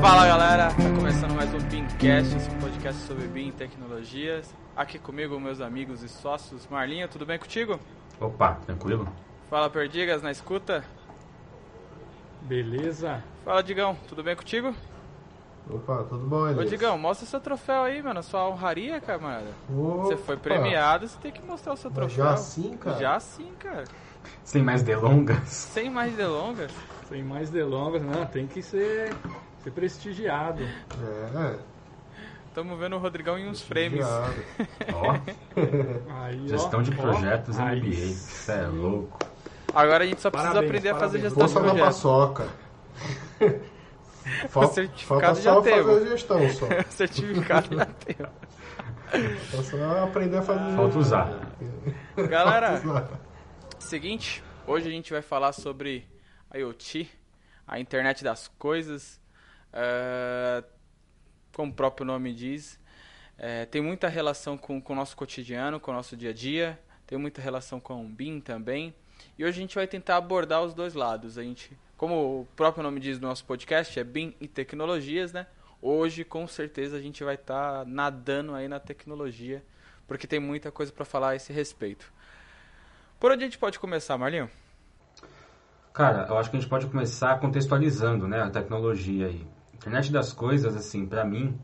Fala 0.00 0.26
galera, 0.26 0.68
tá 0.68 0.96
começando 0.96 1.34
mais 1.34 1.52
um 1.52 1.58
BIMcast, 1.58 2.34
esse 2.34 2.50
podcast 2.56 3.02
sobre 3.02 3.26
BIM 3.26 3.48
e 3.48 3.52
tecnologias. 3.52 4.54
Aqui 4.74 4.98
comigo, 4.98 5.38
meus 5.38 5.60
amigos 5.60 6.02
e 6.02 6.08
sócios. 6.08 6.66
Marlinha, 6.70 7.06
tudo 7.06 7.26
bem 7.26 7.38
contigo? 7.38 7.78
Opa, 8.18 8.54
tranquilo? 8.64 9.06
Fala 9.50 9.68
Perdigas, 9.68 10.22
na 10.22 10.30
escuta. 10.30 10.82
Beleza. 12.42 13.22
Fala 13.44 13.62
Digão, 13.62 13.94
tudo 14.08 14.22
bem 14.22 14.34
contigo? 14.34 14.74
Opa, 15.68 16.04
tudo 16.08 16.26
bom, 16.26 16.48
Elias? 16.48 16.66
Ô 16.66 16.68
Digão, 16.70 16.96
mostra 16.98 17.26
seu 17.26 17.40
troféu 17.40 17.82
aí, 17.82 18.02
mano, 18.02 18.22
sua 18.22 18.48
honraria, 18.48 19.00
camarada. 19.02 19.50
Opa. 19.68 20.04
Você 20.04 20.16
foi 20.16 20.36
premiado, 20.38 21.06
você 21.06 21.18
tem 21.18 21.30
que 21.30 21.42
mostrar 21.42 21.74
o 21.74 21.76
seu 21.76 21.90
Mas 21.90 21.98
troféu. 21.98 22.24
já 22.24 22.32
assim, 22.32 22.76
cara? 22.78 22.98
Já 22.98 23.20
sim, 23.20 23.52
cara. 23.58 23.84
Sem 24.44 24.62
mais 24.62 24.82
delongas. 24.82 25.46
Sem 25.48 25.90
mais 25.90 26.14
delongas. 26.14 26.72
Sem 27.06 27.22
mais 27.22 27.50
delongas, 27.50 28.02
não, 28.02 28.24
tem 28.24 28.46
que 28.46 28.62
ser, 28.62 29.12
ser 29.62 29.70
prestigiado. 29.72 30.62
É, 30.62 31.58
Tamo 32.54 32.76
vendo 32.76 32.96
o 32.96 32.98
Rodrigão 32.98 33.38
em 33.38 33.48
uns 33.48 33.60
frames. 33.62 34.04
Ó, 34.92 35.12
Aí, 36.22 36.44
ó, 36.44 36.48
gestão 36.48 36.82
de 36.82 36.90
ó, 36.92 36.96
projetos 36.96 37.58
aí 37.58 37.78
MBA. 37.80 37.88
Isso 37.90 38.50
é 38.50 38.66
louco. 38.66 39.18
Agora 39.72 40.02
a 40.02 40.06
gente 40.06 40.20
só 40.20 40.30
precisa 40.30 40.52
Parabéns, 40.54 40.68
aprender 40.70 40.88
a 40.88 40.94
fazer 40.98 41.18
parabéns. 41.20 41.22
gestão 41.22 41.46
de 41.46 41.52
projetos. 41.68 41.80
paçoca. 41.80 42.48
Falta, 44.48 44.74
certificado 44.74 45.20
falta 45.20 45.40
já 45.40 45.54
só 45.54 45.62
temos. 45.62 45.86
fazer 45.94 46.06
a 46.06 46.10
gestão 46.10 46.50
só. 46.50 46.66
Certificado 46.90 47.74
já 47.76 47.86
tem. 47.86 48.16
Falta 49.50 49.62
só 49.64 50.04
aprender 50.04 50.36
a 50.38 50.42
fazer. 50.42 50.76
Falta 50.76 50.98
usar. 50.98 51.52
Galera, 52.28 52.76
Falta 52.76 52.88
usar. 52.88 53.20
Seguinte, 53.78 54.42
hoje 54.66 54.88
a 54.88 54.90
gente 54.90 55.12
vai 55.12 55.22
falar 55.22 55.52
sobre 55.52 56.06
IoT, 56.54 57.08
a 57.66 57.80
internet 57.80 58.22
das 58.22 58.48
coisas. 58.58 59.19
É, 59.72 60.64
como 61.52 61.72
o 61.72 61.74
próprio 61.74 62.06
nome 62.06 62.34
diz, 62.34 62.78
é, 63.38 63.64
tem 63.66 63.80
muita 63.80 64.08
relação 64.08 64.58
com, 64.58 64.80
com 64.80 64.92
o 64.92 64.96
nosso 64.96 65.16
cotidiano, 65.16 65.80
com 65.80 65.90
o 65.90 65.94
nosso 65.94 66.16
dia 66.16 66.30
a 66.30 66.32
dia, 66.32 66.78
tem 67.06 67.18
muita 67.18 67.40
relação 67.40 67.80
com 67.80 68.04
o 68.04 68.08
BIM 68.08 68.40
também. 68.40 68.94
E 69.38 69.44
hoje 69.44 69.58
a 69.58 69.62
gente 69.62 69.74
vai 69.74 69.86
tentar 69.86 70.16
abordar 70.16 70.62
os 70.62 70.74
dois 70.74 70.94
lados. 70.94 71.38
A 71.38 71.42
gente, 71.42 71.76
como 71.96 72.42
o 72.42 72.46
próprio 72.56 72.82
nome 72.82 73.00
diz 73.00 73.18
no 73.18 73.28
nosso 73.28 73.44
podcast, 73.44 73.98
é 73.98 74.04
BIM 74.04 74.34
e 74.40 74.46
tecnologias, 74.46 75.32
né? 75.32 75.46
Hoje, 75.82 76.24
com 76.24 76.46
certeza, 76.46 76.96
a 76.96 77.00
gente 77.00 77.24
vai 77.24 77.36
estar 77.36 77.86
nadando 77.86 78.54
aí 78.54 78.68
na 78.68 78.78
tecnologia, 78.78 79.64
porque 80.06 80.26
tem 80.26 80.38
muita 80.38 80.70
coisa 80.70 80.92
para 80.92 81.04
falar 81.04 81.30
a 81.30 81.36
esse 81.36 81.52
respeito. 81.52 82.12
Por 83.18 83.32
onde 83.32 83.44
a 83.44 83.46
gente 83.46 83.58
pode 83.58 83.78
começar, 83.78 84.18
Marlinho? 84.18 84.50
Cara, 85.92 86.26
eu 86.28 86.38
acho 86.38 86.50
que 86.50 86.56
a 86.56 86.60
gente 86.60 86.68
pode 86.68 86.86
começar 86.86 87.38
contextualizando, 87.40 88.28
né, 88.28 88.42
a 88.42 88.50
tecnologia 88.50 89.26
aí. 89.26 89.46
Internet 89.80 90.12
das 90.12 90.30
coisas, 90.30 90.76
assim, 90.76 91.06
pra 91.06 91.24
mim, 91.24 91.58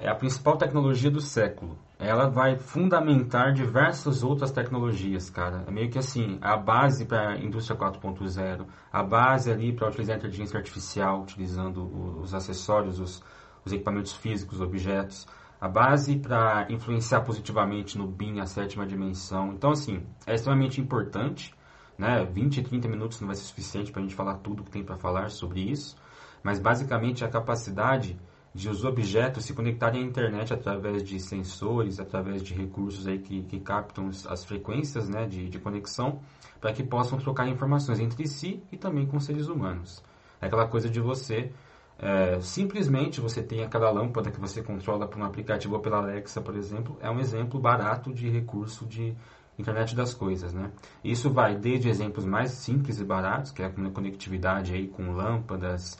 é 0.00 0.08
a 0.08 0.14
principal 0.14 0.56
tecnologia 0.56 1.08
do 1.08 1.20
século. 1.20 1.78
Ela 1.96 2.28
vai 2.28 2.56
fundamentar 2.58 3.52
diversas 3.52 4.24
outras 4.24 4.50
tecnologias, 4.50 5.30
cara. 5.30 5.62
É 5.68 5.70
meio 5.70 5.88
que 5.88 5.98
assim, 5.98 6.38
a 6.40 6.56
base 6.56 7.04
para 7.04 7.34
a 7.34 7.38
indústria 7.38 7.78
4.0, 7.78 8.66
a 8.92 9.02
base 9.04 9.52
ali 9.52 9.72
para 9.72 9.86
utilizar 9.86 10.16
a 10.16 10.18
inteligência 10.18 10.58
artificial, 10.58 11.22
utilizando 11.22 12.20
os 12.20 12.34
acessórios, 12.34 12.98
os, 12.98 13.22
os 13.64 13.72
equipamentos 13.72 14.14
físicos, 14.14 14.60
objetos, 14.60 15.24
a 15.60 15.68
base 15.68 16.16
para 16.16 16.66
influenciar 16.68 17.20
positivamente 17.20 17.96
no 17.96 18.08
BIM, 18.08 18.40
a 18.40 18.46
sétima 18.46 18.84
dimensão. 18.84 19.52
Então, 19.52 19.70
assim, 19.70 20.04
é 20.26 20.34
extremamente 20.34 20.80
importante, 20.80 21.54
né? 21.96 22.24
20, 22.24 22.62
30 22.62 22.88
minutos 22.88 23.20
não 23.20 23.28
vai 23.28 23.36
ser 23.36 23.44
suficiente 23.44 23.92
para 23.92 24.00
a 24.00 24.04
gente 24.04 24.16
falar 24.16 24.38
tudo 24.38 24.64
que 24.64 24.72
tem 24.72 24.82
para 24.82 24.96
falar 24.96 25.30
sobre 25.30 25.60
isso, 25.60 25.96
mas 26.42 26.58
basicamente 26.58 27.24
a 27.24 27.28
capacidade 27.28 28.18
de 28.54 28.68
os 28.68 28.84
objetos 28.84 29.44
se 29.44 29.52
conectarem 29.54 30.02
à 30.02 30.06
internet 30.06 30.52
através 30.52 31.02
de 31.02 31.20
sensores, 31.20 32.00
através 32.00 32.42
de 32.42 32.54
recursos 32.54 33.06
aí 33.06 33.18
que, 33.18 33.42
que 33.42 33.60
captam 33.60 34.08
as- 34.08 34.26
as 34.26 34.44
frequências 34.44 35.08
né, 35.08 35.26
de, 35.26 35.48
de 35.48 35.58
conexão, 35.58 36.20
para 36.60 36.72
que 36.72 36.82
possam 36.82 37.18
trocar 37.18 37.46
informações 37.48 38.00
entre 38.00 38.26
si 38.26 38.62
e 38.72 38.76
também 38.76 39.06
com 39.06 39.20
seres 39.20 39.48
humanos. 39.48 40.02
É 40.40 40.46
aquela 40.46 40.66
coisa 40.66 40.88
de 40.88 40.98
você, 41.00 41.52
é, 41.98 42.40
simplesmente 42.40 43.20
você 43.20 43.42
tem 43.42 43.62
aquela 43.62 43.90
lâmpada 43.90 44.30
que 44.30 44.40
você 44.40 44.62
controla 44.62 45.06
por 45.06 45.20
um 45.20 45.24
aplicativo 45.24 45.74
ou 45.74 45.80
pela 45.80 45.98
Alexa, 45.98 46.40
por 46.40 46.56
exemplo, 46.56 46.96
é 47.00 47.10
um 47.10 47.20
exemplo 47.20 47.60
barato 47.60 48.12
de 48.12 48.28
recurso 48.28 48.86
de 48.86 49.14
internet 49.58 49.94
das 49.94 50.14
coisas, 50.14 50.52
né? 50.54 50.70
Isso 51.02 51.30
vai 51.30 51.56
desde 51.56 51.88
exemplos 51.88 52.24
mais 52.24 52.52
simples 52.52 53.00
e 53.00 53.04
baratos, 53.04 53.50
que 53.50 53.62
é 53.62 53.66
a 53.66 53.70
conectividade 53.90 54.72
aí 54.72 54.86
com 54.86 55.12
lâmpadas, 55.12 55.98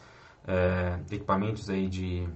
é, 0.48 0.98
equipamentos 1.10 1.68
aí 1.68 1.86
de, 1.86 2.26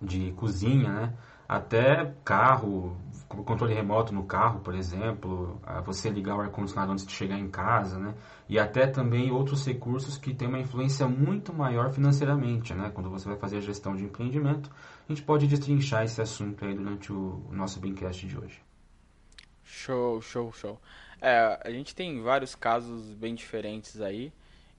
de 0.00 0.32
cozinha, 0.32 0.92
né? 0.92 1.14
Até 1.48 2.14
carro, 2.24 2.96
controle 3.26 3.74
remoto 3.74 4.14
no 4.14 4.22
carro, 4.24 4.60
por 4.60 4.72
exemplo, 4.72 5.60
você 5.84 6.08
ligar 6.08 6.36
o 6.36 6.40
ar-condicionado 6.40 6.92
antes 6.92 7.04
de 7.04 7.12
chegar 7.12 7.36
em 7.36 7.48
casa, 7.48 7.98
né? 7.98 8.14
E 8.48 8.56
até 8.56 8.86
também 8.86 9.32
outros 9.32 9.66
recursos 9.66 10.16
que 10.16 10.32
têm 10.32 10.46
uma 10.46 10.60
influência 10.60 11.08
muito 11.08 11.52
maior 11.52 11.92
financeiramente, 11.92 12.72
né? 12.72 12.92
Quando 12.94 13.10
você 13.10 13.28
vai 13.28 13.36
fazer 13.36 13.56
a 13.56 13.60
gestão 13.60 13.96
de 13.96 14.04
empreendimento, 14.04 14.70
a 15.08 15.12
gente 15.12 15.22
pode 15.22 15.48
destrinchar 15.48 16.04
esse 16.04 16.20
assunto 16.22 16.64
aí 16.64 16.72
durante 16.72 17.12
o, 17.12 17.42
nosso 17.50 17.80
Beamcast 17.80 18.28
de 18.28 18.38
hoje. 18.38 18.62
Show, 19.64 20.20
show, 20.20 20.52
show. 20.52 20.80
É, 21.20 21.60
a 21.64 21.70
gente 21.70 21.96
tem 21.96 22.22
vários 22.22 22.54
casos 22.54 23.12
bem 23.14 23.34
diferentes 23.34 24.00
aí 24.00 24.32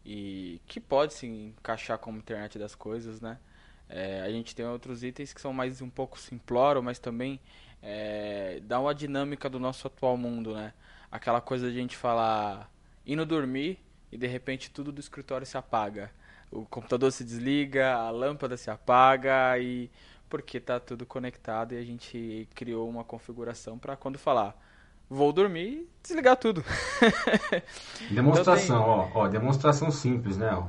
e 0.05 0.61
que 0.65 0.79
pode 0.79 1.13
se 1.13 1.27
encaixar 1.27 1.97
como 1.97 2.17
internet 2.17 2.57
das 2.57 2.75
coisas, 2.75 3.21
né? 3.21 3.37
É, 3.89 4.21
a 4.21 4.31
gente 4.31 4.55
tem 4.55 4.65
outros 4.65 5.03
itens 5.03 5.33
que 5.33 5.41
são 5.41 5.51
mais 5.51 5.81
um 5.81 5.89
pouco 5.89 6.17
simplório, 6.17 6.81
mas 6.81 6.97
também 6.97 7.39
é, 7.81 8.61
dá 8.63 8.79
uma 8.79 8.95
dinâmica 8.95 9.49
do 9.49 9.59
nosso 9.59 9.87
atual 9.87 10.15
mundo, 10.17 10.53
né? 10.55 10.73
Aquela 11.11 11.41
coisa 11.41 11.69
de 11.69 11.77
a 11.77 11.81
gente 11.81 11.97
falar 11.97 12.71
indo 13.05 13.25
dormir 13.25 13.79
e 14.11 14.17
de 14.17 14.27
repente 14.27 14.71
tudo 14.71 14.91
do 14.91 14.99
escritório 14.99 15.45
se 15.45 15.57
apaga. 15.57 16.11
O 16.49 16.65
computador 16.65 17.11
se 17.11 17.23
desliga, 17.23 17.93
a 17.93 18.09
lâmpada 18.11 18.57
se 18.57 18.69
apaga 18.69 19.57
e 19.59 19.89
porque 20.29 20.59
tá 20.59 20.79
tudo 20.79 21.05
conectado 21.05 21.73
e 21.73 21.77
a 21.77 21.83
gente 21.83 22.47
criou 22.55 22.89
uma 22.89 23.03
configuração 23.03 23.77
para 23.77 23.97
quando 23.97 24.17
falar 24.17 24.55
vou 25.11 25.33
dormir, 25.33 25.87
desligar 26.01 26.37
tudo. 26.37 26.63
Demonstração, 28.09 28.81
ó, 28.81 29.09
ó, 29.13 29.27
demonstração 29.27 29.91
simples, 29.91 30.37
né? 30.37 30.49
Ó. 30.53 30.65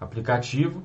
Aplicativo, 0.00 0.82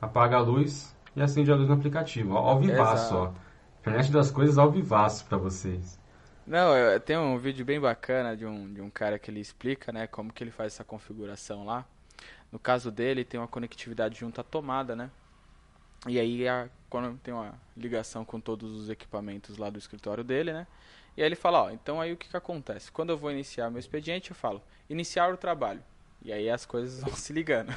apaga 0.00 0.36
a 0.36 0.40
luz 0.40 0.94
e 1.14 1.22
acende 1.22 1.50
a 1.50 1.54
luz 1.54 1.68
no 1.68 1.74
aplicativo. 1.74 2.34
Ó, 2.34 2.38
ao 2.50 2.58
vivaço, 2.60 3.14
ó. 3.16 3.32
Internet 3.80 4.12
das 4.12 4.30
coisas 4.30 4.58
ao 4.58 4.70
vivaço 4.70 5.24
pra 5.26 5.38
vocês. 5.38 5.98
Não, 6.46 6.76
eu- 6.76 7.00
tem 7.00 7.16
um 7.16 7.38
vídeo 7.38 7.64
bem 7.64 7.80
bacana 7.80 8.36
de 8.36 8.44
um, 8.44 8.72
de 8.72 8.80
um 8.80 8.90
cara 8.90 9.18
que 9.18 9.30
ele 9.30 9.40
explica, 9.40 9.92
né, 9.92 10.06
como 10.06 10.32
que 10.32 10.42
ele 10.42 10.50
faz 10.50 10.74
essa 10.74 10.84
configuração 10.84 11.64
lá. 11.64 11.84
No 12.50 12.58
caso 12.58 12.90
dele, 12.90 13.24
tem 13.24 13.40
uma 13.40 13.48
conectividade 13.48 14.18
junto 14.20 14.40
à 14.40 14.44
tomada, 14.44 14.94
né? 14.94 15.10
E 16.06 16.18
aí, 16.18 16.46
a- 16.48 16.68
quando 16.92 17.18
tem 17.20 17.32
uma 17.32 17.54
ligação 17.74 18.22
com 18.22 18.38
todos 18.38 18.70
os 18.70 18.90
equipamentos 18.90 19.56
lá 19.56 19.70
do 19.70 19.78
escritório 19.78 20.22
dele, 20.22 20.52
né? 20.52 20.66
E 21.16 21.22
aí 21.22 21.26
ele 21.26 21.34
fala, 21.34 21.62
ó, 21.62 21.70
então 21.70 21.98
aí 21.98 22.12
o 22.12 22.18
que 22.18 22.28
que 22.28 22.36
acontece? 22.36 22.92
Quando 22.92 23.08
eu 23.08 23.16
vou 23.16 23.30
iniciar 23.30 23.70
meu 23.70 23.80
expediente, 23.80 24.30
eu 24.30 24.36
falo, 24.36 24.62
iniciar 24.90 25.32
o 25.32 25.38
trabalho. 25.38 25.82
E 26.22 26.30
aí 26.30 26.50
as 26.50 26.66
coisas 26.66 27.00
vão 27.00 27.16
se 27.16 27.32
ligando. 27.32 27.72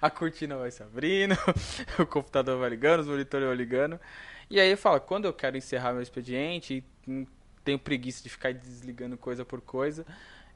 a 0.00 0.08
cortina 0.08 0.56
vai 0.56 0.70
se 0.70 0.84
abrindo, 0.84 1.34
o 1.98 2.06
computador 2.06 2.56
vai 2.60 2.70
ligando, 2.70 3.00
os 3.00 3.08
monitores 3.08 3.44
vão 3.44 3.56
ligando. 3.56 3.98
E 4.48 4.60
aí 4.60 4.76
fala, 4.76 5.00
quando 5.00 5.24
eu 5.24 5.32
quero 5.32 5.56
encerrar 5.56 5.92
meu 5.92 6.02
expediente 6.02 6.74
e 6.74 7.10
hum, 7.10 7.26
tenho 7.64 7.78
preguiça 7.78 8.22
de 8.22 8.28
ficar 8.28 8.54
desligando 8.54 9.16
coisa 9.16 9.44
por 9.44 9.60
coisa, 9.60 10.06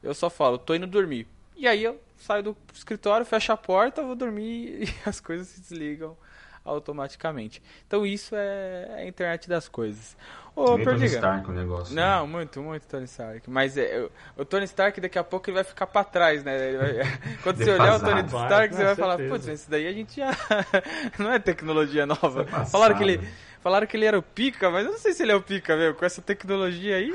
eu 0.04 0.14
só 0.14 0.30
falo, 0.30 0.56
tô 0.56 0.72
indo 0.72 0.86
dormir. 0.86 1.26
E 1.56 1.66
aí 1.66 1.82
eu 1.82 2.00
saio 2.16 2.44
do 2.44 2.56
escritório, 2.72 3.26
fecho 3.26 3.50
a 3.50 3.56
porta, 3.56 4.04
vou 4.04 4.14
dormir 4.14 4.84
e 4.86 5.08
as 5.08 5.18
coisas 5.18 5.48
se 5.48 5.60
desligam 5.60 6.16
automaticamente. 6.68 7.62
Então 7.86 8.04
isso 8.06 8.34
é 8.36 8.94
a 8.98 9.06
internet 9.06 9.48
das 9.48 9.68
coisas. 9.68 10.16
Ô, 10.56 10.76
Tony. 10.76 11.04
Stark 11.06 11.48
o 11.48 11.52
negócio. 11.52 11.94
né? 11.94 12.02
Não, 12.02 12.26
muito, 12.26 12.60
muito 12.60 12.84
Tony 12.88 13.04
Stark. 13.04 13.48
Mas 13.48 13.76
é, 13.76 13.96
eu- 13.96 14.10
o 14.36 14.44
Tony 14.44 14.64
Stark 14.64 15.00
daqui 15.00 15.16
a 15.16 15.22
pouco 15.22 15.48
ele 15.48 15.54
vai 15.54 15.62
ficar 15.62 15.86
pra 15.86 16.02
trás, 16.02 16.42
né? 16.42 16.70
Ele 16.70 16.78
vai- 16.78 17.18
quando 17.44 17.58
você 17.58 17.70
olhar 17.70 17.94
o 17.94 18.00
Tony. 18.00 18.22
Vai, 18.24 18.42
Stark, 18.44 18.68
com 18.70 18.76
você 18.76 18.84
vai 18.84 18.94
falar, 18.96 19.16
certeza. 19.18 19.34
putz, 19.34 19.48
esse 19.48 19.70
daí 19.70 19.86
a 19.86 19.92
gente 19.92 20.16
já. 20.16 20.30
não 21.18 21.32
é 21.32 21.38
tecnologia 21.38 22.06
nova. 22.06 22.42
Isso 22.42 22.56
é 22.56 22.64
falaram, 22.66 22.96
que 22.96 23.04
ele, 23.04 23.28
falaram 23.68 23.86
que 23.86 23.96
ele 23.98 24.06
era 24.06 24.18
o 24.18 24.22
pica, 24.22 24.70
mas 24.70 24.86
eu 24.86 24.92
não 24.92 24.98
sei 24.98 25.12
se 25.12 25.22
ele 25.22 25.32
é 25.32 25.36
o 25.36 25.42
pica, 25.42 25.76
meu. 25.76 25.94
Com 25.94 26.04
essa 26.04 26.22
tecnologia 26.22 26.96
aí. 26.96 27.12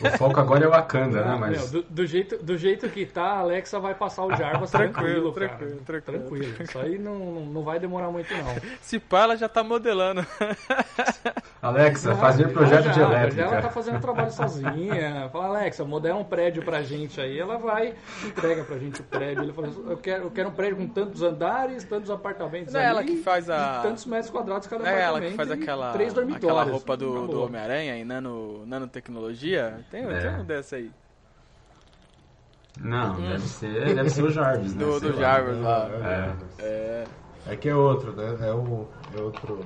O 0.00 0.18
foco 0.18 0.38
agora 0.38 0.64
é 0.64 0.68
o 0.68 0.70
Wakanda, 0.70 1.22
né? 1.22 1.30
Meu, 1.30 1.38
Mas 1.38 1.70
do, 1.70 1.82
do 1.82 2.06
jeito, 2.06 2.36
do 2.36 2.58
jeito 2.58 2.86
que 2.90 3.06
tá, 3.06 3.22
a 3.22 3.38
Alexa 3.38 3.80
vai 3.80 3.94
passar 3.94 4.24
o 4.24 4.36
Jarvis 4.36 4.70
Tranquilo, 4.70 5.32
tranquilo, 5.32 5.80
cara. 5.86 6.02
tranquilo, 6.02 6.20
tranquilo. 6.20 6.44
Tranquilo. 6.52 6.62
Isso 6.62 6.78
aí 6.78 6.98
não, 6.98 7.18
não 7.46 7.62
vai 7.62 7.78
demorar 7.78 8.10
muito, 8.10 8.30
não. 8.34 8.56
Se 8.82 8.98
pá, 8.98 9.22
ela 9.22 9.36
já 9.36 9.48
tá 9.48 9.64
modelando. 9.64 10.24
a 11.62 11.68
Alexa, 11.68 12.14
fazer 12.14 12.48
projeto 12.52 12.84
já, 12.84 12.92
de 12.92 13.00
elétrica. 13.00 13.42
ela 13.42 13.60
tá 13.60 13.68
fazendo 13.70 14.00
trabalho 14.00 14.30
sozinha. 14.32 15.28
Fala, 15.30 15.58
Alexa, 15.58 15.84
modela 15.84 16.18
um 16.18 16.24
prédio 16.24 16.62
pra 16.64 16.82
gente 16.82 17.20
aí. 17.20 17.38
Ela 17.38 17.58
vai, 17.58 17.94
entrega 18.26 18.64
pra 18.64 18.78
gente 18.78 19.00
o 19.02 19.04
prédio. 19.04 19.42
Ele 19.42 19.52
fala, 19.52 19.68
eu 19.68 19.96
quero, 19.98 20.24
eu 20.24 20.30
quero 20.30 20.48
um 20.48 20.52
prédio 20.52 20.76
com 20.78 20.86
tantos 20.88 21.22
andares, 21.22 21.84
tantos 21.84 22.10
apartamentos 22.10 22.72
Não 22.72 22.80
é 22.80 22.86
ali, 22.86 22.92
ela 22.96 23.04
que 23.04 23.16
faz 23.18 23.50
a- 23.50 23.80
e 23.80 23.82
tantos 23.88 24.06
metros 24.06 24.30
quadrados 24.30 24.66
cada 24.68 24.84
É 24.88 24.92
ela 24.92 25.18
apartamento 25.18 25.30
que 25.32 25.36
faz 25.36 25.48
e 25.50 25.52
aquela, 25.52 25.92
três 25.92 26.14
dormitórios. 26.14 26.50
aquela 26.58 26.62
roupa 26.72 26.96
do, 26.96 27.10
Acabou. 27.10 27.28
do 27.28 27.42
Homem-Aranha 27.44 27.96
em 27.96 28.04
nano, 28.04 28.64
nanotecnologia. 28.66 29.80
Tem, 29.90 30.04
É. 30.04 30.18
tem 30.18 30.30
um 30.40 30.44
dessa 30.44 30.76
aí. 30.76 30.90
Não, 32.80 33.20
deve 33.20 33.40
ser, 33.40 33.94
deve 33.94 34.08
ser 34.08 34.22
o 34.22 34.30
Jarvis, 34.30 34.74
né? 34.74 34.82
Do, 34.84 35.00
do 35.00 35.08
lá. 35.14 35.20
Jarvis 35.20 35.58
lá. 35.60 35.90
É. 36.60 36.64
É. 36.64 37.04
É 37.48 37.56
que 37.56 37.68
é 37.68 37.74
outro, 37.74 38.12
né? 38.12 38.36
É 38.48 38.52
o. 38.52 38.86
É 39.16 39.20
outro. 39.20 39.60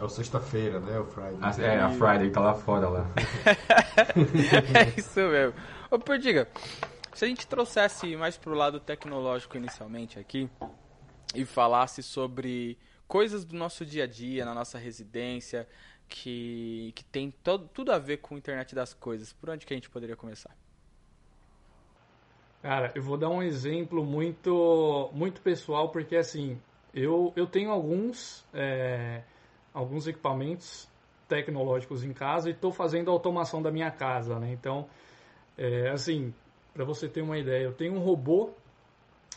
É 0.00 0.04
o 0.04 0.08
sexta-feira, 0.08 0.78
né? 0.80 0.98
O 0.98 1.04
Friday. 1.06 1.38
A- 1.40 1.62
É, 1.62 1.80
a 1.80 1.90
Friday 1.90 2.30
tá 2.30 2.40
lá 2.40 2.54
fora 2.54 2.88
lá. 2.88 3.06
é 4.16 4.98
isso 5.00 5.20
mesmo. 5.20 5.54
Ô, 5.90 5.98
Perdiga, 5.98 6.48
se 7.14 7.24
a 7.24 7.28
gente 7.28 7.46
trouxesse 7.46 8.14
mais 8.16 8.36
pro 8.36 8.54
lado 8.54 8.78
tecnológico 8.78 9.56
inicialmente 9.56 10.18
aqui 10.18 10.48
e 11.34 11.44
falasse 11.44 12.02
sobre 12.02 12.78
coisas 13.08 13.44
do 13.44 13.56
nosso 13.56 13.84
dia 13.84 14.04
a 14.04 14.06
dia, 14.06 14.44
na 14.44 14.54
nossa 14.54 14.78
residência, 14.78 15.66
que, 16.08 16.92
que 16.94 17.04
tem 17.04 17.30
todo, 17.42 17.68
tudo 17.68 17.90
a 17.92 17.98
ver 17.98 18.18
com 18.18 18.34
a 18.34 18.38
internet 18.38 18.74
das 18.74 18.94
coisas, 18.94 19.32
por 19.32 19.50
onde 19.50 19.66
que 19.66 19.74
a 19.74 19.76
gente 19.76 19.90
poderia 19.90 20.14
começar? 20.16 20.54
Cara, 22.62 22.92
eu 22.94 23.02
vou 23.02 23.16
dar 23.16 23.28
um 23.30 23.42
exemplo 23.42 24.04
muito, 24.04 25.10
muito 25.12 25.40
pessoal, 25.40 25.88
porque 25.90 26.16
assim, 26.16 26.58
eu, 26.92 27.32
eu 27.36 27.46
tenho 27.46 27.70
alguns, 27.70 28.44
é, 28.52 29.22
alguns 29.78 30.08
equipamentos 30.08 30.88
tecnológicos 31.28 32.02
em 32.02 32.12
casa 32.12 32.48
e 32.48 32.52
estou 32.52 32.72
fazendo 32.72 33.10
a 33.10 33.12
automação 33.12 33.62
da 33.62 33.70
minha 33.70 33.90
casa, 33.90 34.38
né? 34.38 34.52
Então, 34.52 34.88
é, 35.56 35.90
assim, 35.90 36.34
para 36.74 36.84
você 36.84 37.08
ter 37.08 37.22
uma 37.22 37.38
ideia, 37.38 37.64
eu 37.64 37.72
tenho 37.72 37.94
um 37.94 38.00
robô 38.00 38.50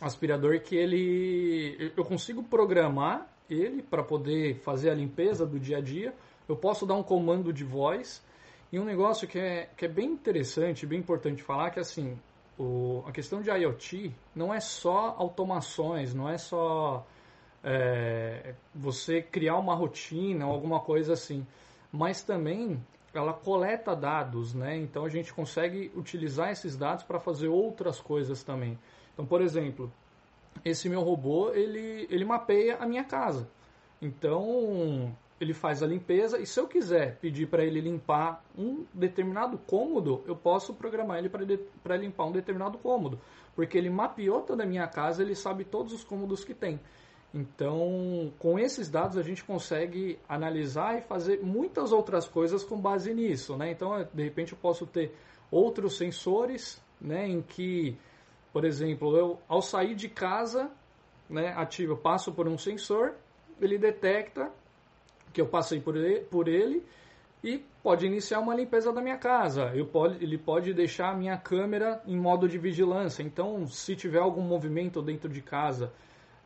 aspirador 0.01 0.59
que 0.61 0.75
ele, 0.75 1.93
eu 1.95 2.03
consigo 2.03 2.41
programar 2.41 3.27
ele 3.47 3.83
para 3.83 4.03
poder 4.03 4.55
fazer 4.61 4.89
a 4.89 4.95
limpeza 4.95 5.45
do 5.45 5.59
dia 5.59 5.77
a 5.77 5.81
dia. 5.81 6.13
Eu 6.49 6.55
posso 6.55 6.87
dar 6.87 6.95
um 6.95 7.03
comando 7.03 7.53
de 7.53 7.63
voz 7.63 8.25
e 8.71 8.79
um 8.79 8.85
negócio 8.85 9.27
que 9.27 9.37
é, 9.37 9.69
que 9.77 9.85
é 9.85 9.87
bem 9.87 10.09
interessante, 10.09 10.87
bem 10.87 10.99
importante 10.99 11.43
falar, 11.43 11.69
que 11.69 11.79
assim, 11.79 12.17
o, 12.57 13.03
a 13.05 13.11
questão 13.11 13.41
de 13.41 13.51
IoT 13.51 14.11
não 14.33 14.51
é 14.51 14.59
só 14.59 15.15
automações, 15.19 16.15
não 16.15 16.27
é 16.27 16.37
só 16.37 17.05
é, 17.63 18.55
você 18.73 19.21
criar 19.21 19.57
uma 19.57 19.75
rotina 19.75 20.45
alguma 20.45 20.79
coisa 20.79 21.13
assim, 21.13 21.45
mas 21.91 22.21
também 22.23 22.81
ela 23.13 23.33
coleta 23.33 23.95
dados, 23.95 24.53
né? 24.53 24.77
Então 24.77 25.05
a 25.05 25.09
gente 25.09 25.33
consegue 25.33 25.91
utilizar 25.95 26.51
esses 26.51 26.77
dados 26.77 27.03
para 27.03 27.19
fazer 27.19 27.47
outras 27.47 27.99
coisas 27.99 28.43
também. 28.43 28.79
Então, 29.13 29.25
por 29.25 29.41
exemplo, 29.41 29.91
esse 30.63 30.87
meu 30.89 31.01
robô 31.01 31.51
ele, 31.51 32.07
ele 32.09 32.25
mapeia 32.25 32.77
a 32.77 32.85
minha 32.85 33.03
casa. 33.03 33.49
Então 34.01 35.15
ele 35.39 35.53
faz 35.53 35.81
a 35.81 35.87
limpeza 35.87 36.39
e 36.39 36.45
se 36.45 36.59
eu 36.59 36.67
quiser 36.67 37.17
pedir 37.17 37.47
para 37.47 37.65
ele 37.65 37.81
limpar 37.81 38.43
um 38.57 38.85
determinado 38.93 39.57
cômodo, 39.57 40.23
eu 40.27 40.35
posso 40.35 40.73
programar 40.73 41.17
ele 41.17 41.29
para 41.29 41.97
limpar 41.97 42.25
um 42.25 42.31
determinado 42.31 42.77
cômodo, 42.77 43.19
porque 43.55 43.75
ele 43.77 43.89
mapeou 43.89 44.41
toda 44.41 44.63
a 44.63 44.67
minha 44.67 44.87
casa, 44.87 45.23
ele 45.23 45.35
sabe 45.35 45.63
todos 45.65 45.93
os 45.93 46.03
cômodos 46.03 46.45
que 46.45 46.53
tem. 46.53 46.79
Então, 47.33 48.33
com 48.37 48.59
esses 48.59 48.89
dados 48.89 49.17
a 49.17 49.21
gente 49.21 49.43
consegue 49.43 50.19
analisar 50.27 50.97
e 50.97 51.01
fazer 51.01 51.41
muitas 51.41 51.93
outras 51.93 52.27
coisas 52.27 52.63
com 52.63 52.77
base 52.77 53.13
nisso, 53.13 53.55
né? 53.55 53.71
Então, 53.71 54.05
de 54.13 54.23
repente 54.23 54.51
eu 54.51 54.57
posso 54.57 54.85
ter 54.85 55.15
outros 55.49 55.97
sensores, 55.97 56.81
né, 56.99 57.27
em 57.27 57.41
que, 57.41 57.97
por 58.51 58.65
exemplo, 58.65 59.15
eu 59.15 59.39
ao 59.47 59.61
sair 59.61 59.95
de 59.95 60.09
casa, 60.09 60.69
né, 61.29 61.53
ativo, 61.55 61.93
eu 61.93 61.97
passo 61.97 62.33
por 62.33 62.47
um 62.47 62.57
sensor, 62.57 63.13
ele 63.61 63.77
detecta 63.77 64.51
que 65.31 65.39
eu 65.39 65.47
passei 65.47 65.79
por 65.79 65.95
ele, 65.95 66.21
por 66.25 66.47
ele 66.49 66.83
e 67.43 67.63
pode 67.81 68.05
iniciar 68.05 68.39
uma 68.39 68.53
limpeza 68.53 68.91
da 68.91 69.01
minha 69.01 69.17
casa. 69.17 69.71
Pode, 69.91 70.23
ele 70.23 70.37
pode 70.37 70.73
deixar 70.73 71.09
a 71.09 71.15
minha 71.15 71.37
câmera 71.37 72.01
em 72.05 72.17
modo 72.17 72.47
de 72.47 72.57
vigilância. 72.57 73.23
Então, 73.23 73.65
se 73.67 73.95
tiver 73.95 74.19
algum 74.19 74.41
movimento 74.41 75.01
dentro 75.01 75.29
de 75.29 75.41
casa, 75.41 75.91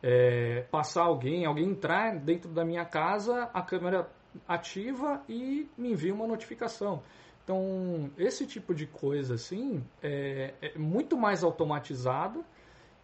é, 0.02 0.62
passar 0.70 1.02
alguém, 1.02 1.44
alguém 1.44 1.68
entrar 1.68 2.16
dentro 2.16 2.50
da 2.50 2.64
minha 2.64 2.84
casa, 2.84 3.50
a 3.52 3.62
câmera 3.62 4.08
ativa 4.46 5.22
e 5.28 5.68
me 5.76 5.92
envia 5.92 6.14
uma 6.14 6.26
notificação. 6.26 7.02
Então, 7.42 8.10
esse 8.18 8.46
tipo 8.46 8.74
de 8.74 8.86
coisa 8.86 9.34
assim 9.34 9.84
é, 10.02 10.54
é 10.60 10.78
muito 10.78 11.16
mais 11.16 11.44
automatizado 11.44 12.44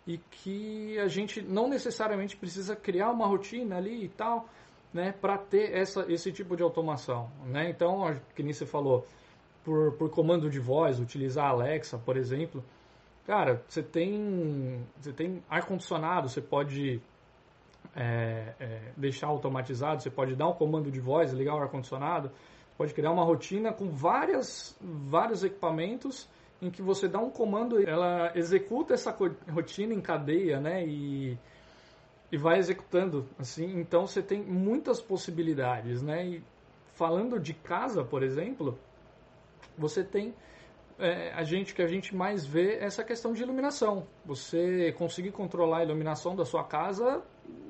e 0.06 0.18
que 0.18 0.98
a 0.98 1.06
gente 1.06 1.40
não 1.40 1.68
necessariamente 1.68 2.36
precisa 2.36 2.74
criar 2.74 3.10
uma 3.10 3.26
rotina 3.26 3.76
ali 3.76 4.04
e 4.04 4.08
tal, 4.08 4.48
né, 4.92 5.12
para 5.12 5.38
ter 5.38 5.72
essa, 5.72 6.04
esse 6.12 6.32
tipo 6.32 6.56
de 6.56 6.62
automação, 6.62 7.30
né? 7.46 7.70
Então, 7.70 8.20
que 8.34 8.42
nem 8.42 8.52
você 8.52 8.66
falou, 8.66 9.06
por, 9.64 9.92
por 9.92 10.10
comando 10.10 10.50
de 10.50 10.58
voz, 10.58 10.98
utilizar 10.98 11.46
a 11.46 11.50
Alexa, 11.50 11.96
por 11.96 12.16
exemplo, 12.16 12.62
cara, 13.26 13.62
você 13.68 13.82
tem 13.82 14.86
você 15.00 15.12
tem 15.12 15.42
ar 15.48 15.64
condicionado, 15.66 16.28
você 16.28 16.40
pode 16.40 17.00
é, 17.94 18.54
é, 18.58 18.92
deixar 18.96 19.28
automatizado, 19.28 20.02
você 20.02 20.10
pode 20.10 20.34
dar 20.34 20.48
um 20.48 20.54
comando 20.54 20.90
de 20.90 21.00
voz, 21.00 21.32
ligar 21.32 21.54
o 21.54 21.58
ar 21.58 21.68
condicionado, 21.68 22.30
pode 22.76 22.94
criar 22.94 23.10
uma 23.10 23.24
rotina 23.24 23.72
com 23.72 23.90
várias 23.90 24.76
vários 24.80 25.44
equipamentos 25.44 26.28
em 26.62 26.70
que 26.70 26.80
você 26.80 27.08
dá 27.08 27.18
um 27.18 27.28
comando, 27.28 27.84
ela 27.84 28.30
executa 28.36 28.94
essa 28.94 29.10
rotina 29.50 29.92
em 29.92 30.00
cadeia, 30.00 30.60
né? 30.60 30.86
E, 30.86 31.36
e 32.30 32.36
vai 32.38 32.56
executando, 32.58 33.28
assim. 33.36 33.80
Então 33.80 34.06
você 34.06 34.22
tem 34.22 34.40
muitas 34.40 35.02
possibilidades, 35.02 36.00
né? 36.02 36.24
E 36.24 36.44
falando 36.94 37.40
de 37.40 37.52
casa, 37.52 38.04
por 38.04 38.22
exemplo, 38.22 38.78
você 39.76 40.04
tem 40.04 40.32
é, 41.02 41.32
a 41.34 41.42
gente 41.42 41.74
que 41.74 41.82
a 41.82 41.86
gente 41.86 42.14
mais 42.14 42.46
vê 42.46 42.76
é 42.76 42.84
essa 42.84 43.02
questão 43.02 43.32
de 43.32 43.42
iluminação. 43.42 44.06
Você 44.24 44.92
conseguir 44.92 45.32
controlar 45.32 45.78
a 45.78 45.84
iluminação 45.84 46.36
da 46.36 46.44
sua 46.44 46.64
casa 46.64 47.22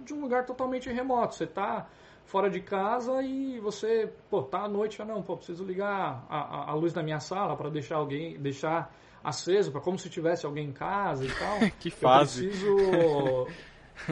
de 0.05 0.13
um 0.13 0.21
lugar 0.21 0.45
totalmente 0.45 0.91
remoto. 0.91 1.35
Você 1.35 1.45
está 1.45 1.89
fora 2.27 2.51
de 2.51 2.61
casa 2.61 3.23
e 3.23 3.59
você, 3.59 4.13
pô, 4.31 4.43
tá 4.43 4.65
à 4.65 4.69
noite, 4.69 5.01
ah, 5.01 5.05
não, 5.05 5.23
pô, 5.23 5.37
preciso 5.37 5.65
ligar 5.65 6.25
a, 6.29 6.39
a, 6.39 6.71
a 6.71 6.75
luz 6.75 6.93
da 6.93 7.03
minha 7.03 7.21
sala 7.21 7.57
para 7.57 7.71
deixar 7.71 7.97
alguém, 7.97 8.39
deixar 8.39 8.95
aceso, 9.25 9.73
para 9.73 9.81
como 9.81 9.99
se 9.99 10.11
tivesse 10.11 10.45
alguém 10.45 10.69
em 10.69 10.73
casa 10.73 11.25
e 11.25 11.31
tal. 11.31 11.59
que 11.81 11.91
fase. 11.91 12.47
Eu 12.47 12.51
preciso 12.51 13.47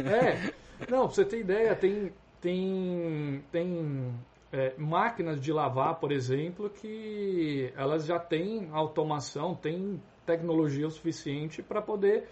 É. 0.09 0.53
Não, 0.89 1.07
pra 1.07 1.15
você 1.15 1.25
ter 1.25 1.41
ideia, 1.41 1.77
tem 1.77 2.13
tem 2.41 3.45
tem 3.53 4.15
é, 4.53 4.75
máquinas 4.77 5.41
de 5.41 5.53
lavar, 5.53 5.97
por 5.97 6.13
exemplo, 6.13 6.71
que 6.71 7.73
elas 7.77 8.07
já 8.07 8.19
têm 8.19 8.69
automação, 8.73 9.55
têm 9.55 10.01
tecnologia 10.27 10.87
o 10.87 10.91
suficiente 10.91 11.63
para 11.63 11.81
poder 11.81 12.29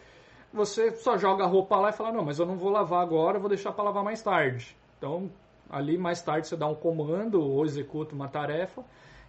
você 0.52 0.92
só 0.92 1.16
joga 1.18 1.44
a 1.44 1.46
roupa 1.46 1.76
lá 1.76 1.90
e 1.90 1.92
fala, 1.92 2.12
não, 2.12 2.25
mas 2.25 2.38
eu 2.38 2.46
não 2.46 2.56
vou 2.56 2.70
lavar 2.70 3.02
agora, 3.02 3.37
eu 3.37 3.40
vou 3.40 3.48
deixar 3.48 3.72
para 3.72 3.84
lavar 3.84 4.02
mais 4.02 4.22
tarde. 4.22 4.76
Então, 4.96 5.30
ali 5.70 5.98
mais 5.98 6.22
tarde 6.22 6.48
você 6.48 6.56
dá 6.56 6.66
um 6.66 6.75
comando 6.75 7.40
ou 7.40 7.64
executa 7.64 8.14
uma 8.14 8.28
tarefa 8.28 8.82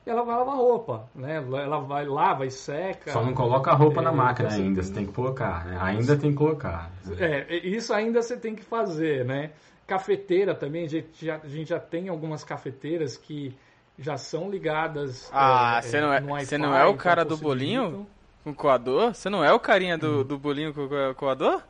e 0.06 0.10
ela 0.10 0.24
vai 0.24 0.38
lavar 0.38 0.56
roupa, 0.56 1.10
né? 1.14 1.36
Ela 1.36 1.80
vai 1.80 2.06
lava 2.06 2.46
e 2.46 2.52
seca. 2.52 3.12
Só 3.12 3.22
não 3.22 3.34
coloca 3.34 3.70
a 3.72 3.76
roupa 3.76 4.02
na 4.02 4.12
É, 4.12 4.14
máquina 4.14 4.48
assim, 4.48 4.64
ainda, 4.64 4.82
você 4.82 4.94
tem 4.94 5.06
que 5.06 5.12
colocar, 5.12 5.66
né? 5.66 5.78
Ainda 5.82 6.18
tem 6.18 6.32
que 6.32 6.38
colocar. 6.38 6.90
É, 7.20 7.68
isso 7.68 7.94
ainda 7.94 8.22
você 8.22 8.38
tem 8.38 8.56
que 8.56 8.64
fazer, 8.64 9.26
né? 9.26 9.52
Cafeteira 9.90 10.54
também, 10.54 10.86
a 10.86 10.88
gente 10.88 11.26
já, 11.26 11.38
a 11.44 11.48
gente 11.48 11.70
já 11.70 11.80
tem 11.80 12.08
algumas 12.10 12.44
cafeteiras 12.44 13.18
que 13.18 13.56
já 13.98 14.18
são 14.18 14.50
ligadas. 14.50 15.30
Ah, 15.34 15.80
é, 15.80 15.82
você 15.82 16.00
não 16.00 16.14
é- 16.14 16.22
você 16.46 16.58
não 16.60 16.76
é 16.76 16.84
o 16.86 16.90
então 16.90 16.98
cara 16.98 17.26
do 17.26 17.36
bolinho? 17.36 18.08
Com 18.44 18.54
coador? 18.54 19.14
Você 19.16 19.30
não 19.30 19.44
é 19.44 19.52
o 19.52 19.60
carinha 19.60 19.96
Hum. 19.96 20.00
do, 20.00 20.24
do 20.24 20.38
bolinho 20.38 20.74
com 20.74 20.88
coador? 21.16 21.62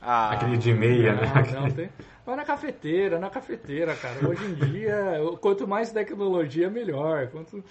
Ah, 0.00 0.30
Aquele 0.32 0.56
de 0.56 0.72
meia, 0.72 1.12
né? 1.14 1.30
Não, 1.54 1.60
não, 1.62 1.70
tem. 1.70 1.88
Mas 2.26 2.36
na 2.36 2.44
cafeteira, 2.44 3.18
na 3.18 3.28
cafeteira, 3.30 3.94
cara. 3.94 4.28
Hoje 4.28 4.44
em 4.44 4.54
dia, 4.54 4.96
quanto 5.40 5.68
mais 5.68 5.92
tecnologia, 5.92 6.68
melhor. 6.70 7.28
Quanto, 7.28 7.62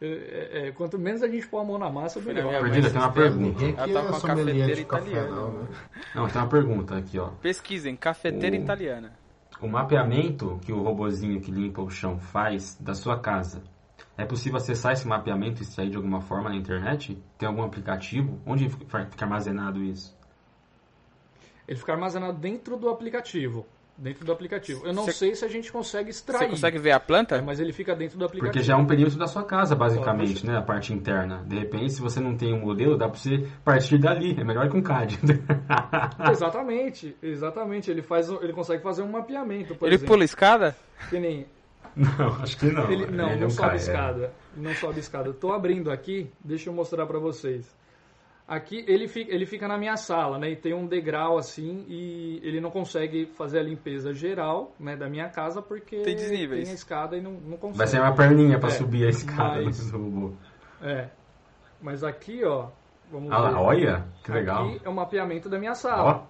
é, 0.00 0.48
é, 0.68 0.72
quanto 0.72 0.98
menos 0.98 1.22
a 1.22 1.28
gente 1.28 1.46
pôr 1.46 1.60
a 1.60 1.64
mão 1.64 1.78
na 1.78 1.88
massa, 1.90 2.20
melhor. 2.20 2.44
minha 2.46 2.60
mãe 2.60 2.70
Perdida, 2.70 2.90
tem 2.90 3.00
uma 3.00 3.12
pergunta. 3.12 3.64
Ela 3.64 3.74
tá 3.76 3.82
é 3.82 4.10
com 4.10 4.16
a 4.16 4.20
cafeteira 4.20 4.74
de 4.74 4.84
café, 4.84 5.02
italiana. 5.10 5.30
não, 5.36 5.52
né? 5.52 5.66
Não, 6.14 6.28
tem 6.28 6.42
uma 6.42 6.48
pergunta 6.48 6.96
aqui, 6.98 7.18
ó. 7.18 7.28
Pesquisem, 7.40 7.96
cafeteira 7.96 8.54
O- 8.56 8.58
italiana. 8.60 9.12
O 9.60 9.66
mapeamento 9.66 10.60
que 10.64 10.72
o 10.72 10.82
robozinho 10.82 11.40
que 11.40 11.50
limpa 11.50 11.82
o 11.82 11.90
chão 11.90 12.18
faz 12.18 12.76
da 12.80 12.94
sua 12.94 13.18
casa, 13.18 13.62
é 14.16 14.24
possível 14.24 14.56
acessar 14.56 14.92
esse 14.92 15.06
mapeamento 15.06 15.60
e 15.60 15.64
extrair 15.64 15.90
de 15.90 15.96
alguma 15.96 16.20
forma 16.20 16.48
na 16.48 16.56
internet? 16.56 17.20
Tem 17.36 17.48
algum 17.48 17.62
aplicativo? 17.62 18.40
Onde 18.46 18.68
fica 18.68 19.24
armazenado 19.24 19.82
isso? 19.82 20.16
Ele 21.66 21.78
fica 21.78 21.92
armazenado 21.92 22.38
dentro 22.38 22.76
do 22.76 22.88
aplicativo. 22.88 23.66
Dentro 23.98 24.24
do 24.24 24.30
aplicativo. 24.32 24.86
Eu 24.86 24.92
não 24.92 25.04
Cê- 25.06 25.12
sei 25.12 25.34
se 25.34 25.44
a 25.44 25.48
gente 25.48 25.70
consegue 25.72 26.10
extrair. 26.10 26.44
Você 26.44 26.50
consegue 26.50 26.78
ver 26.78 26.92
a 26.92 27.00
planta? 27.00 27.36
É, 27.36 27.40
mas 27.42 27.58
ele 27.60 27.72
fica 27.72 27.94
dentro 27.96 28.16
do 28.16 28.24
aplicativo. 28.24 28.52
Porque 28.52 28.64
já 28.64 28.74
é 28.74 28.76
um 28.76 28.86
perímetro 28.86 29.18
da 29.18 29.26
sua 29.26 29.42
casa, 29.42 29.74
basicamente, 29.74 30.46
né? 30.46 30.56
A 30.56 30.62
parte 30.62 30.92
interna. 30.94 31.42
De 31.46 31.58
repente, 31.58 31.92
se 31.94 32.00
você 32.00 32.20
não 32.20 32.36
tem 32.36 32.54
um 32.54 32.60
modelo, 32.60 32.96
dá 32.96 33.08
pra 33.08 33.18
você 33.18 33.46
partir 33.64 33.98
dali. 33.98 34.38
É 34.40 34.44
melhor 34.44 34.70
que 34.70 34.76
um 34.76 34.82
CAD. 34.82 35.18
Exatamente, 36.30 37.16
exatamente. 37.22 37.90
Ele 37.90 38.02
faz, 38.02 38.28
ele 38.28 38.52
consegue 38.52 38.82
fazer 38.82 39.02
um 39.02 39.10
mapeamento, 39.10 39.74
por 39.74 39.86
Ele 39.86 39.96
exemplo. 39.96 40.14
pula 40.14 40.24
escada? 40.24 40.76
Que 41.10 41.18
nem 41.18 41.46
não, 41.96 42.28
acho 42.42 42.56
que 42.58 42.66
não. 42.66 42.90
Ele, 42.90 43.06
não, 43.06 43.30
Ele 43.30 43.40
não 43.40 43.46
um 43.48 43.50
sobe 43.50 43.62
cara, 43.62 43.72
é. 43.72 43.76
escada. 43.76 44.32
Não 44.56 44.74
sobe 44.74 45.00
escada. 45.00 45.28
Eu 45.28 45.34
tô 45.34 45.52
abrindo 45.52 45.90
aqui, 45.90 46.30
deixa 46.44 46.68
eu 46.70 46.72
mostrar 46.74 47.06
pra 47.06 47.18
vocês. 47.18 47.66
Aqui 48.48 48.82
ele 48.88 49.06
fica, 49.06 49.30
ele 49.30 49.44
fica 49.44 49.68
na 49.68 49.76
minha 49.76 49.94
sala, 49.98 50.38
né? 50.38 50.50
E 50.52 50.56
tem 50.56 50.72
um 50.72 50.86
degrau 50.86 51.36
assim 51.36 51.84
e 51.86 52.40
ele 52.42 52.62
não 52.62 52.70
consegue 52.70 53.26
fazer 53.36 53.58
a 53.58 53.62
limpeza 53.62 54.14
geral, 54.14 54.72
né, 54.80 54.96
da 54.96 55.06
minha 55.06 55.28
casa 55.28 55.60
porque 55.60 56.00
Tem 56.00 56.16
desníveis. 56.16 56.62
tem 56.64 56.72
a 56.72 56.74
escada 56.74 57.14
e 57.16 57.20
não, 57.20 57.32
não 57.32 57.58
consegue. 57.58 57.76
Vai 57.78 57.86
ser 57.86 58.00
uma 58.00 58.14
perninha 58.14 58.58
pra 58.58 58.70
É, 58.70 58.72
subir 58.72 59.04
a 59.04 59.10
escada 59.10 59.60
mas- 59.62 59.90
do 59.90 59.98
robô. 59.98 60.32
É. 60.80 61.10
Mas 61.82 62.02
aqui, 62.02 62.42
ó, 62.42 62.68
vamos 63.12 63.30
Ah, 63.30 63.36
ver. 63.42 63.50
lá, 63.52 63.60
olha, 63.60 64.04
que 64.24 64.32
legal. 64.32 64.66
Aqui 64.68 64.80
é 64.82 64.88
o 64.88 64.94
mapeamento 64.94 65.50
da 65.50 65.58
minha 65.58 65.72
Ó, 65.72 65.74
sala. 65.74 66.26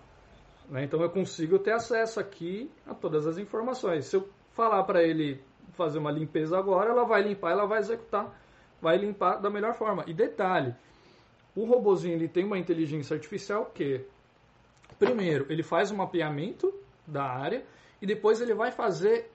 né? 0.69 0.83
Então 0.83 1.01
eu 1.01 1.11
consigo 1.11 1.57
ter 1.61 1.73
acesso 1.73 2.19
aqui 2.19 2.69
a 2.85 2.95
todas 2.95 3.29
as 3.29 3.39
informações. 3.39 4.07
Se 4.07 4.17
eu 4.17 4.29
falar 4.55 4.83
para 4.83 5.05
ele 5.05 5.41
fazer 5.75 6.01
uma 6.01 6.11
limpeza 6.11 6.59
agora, 6.59 6.91
ela 6.91 7.05
vai 7.05 7.23
limpar, 7.23 7.53
ela 7.53 7.65
vai 7.65 7.79
executar, 7.79 8.27
vai 8.83 8.97
limpar 8.99 9.37
da 9.37 9.49
melhor 9.49 9.75
forma. 9.75 10.03
E 10.09 10.13
detalhe, 10.13 10.75
o 11.62 11.65
robozinho 11.67 12.15
ele 12.15 12.29
tem 12.29 12.45
uma 12.45 12.59
inteligência 12.59 13.15
artificial 13.15 13.67
que, 13.75 14.05
primeiro, 14.99 15.47
ele 15.50 15.62
faz 15.62 15.91
um 15.91 15.97
mapeamento 15.97 16.73
da 17.07 17.25
área 17.25 17.65
e 18.00 18.07
depois 18.07 18.41
ele 18.41 18.55
vai 18.55 18.71
fazer 18.71 19.31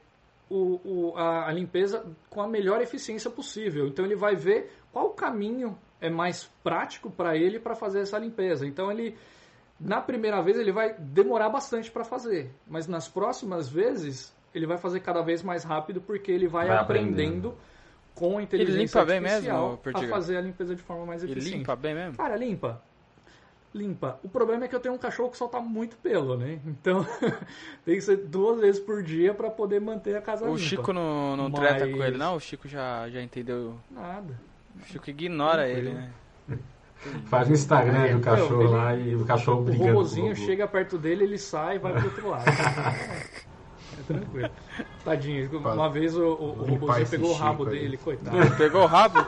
o, 0.50 0.80
o- 0.84 1.18
a, 1.18 1.48
a 1.50 1.52
limpeza 1.52 2.06
com 2.30 2.42
a 2.42 2.48
melhor 2.48 2.82
eficiência 2.82 3.30
possível. 3.32 3.88
Então 3.88 4.06
ele 4.06 4.16
vai 4.16 4.36
ver 4.36 4.72
qual 4.92 5.10
caminho 5.12 5.78
é 6.00 6.10
mais 6.10 6.46
prático 6.64 7.10
para 7.10 7.36
ele 7.38 7.60
para 7.60 7.76
fazer 7.76 8.02
essa 8.02 8.18
limpeza. 8.20 8.66
Então 8.68 8.92
ele 8.92 9.18
na 9.80 10.02
primeira 10.02 10.42
vez 10.42 10.58
ele 10.58 10.72
vai 10.72 10.94
demorar 10.98 11.50
bastante 11.50 11.92
para 11.92 12.04
fazer, 12.04 12.52
mas 12.68 12.88
nas 12.88 13.08
próximas 13.08 13.68
vezes 13.70 14.34
ele 14.54 14.68
vai 14.68 14.78
fazer 14.78 15.00
cada 15.00 15.22
vez 15.22 15.42
mais 15.42 15.64
rápido 15.64 16.00
porque 16.00 16.32
ele 16.32 16.48
vai, 16.48 16.68
Vai 16.68 16.78
aprendendo, 16.78 17.50
aprendendo. 17.50 17.58
Com 18.16 18.38
a 18.38 18.44
inteligência 18.44 19.00
limpa 19.00 19.06
bem 19.06 19.18
artificial 19.18 19.80
mesmo, 19.86 20.06
a 20.06 20.08
fazer 20.10 20.38
a 20.38 20.42
limpeza 20.42 20.76
de 20.76 20.82
forma 20.82 21.06
mais 21.06 21.24
Ele 21.24 21.32
eficiente. 21.34 21.58
limpa 21.58 21.76
bem 21.76 21.94
mesmo? 21.96 22.18
Cara, 22.18 22.36
limpa. 22.36 22.82
Limpa. 23.74 24.20
O 24.24 24.30
problema 24.30 24.66
é 24.66 24.68
que 24.68 24.76
eu 24.76 24.80
tenho 24.80 24.94
um 24.94 25.00
cachorro 25.00 25.32
que 25.32 25.38
solta 25.38 25.60
muito 25.60 25.96
pelo, 25.98 26.38
né? 26.38 26.60
Então 26.64 27.04
tem 27.84 27.96
que 27.96 28.02
ser 28.02 28.18
duas 28.18 28.60
vezes 28.60 28.80
por 28.80 29.02
dia 29.02 29.34
para 29.34 29.50
poder 29.50 29.82
manter 29.82 30.16
a 30.16 30.22
casa 30.22 30.46
O 30.46 30.50
limpa. 30.50 30.60
Chico 30.60 30.94
não, 30.94 31.36
não 31.36 31.50
Mas- 31.50 31.60
treta 31.60 31.88
com 31.92 32.04
ele, 32.04 32.16
não? 32.18 32.36
O 32.36 32.40
Chico 32.40 32.68
já, 32.68 33.10
já 33.10 33.20
entendeu. 33.22 33.76
Nada. 33.90 34.40
O 34.80 34.86
Chico 34.86 35.10
ignora 35.10 35.68
ele, 35.68 35.90
né? 35.90 36.12
Faz 37.26 37.50
um 37.50 37.54
Instagram 37.54 38.06
É, 38.06 38.14
do 38.14 38.20
cachorro 38.22 38.62
ele- 38.62 38.70
lá 38.72 38.96
e 38.96 39.16
o 39.16 39.26
cachorro 39.26 39.62
O 39.62 39.64
brigando. 39.64 39.86
com 39.90 39.94
robozinho 39.98 40.34
robô. 40.34 40.46
chega 40.46 40.68
perto 40.68 40.98
dele, 41.00 41.24
ele 41.24 41.38
sai 41.40 41.76
e 41.76 41.80
vai 41.80 41.94
pro 41.94 42.06
outro 42.06 42.30
lado. 42.30 42.46
É 44.00 44.04
tranquilo. 44.14 44.50
Tadinho, 45.04 45.58
uma 45.60 45.90
vez 45.90 46.16
o, 46.18 46.22
o, 46.24 46.80
o 46.86 46.98
esse 46.98 47.12
pegou 47.12 47.32
o 47.32 47.34
rabo 47.34 47.64
Chico 47.66 47.76
aí. 47.76 47.80
dele, 47.82 47.98
coitado. 47.98 48.56
Pegou 48.58 48.82
o 48.84 48.86
rabo? 48.86 49.26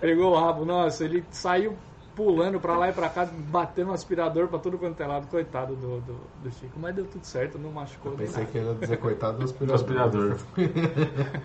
Pegou 0.00 0.32
o 0.32 0.40
rabo, 0.40 0.64
nossa, 0.64 1.04
ele 1.04 1.24
saiu 1.30 1.76
pulando 2.16 2.60
pra 2.60 2.76
lá 2.76 2.90
e 2.90 2.92
pra 2.92 3.08
cá, 3.08 3.24
batendo 3.24 3.90
um 3.90 3.94
aspirador 3.94 4.48
pra 4.48 4.58
tudo 4.58 4.76
quanto 4.76 5.00
é 5.02 5.06
lado, 5.06 5.28
coitado 5.28 5.74
do, 5.76 6.00
do, 6.00 6.16
do 6.42 6.50
Chico. 6.50 6.78
Mas 6.78 6.94
deu 6.94 7.04
tudo 7.06 7.24
certo, 7.24 7.58
não 7.58 7.70
machucou. 7.70 8.12
nem 8.12 8.26
Pensei 8.26 8.40
nada. 8.42 8.52
que 8.52 8.58
ele 8.58 8.68
ia 8.68 8.74
dizer 8.74 8.96
coitado 8.98 9.38
do 9.38 9.38
Do 9.66 9.74
aspirador. 9.74 10.32
aspirador. 10.32 11.42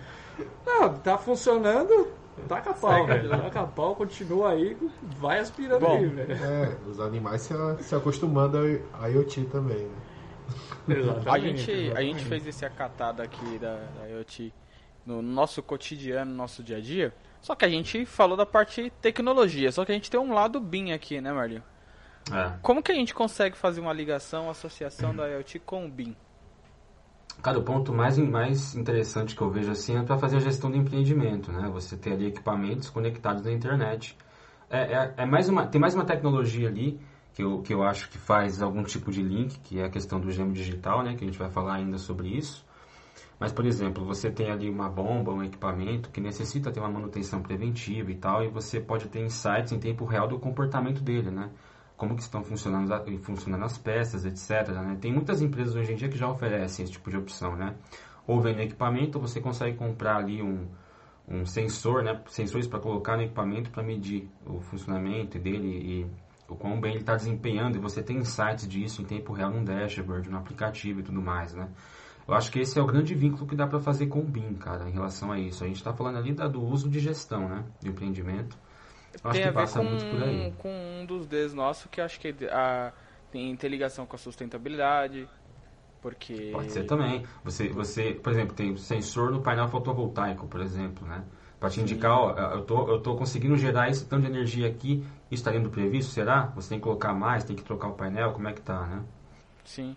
Não, 0.66 0.94
tá 0.94 1.16
funcionando, 1.18 2.08
taca 2.48 2.72
pau, 2.74 3.06
velho. 3.06 3.28
Taca 3.30 3.62
pau, 3.64 3.94
continua 3.96 4.50
aí, 4.50 4.76
vai 5.18 5.38
aspirando 5.38 5.80
Bom. 5.80 5.96
aí, 5.96 6.06
velho. 6.06 6.32
É, 6.32 6.76
os 6.88 7.00
animais 7.00 7.42
se, 7.42 7.54
se 7.80 7.94
acostumando 7.94 8.58
a 9.00 9.06
IoT 9.08 9.44
também, 9.46 9.78
né? 9.84 9.90
Exatamente. 10.88 11.28
A 11.28 11.38
gente, 11.38 11.92
a 11.96 12.02
gente 12.02 12.24
fez 12.24 12.46
esse 12.46 12.64
acatado 12.64 13.20
aqui 13.20 13.58
da, 13.58 13.76
da 13.98 14.06
IoT 14.06 14.52
no 15.04 15.22
nosso 15.22 15.62
cotidiano, 15.62 16.30
no 16.30 16.36
nosso 16.36 16.62
dia 16.62 16.76
a 16.76 16.80
dia. 16.80 17.14
Só 17.40 17.54
que 17.54 17.64
a 17.64 17.68
gente 17.68 18.04
falou 18.04 18.36
da 18.36 18.44
parte 18.44 18.92
tecnologia. 19.00 19.70
Só 19.72 19.84
que 19.84 19.92
a 19.92 19.94
gente 19.94 20.10
tem 20.10 20.18
um 20.18 20.34
lado 20.34 20.60
BIM 20.60 20.92
aqui, 20.92 21.20
né, 21.20 21.32
Marlinho? 21.32 21.62
É. 22.32 22.52
Como 22.60 22.82
que 22.82 22.92
a 22.92 22.94
gente 22.94 23.14
consegue 23.14 23.56
fazer 23.56 23.80
uma 23.80 23.92
ligação, 23.92 24.44
uma 24.44 24.50
associação 24.50 25.14
da 25.14 25.26
IoT 25.26 25.60
com 25.60 25.86
o 25.86 25.88
BIM? 25.88 26.16
Cara, 27.40 27.58
o 27.58 27.62
ponto 27.62 27.92
mais, 27.92 28.18
mais 28.18 28.74
interessante 28.74 29.36
que 29.36 29.40
eu 29.40 29.50
vejo 29.50 29.70
assim 29.70 29.96
é 29.96 30.02
para 30.02 30.18
fazer 30.18 30.38
a 30.38 30.40
gestão 30.40 30.70
do 30.70 30.76
empreendimento, 30.76 31.52
né? 31.52 31.68
Você 31.72 31.96
ter 31.96 32.12
ali 32.12 32.26
equipamentos 32.26 32.90
conectados 32.90 33.44
na 33.44 33.52
internet. 33.52 34.16
É, 34.68 34.80
é, 34.80 35.14
é 35.18 35.26
mais 35.26 35.48
uma, 35.48 35.66
tem 35.66 35.80
mais 35.80 35.94
uma 35.94 36.04
tecnologia 36.04 36.68
ali 36.68 37.00
que 37.38 37.44
eu, 37.44 37.62
que 37.62 37.72
eu 37.72 37.84
acho 37.84 38.10
que 38.10 38.18
faz 38.18 38.60
algum 38.60 38.82
tipo 38.82 39.12
de 39.12 39.22
link, 39.22 39.60
que 39.60 39.78
é 39.78 39.84
a 39.84 39.88
questão 39.88 40.18
do 40.18 40.28
gêmeo 40.28 40.52
digital, 40.52 41.04
né? 41.04 41.14
Que 41.14 41.22
a 41.22 41.26
gente 41.28 41.38
vai 41.38 41.48
falar 41.48 41.76
ainda 41.76 41.96
sobre 41.96 42.36
isso. 42.36 42.66
Mas, 43.38 43.52
por 43.52 43.64
exemplo, 43.64 44.04
você 44.04 44.28
tem 44.28 44.50
ali 44.50 44.68
uma 44.68 44.88
bomba, 44.90 45.30
um 45.30 45.44
equipamento 45.44 46.10
que 46.10 46.20
necessita 46.20 46.72
ter 46.72 46.80
uma 46.80 46.90
manutenção 46.90 47.40
preventiva 47.40 48.10
e 48.10 48.16
tal, 48.16 48.42
e 48.42 48.48
você 48.48 48.80
pode 48.80 49.06
ter 49.06 49.20
insights 49.20 49.70
em 49.70 49.78
tempo 49.78 50.04
real 50.04 50.26
do 50.26 50.36
comportamento 50.40 51.00
dele, 51.00 51.30
né? 51.30 51.48
Como 51.96 52.16
que 52.16 52.22
estão 52.22 52.42
funcionando, 52.42 52.92
funcionando 53.22 53.64
as 53.64 53.78
peças, 53.78 54.24
etc. 54.24 54.72
Né? 54.72 54.98
Tem 55.00 55.12
muitas 55.12 55.40
empresas 55.40 55.76
hoje 55.76 55.92
em 55.92 55.94
dia 55.94 56.08
que 56.08 56.18
já 56.18 56.28
oferecem 56.28 56.82
esse 56.82 56.94
tipo 56.94 57.08
de 57.08 57.18
opção, 57.18 57.54
né? 57.54 57.76
Ou 58.26 58.40
vem 58.40 58.56
no 58.56 58.62
equipamento, 58.62 59.20
você 59.20 59.40
consegue 59.40 59.76
comprar 59.76 60.16
ali 60.16 60.42
um, 60.42 60.66
um 61.28 61.46
sensor, 61.46 62.02
né? 62.02 62.20
Sensores 62.26 62.66
para 62.66 62.80
colocar 62.80 63.16
no 63.16 63.22
equipamento 63.22 63.70
para 63.70 63.84
medir 63.84 64.28
o 64.44 64.60
funcionamento 64.60 65.38
dele 65.38 65.68
e 65.68 66.27
o 66.48 66.56
quão 66.56 66.80
bem 66.80 66.92
ele 66.92 67.00
está 67.00 67.14
desempenhando, 67.14 67.76
e 67.76 67.80
você 67.80 68.02
tem 68.02 68.16
insights 68.18 68.66
disso 68.66 69.02
em 69.02 69.04
tempo 69.04 69.32
real 69.32 69.50
num 69.50 69.64
dashboard, 69.64 70.28
no 70.30 70.38
aplicativo 70.38 71.00
e 71.00 71.02
tudo 71.02 71.20
mais, 71.20 71.52
né? 71.54 71.68
Eu 72.26 72.34
acho 72.34 72.50
que 72.50 72.58
esse 72.58 72.78
é 72.78 72.82
o 72.82 72.86
grande 72.86 73.14
vínculo 73.14 73.46
que 73.46 73.56
dá 73.56 73.66
para 73.66 73.80
fazer 73.80 74.06
com 74.06 74.20
o 74.20 74.24
BIM, 74.24 74.54
cara, 74.54 74.88
em 74.88 74.92
relação 74.92 75.32
a 75.32 75.38
isso. 75.38 75.64
A 75.64 75.66
gente 75.66 75.76
está 75.76 75.92
falando 75.94 76.18
ali 76.18 76.32
da- 76.32 76.46
do 76.48 76.62
uso 76.62 76.88
de 76.88 77.00
gestão, 77.00 77.48
né? 77.48 77.64
Do 77.80 77.88
empreendimento. 77.88 78.56
Eu 79.24 79.30
acho 79.30 79.40
tem 79.40 79.42
que 79.42 79.48
a 79.48 79.50
ver 79.50 79.54
passa 79.54 79.80
com, 79.80 79.84
muito 79.86 80.04
por 80.06 80.22
aí. 80.22 80.52
com 80.58 81.00
um 81.00 81.06
dos 81.06 81.26
Ds 81.26 81.54
nosso 81.54 81.88
que 81.88 82.00
acho 82.00 82.20
que 82.20 82.34
a, 82.50 82.92
tem 83.32 83.50
interligação 83.50 84.06
com 84.06 84.14
a 84.14 84.18
sustentabilidade. 84.18 85.26
Porque. 86.02 86.50
Pode 86.52 86.70
ser 86.70 86.84
também. 86.84 87.24
Você, 87.44 87.68
você, 87.68 88.12
por 88.14 88.32
exemplo, 88.32 88.54
tem 88.54 88.76
sensor 88.76 89.30
no 89.30 89.42
painel 89.42 89.68
fotovoltaico, 89.68 90.46
por 90.46 90.60
exemplo, 90.60 91.06
né? 91.06 91.24
Para 91.60 91.70
te 91.70 91.80
indicar, 91.80 92.12
ó, 92.18 92.30
eu 92.54 92.64
tô, 92.64 92.88
eu 92.88 93.00
tô 93.00 93.16
conseguindo 93.16 93.56
gerar 93.56 93.88
esse 93.90 94.06
tanto 94.06 94.22
de 94.22 94.28
energia 94.28 94.68
aqui, 94.68 94.98
isso 95.30 95.40
está 95.40 95.50
dentro 95.50 95.68
do 95.68 95.72
previsto, 95.72 96.12
será? 96.12 96.46
Você 96.54 96.68
tem 96.70 96.78
que 96.78 96.84
colocar 96.84 97.12
mais, 97.12 97.44
tem 97.44 97.56
que 97.56 97.64
trocar 97.64 97.88
o 97.88 97.94
painel, 97.94 98.32
como 98.32 98.48
é 98.48 98.52
que 98.52 98.60
tá, 98.60 98.86
né? 98.86 99.02
Sim. 99.64 99.96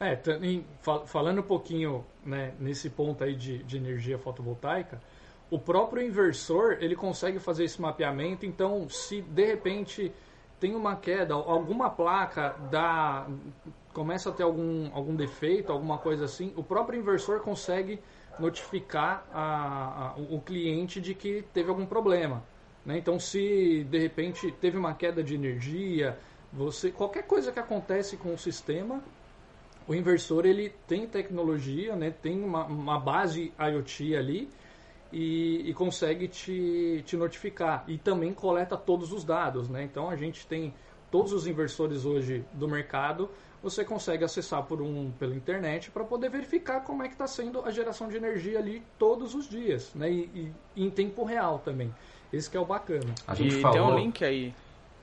É, 0.00 0.16
t- 0.16 0.32
em- 0.42 0.64
fal- 0.80 1.06
falando 1.06 1.38
um 1.40 1.44
pouquinho 1.44 2.04
né, 2.24 2.54
nesse 2.58 2.90
ponto 2.90 3.22
aí 3.22 3.34
de, 3.36 3.62
de 3.62 3.76
energia 3.76 4.18
fotovoltaica, 4.18 5.00
o 5.50 5.58
próprio 5.58 6.02
inversor 6.04 6.78
ele 6.80 6.96
consegue 6.96 7.38
fazer 7.38 7.64
esse 7.64 7.80
mapeamento. 7.80 8.44
Então, 8.44 8.88
se 8.88 9.20
de 9.22 9.44
repente 9.46 10.12
tem 10.58 10.74
uma 10.74 10.96
queda, 10.96 11.34
alguma 11.34 11.90
placa 11.90 12.56
dá, 12.70 13.26
começa 13.92 14.30
a 14.30 14.32
ter 14.32 14.42
algum, 14.42 14.90
algum 14.94 15.14
defeito, 15.14 15.70
alguma 15.70 15.98
coisa 15.98 16.24
assim, 16.24 16.52
o 16.56 16.62
próprio 16.64 16.98
inversor 16.98 17.40
consegue 17.40 18.00
notificar 18.38 19.26
a- 19.32 20.12
a- 20.12 20.14
o 20.16 20.40
cliente 20.40 21.00
de 21.00 21.14
que 21.14 21.42
teve 21.52 21.68
algum 21.68 21.86
problema. 21.86 22.42
né? 22.84 22.98
Então, 22.98 23.18
se 23.18 23.84
de 23.84 23.98
repente 23.98 24.50
teve 24.60 24.76
uma 24.76 24.92
queda 24.94 25.22
de 25.22 25.34
energia, 25.36 26.18
você 26.52 26.90
qualquer 26.90 27.22
coisa 27.26 27.52
que 27.52 27.60
acontece 27.60 28.16
com 28.16 28.34
o 28.34 28.38
sistema, 28.38 29.00
o 29.86 29.94
inversor 29.94 30.46
ele 30.46 30.70
tem 30.86 31.06
tecnologia, 31.06 31.94
né, 31.96 32.10
tem 32.10 32.42
uma, 32.42 32.64
uma 32.64 32.98
base 32.98 33.52
IoT 33.58 34.16
ali 34.16 34.48
e, 35.12 35.68
e 35.70 35.74
consegue 35.74 36.28
te, 36.28 37.02
te 37.04 37.16
notificar. 37.16 37.84
E 37.86 37.98
também 37.98 38.32
coleta 38.32 38.76
todos 38.76 39.12
os 39.12 39.24
dados. 39.24 39.68
Né? 39.68 39.84
Então 39.84 40.08
a 40.08 40.16
gente 40.16 40.46
tem 40.46 40.74
todos 41.10 41.32
os 41.32 41.46
inversores 41.46 42.04
hoje 42.04 42.44
do 42.52 42.66
mercado, 42.68 43.28
você 43.62 43.84
consegue 43.84 44.24
acessar 44.24 44.62
por 44.64 44.82
um, 44.82 45.10
pela 45.12 45.34
internet 45.34 45.90
para 45.90 46.04
poder 46.04 46.28
verificar 46.28 46.80
como 46.80 47.02
é 47.02 47.06
que 47.06 47.14
está 47.14 47.26
sendo 47.26 47.64
a 47.64 47.70
geração 47.70 48.08
de 48.08 48.16
energia 48.16 48.58
ali 48.58 48.82
todos 48.98 49.34
os 49.34 49.48
dias. 49.48 49.92
Né? 49.94 50.10
E, 50.10 50.52
e 50.76 50.84
em 50.84 50.90
tempo 50.90 51.24
real 51.24 51.60
também. 51.60 51.94
Esse 52.32 52.50
que 52.50 52.56
é 52.56 52.60
o 52.60 52.64
bacana. 52.64 53.14
A 53.26 53.34
gente 53.34 53.58
e 53.58 53.60
falou... 53.60 53.76
tem 53.76 53.94
um 53.94 53.98
link 53.98 54.24
aí. 54.24 54.54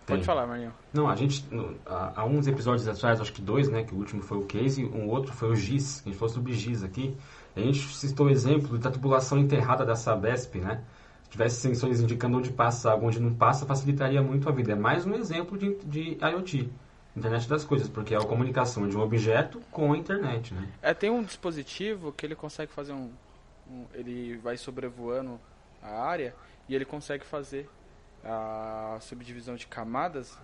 Pode 0.06 0.22
Tem. 0.22 0.26
falar, 0.26 0.48
Marlinho. 0.48 0.74
Não, 0.92 1.08
a 1.08 1.16
gente, 1.16 1.48
há 1.86 2.26
uns 2.26 2.48
episódios 2.48 2.88
atrás, 2.88 3.22
acho 3.22 3.32
que 3.32 3.44
dois, 3.44 3.70
né, 3.70 3.84
que 3.84 3.94
o 3.94 3.98
último 3.98 4.24
foi 4.24 4.40
o 4.40 4.46
case, 4.46 4.84
um 4.84 5.08
outro 5.08 5.32
foi 5.32 5.52
o 5.52 5.56
GIS, 5.56 6.02
que 6.02 6.10
a 6.10 6.12
gente 6.12 6.20
falou 6.20 6.34
sobre 6.34 6.54
GIS 6.54 6.84
aqui, 6.84 7.16
a 7.56 7.60
gente 7.60 7.80
citou 7.96 8.26
o 8.26 8.30
exemplo 8.32 8.76
da 8.80 8.90
tubulação 8.90 9.38
enterrada 9.38 9.86
da 9.86 9.96
Sabesp, 9.96 10.56
né, 10.56 10.82
se 11.22 11.30
tivesse 11.30 11.62
sensores 11.62 12.02
indicando 12.02 12.40
onde 12.40 12.52
passa 12.52 12.92
água, 12.92 13.08
onde 13.08 13.20
não 13.20 13.36
passa, 13.36 13.68
facilitaria 13.68 14.20
muito 14.20 14.50
a 14.50 14.52
vida. 14.52 14.72
É 14.72 14.76
mais 14.76 15.06
um 15.06 15.14
exemplo 15.14 15.56
de, 15.56 15.76
de 15.86 16.18
IoT, 16.20 16.72
internet 17.20 17.48
das 17.48 17.64
coisas, 17.64 17.88
porque 17.88 18.14
é 18.14 18.18
a 18.18 18.22
comunicação 18.26 18.88
de 18.88 18.98
um 18.98 19.02
objeto 19.02 19.62
com 19.72 19.94
a 19.94 19.98
internet, 19.98 20.54
né? 20.54 20.68
É, 20.82 20.94
tem 20.94 21.10
um 21.10 21.22
dispositivo 21.24 22.12
que 22.12 22.26
ele 22.26 22.36
consegue 22.36 22.72
fazer 22.72 22.94
um, 22.94 23.12
um- 23.70 23.86
Ele 23.94 24.38
vai 24.38 24.58
sobrevoando 24.58 25.40
a 25.84 26.02
área 26.02 26.34
e 26.68 26.74
ele 26.76 26.86
consegue 26.86 27.26
fazer 27.26 27.70
a 28.24 28.98
subdivisão 29.02 29.56
de 29.56 29.68
camadas 29.68 30.38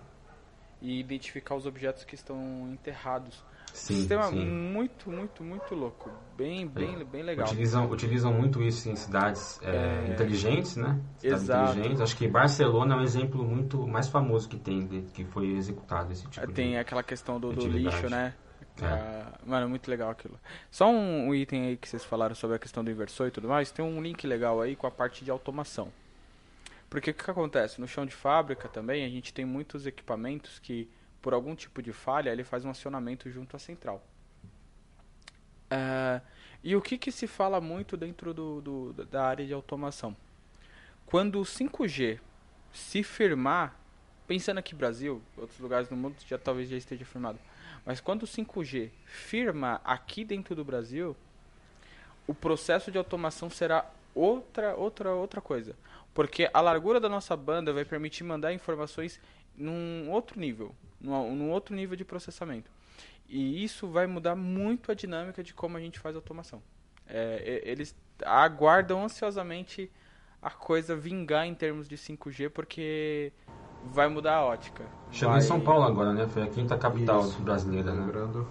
e 0.80 0.98
identificar 1.00 1.54
os 1.54 1.66
objetos 1.66 2.04
que 2.04 2.14
estão 2.14 2.68
enterrados. 2.72 3.42
Sim, 3.76 3.94
Sistema 3.96 4.22
sim. 4.30 4.44
muito, 4.46 5.10
muito, 5.10 5.44
muito 5.44 5.74
louco. 5.74 6.10
Bem, 6.36 6.66
bem, 6.66 7.04
bem 7.04 7.22
legal. 7.22 7.46
Utilizam, 7.46 7.90
utilizam 7.90 8.32
muito 8.32 8.62
isso 8.62 8.88
em 8.88 8.96
cidades 8.96 9.60
é, 9.62 10.06
É. 10.08 10.12
inteligentes, 10.12 10.76
né? 10.76 10.98
Cidades 11.18 11.42
Exato. 11.42 11.70
inteligentes. 11.72 12.00
Acho 12.00 12.16
que 12.16 12.26
Barcelona 12.26 12.94
é 12.94 12.98
um 12.98 13.02
exemplo 13.02 13.44
muito 13.44 13.86
mais 13.86 14.08
famoso 14.08 14.48
que 14.48 14.56
tem, 14.56 14.86
de- 14.86 15.02
que 15.12 15.24
foi 15.26 15.48
executado 15.50 16.10
esse 16.10 16.26
tipo 16.26 16.50
Tem 16.52 16.70
de... 16.70 16.76
aquela 16.78 17.02
questão 17.02 17.38
do, 17.38 17.52
do 17.52 17.66
lixo, 17.68 18.08
né? 18.08 18.34
É. 18.80 18.84
Ah, 18.86 19.32
mano, 19.44 19.68
muito 19.68 19.90
legal 19.90 20.10
aquilo. 20.10 20.38
Só 20.70 20.88
um, 20.90 21.28
um 21.28 21.34
item 21.34 21.66
aí 21.66 21.76
que 21.76 21.86
vocês 21.88 22.02
falaram 22.04 22.34
sobre 22.34 22.56
a 22.56 22.58
questão 22.58 22.82
do 22.82 22.90
inversor 22.90 23.28
e 23.28 23.30
tudo 23.30 23.46
mais, 23.48 23.70
tem 23.70 23.84
um 23.84 24.00
link 24.02 24.26
legal 24.26 24.60
aí 24.60 24.74
com 24.74 24.86
a 24.86 24.90
parte 24.90 25.22
de 25.24 25.30
automação. 25.30 25.92
Porque 26.88 27.10
o 27.10 27.14
que 27.14 27.30
acontece? 27.30 27.80
No 27.80 27.86
chão 27.88 28.06
de 28.06 28.14
fábrica 28.14 28.68
também, 28.68 29.04
a 29.04 29.08
gente 29.08 29.34
tem 29.34 29.44
muitos 29.44 29.86
equipamentos 29.86 30.58
que, 30.58 30.88
por 31.26 31.34
algum 31.34 31.56
tipo 31.56 31.82
de 31.82 31.92
falha, 31.92 32.30
ele 32.30 32.44
faz 32.44 32.64
um 32.64 32.70
acionamento 32.70 33.28
junto 33.28 33.56
à 33.56 33.58
central. 33.58 34.00
Ah, 35.68 36.20
e 36.62 36.76
o 36.76 36.80
que, 36.80 36.96
que 36.96 37.10
se 37.10 37.26
fala 37.26 37.60
muito 37.60 37.96
dentro 37.96 38.32
do, 38.32 38.60
do- 38.60 38.92
da 38.92 39.24
área 39.26 39.44
de 39.44 39.52
automação? 39.52 40.16
Quando 41.04 41.40
o 41.40 41.44
5G 41.44 42.20
se 42.72 43.02
firmar, 43.02 43.74
pensando 44.28 44.58
aqui 44.58 44.72
Brasil, 44.72 45.20
outros 45.36 45.58
lugares 45.58 45.88
do 45.88 45.96
mundo 45.96 46.14
já 46.28 46.38
talvez 46.38 46.68
já 46.68 46.76
esteja 46.76 47.04
firmado, 47.04 47.40
mas 47.84 48.00
quando 48.00 48.22
o 48.22 48.26
5G 48.26 48.90
firma 49.04 49.80
aqui 49.84 50.24
dentro 50.24 50.54
do 50.54 50.64
Brasil, 50.64 51.16
o 52.24 52.34
processo 52.34 52.92
de 52.92 52.98
automação 52.98 53.50
será 53.50 53.84
outra 54.14 54.76
outra 54.76 55.12
outra 55.12 55.40
coisa, 55.40 55.74
porque 56.14 56.48
a 56.54 56.60
largura 56.60 57.00
da 57.00 57.08
nossa 57.08 57.36
banda 57.36 57.72
vai 57.72 57.84
permitir 57.84 58.22
mandar 58.22 58.52
informações 58.52 59.20
num 59.56 60.10
outro 60.10 60.38
nível, 60.38 60.74
num, 61.00 61.34
num 61.34 61.50
outro 61.50 61.74
nível 61.74 61.96
de 61.96 62.04
processamento. 62.04 62.70
E 63.28 63.62
isso 63.64 63.88
vai 63.88 64.06
mudar 64.06 64.36
muito 64.36 64.92
a 64.92 64.94
dinâmica 64.94 65.42
de 65.42 65.52
como 65.52 65.76
a 65.76 65.80
gente 65.80 65.98
faz 65.98 66.14
automação. 66.14 66.62
É, 67.08 67.62
e- 67.64 67.70
eles 67.70 67.94
aguardam 68.24 69.04
ansiosamente 69.04 69.90
a 70.40 70.50
coisa 70.50 70.94
vingar 70.94 71.46
em 71.46 71.54
termos 71.54 71.88
de 71.88 71.96
5G, 71.96 72.48
porque 72.50 73.32
vai 73.92 74.08
mudar 74.08 74.36
a 74.36 74.44
ótica. 74.44 74.84
Chegou 75.10 75.32
Vai- 75.34 75.42
em 75.42 75.44
São 75.46 75.60
Paulo 75.60 75.84
agora, 75.84 76.12
né? 76.12 76.26
Foi 76.28 76.42
a 76.42 76.46
quinta 76.46 76.76
capital 76.78 77.20
Isso. 77.22 77.40
brasileira, 77.42 77.92
né? 77.92 78.00
Lembrando, 78.04 78.46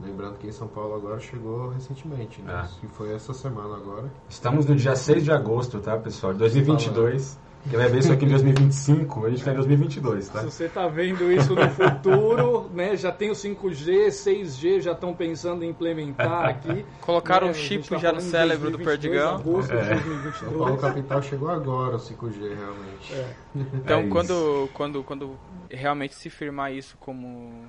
lembrando 0.00 0.38
que 0.38 0.46
em 0.46 0.52
São 0.52 0.68
Paulo 0.68 0.94
agora 0.94 1.18
chegou 1.20 1.70
recentemente, 1.70 2.42
né? 2.42 2.68
É. 2.68 2.80
Que 2.80 2.86
foi 2.88 3.14
essa 3.14 3.32
semana 3.32 3.76
agora. 3.76 4.10
Estamos 4.28 4.66
no 4.66 4.74
dia 4.76 4.94
6 4.96 5.24
de 5.24 5.32
agosto, 5.32 5.80
tá, 5.80 5.96
pessoal? 5.98 6.32
De 6.32 6.38
2022. 6.40 7.38
Quem 7.68 7.78
vai 7.78 7.88
ver 7.88 7.98
isso 8.00 8.12
aqui 8.12 8.26
em 8.26 8.28
2025, 8.28 9.26
a 9.26 9.30
gente 9.30 9.42
tá 9.42 9.52
em 9.52 9.54
2022, 9.54 10.28
tá? 10.28 10.40
Se 10.40 10.44
você 10.44 10.64
está 10.66 10.86
vendo 10.86 11.32
isso 11.32 11.54
no 11.54 11.68
futuro, 11.70 12.70
né, 12.74 12.94
já 12.96 13.10
tem 13.10 13.30
o 13.30 13.32
5G, 13.32 14.08
6G, 14.08 14.80
já 14.82 14.92
estão 14.92 15.14
pensando 15.14 15.64
em 15.64 15.70
implementar 15.70 16.44
aqui. 16.46 16.84
Colocaram 17.00 17.46
né, 17.46 17.52
um 17.52 17.54
chip 17.54 17.88
tá 17.88 17.96
já 17.96 18.12
no 18.12 18.20
cérebro 18.20 18.70
do 18.70 18.76
2022, 18.76 18.84
Perdigão. 18.84 19.34
Agosto 19.36 19.70
de 19.70 19.76
É. 19.76 19.84
São 19.84 20.48
Paulo 20.48 20.76
2022. 20.76 20.80
capital 20.80 21.22
chegou 21.22 21.48
agora 21.48 21.96
o 21.96 21.98
5G 21.98 22.38
realmente. 22.54 23.12
É. 23.12 23.34
Então, 23.74 24.00
É 24.00 24.08
quando, 24.08 24.68
quando, 24.74 25.02
quando 25.02 25.38
realmente 25.70 26.14
se 26.14 26.28
firmar 26.28 26.72
isso 26.72 26.96
como, 27.00 27.64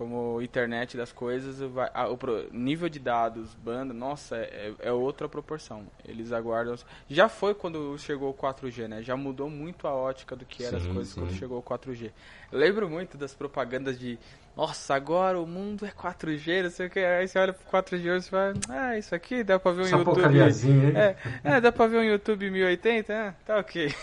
como 0.00 0.40
internet 0.40 0.96
das 0.96 1.12
coisas, 1.12 1.60
vai, 1.60 1.90
a- 1.92 2.08
o 2.08 2.16
pro- 2.16 2.48
nível 2.50 2.88
de 2.88 2.98
dados, 2.98 3.54
banda, 3.54 3.92
nossa, 3.92 4.34
é, 4.34 4.72
é 4.78 4.90
outra 4.90 5.28
proporção. 5.28 5.86
Eles 6.08 6.32
aguardam. 6.32 6.74
Já 7.06 7.28
foi 7.28 7.52
quando 7.54 7.98
chegou 7.98 8.30
o 8.30 8.34
4G, 8.34 8.88
né? 8.88 9.02
Já 9.02 9.14
mudou 9.14 9.50
muito 9.50 9.86
a 9.86 9.94
ótica 9.94 10.34
do 10.34 10.46
que 10.46 10.64
eram 10.64 10.78
as 10.78 10.84
Sim, 10.84 10.94
coisas 10.94 11.12
quando 11.12 11.30
sim. 11.32 11.36
chegou 11.36 11.58
o 11.58 11.62
4G. 11.62 12.10
Eu 12.50 12.58
lembro 12.58 12.88
muito 12.88 13.18
das 13.18 13.34
propagandas 13.34 13.98
de. 13.98 14.18
Nossa, 14.56 14.94
agora 14.94 15.40
o 15.40 15.46
mundo 15.46 15.86
é 15.86 15.90
4G, 15.90 16.64
não 16.64 16.70
sei 16.70 16.86
o 16.88 16.90
que. 16.90 16.98
Aí 16.98 17.26
você 17.26 17.38
olha 17.38 17.52
pro 17.52 17.80
4G 17.80 18.16
e 18.16 18.20
você 18.20 18.30
fala, 18.30 18.52
ah, 18.68 18.98
isso 18.98 19.14
aqui 19.14 19.44
dá 19.44 19.58
pra 19.58 19.72
ver 19.72 19.82
um 19.82 19.84
Essa 19.84 19.96
YouTube. 19.96 20.96
É, 20.96 21.16
é, 21.44 21.60
dá 21.60 21.70
pra 21.70 21.86
ver 21.86 21.98
um 21.98 22.04
YouTube 22.04 22.50
1080? 22.50 23.12
É, 23.12 23.34
tá 23.46 23.58
ok. 23.58 23.94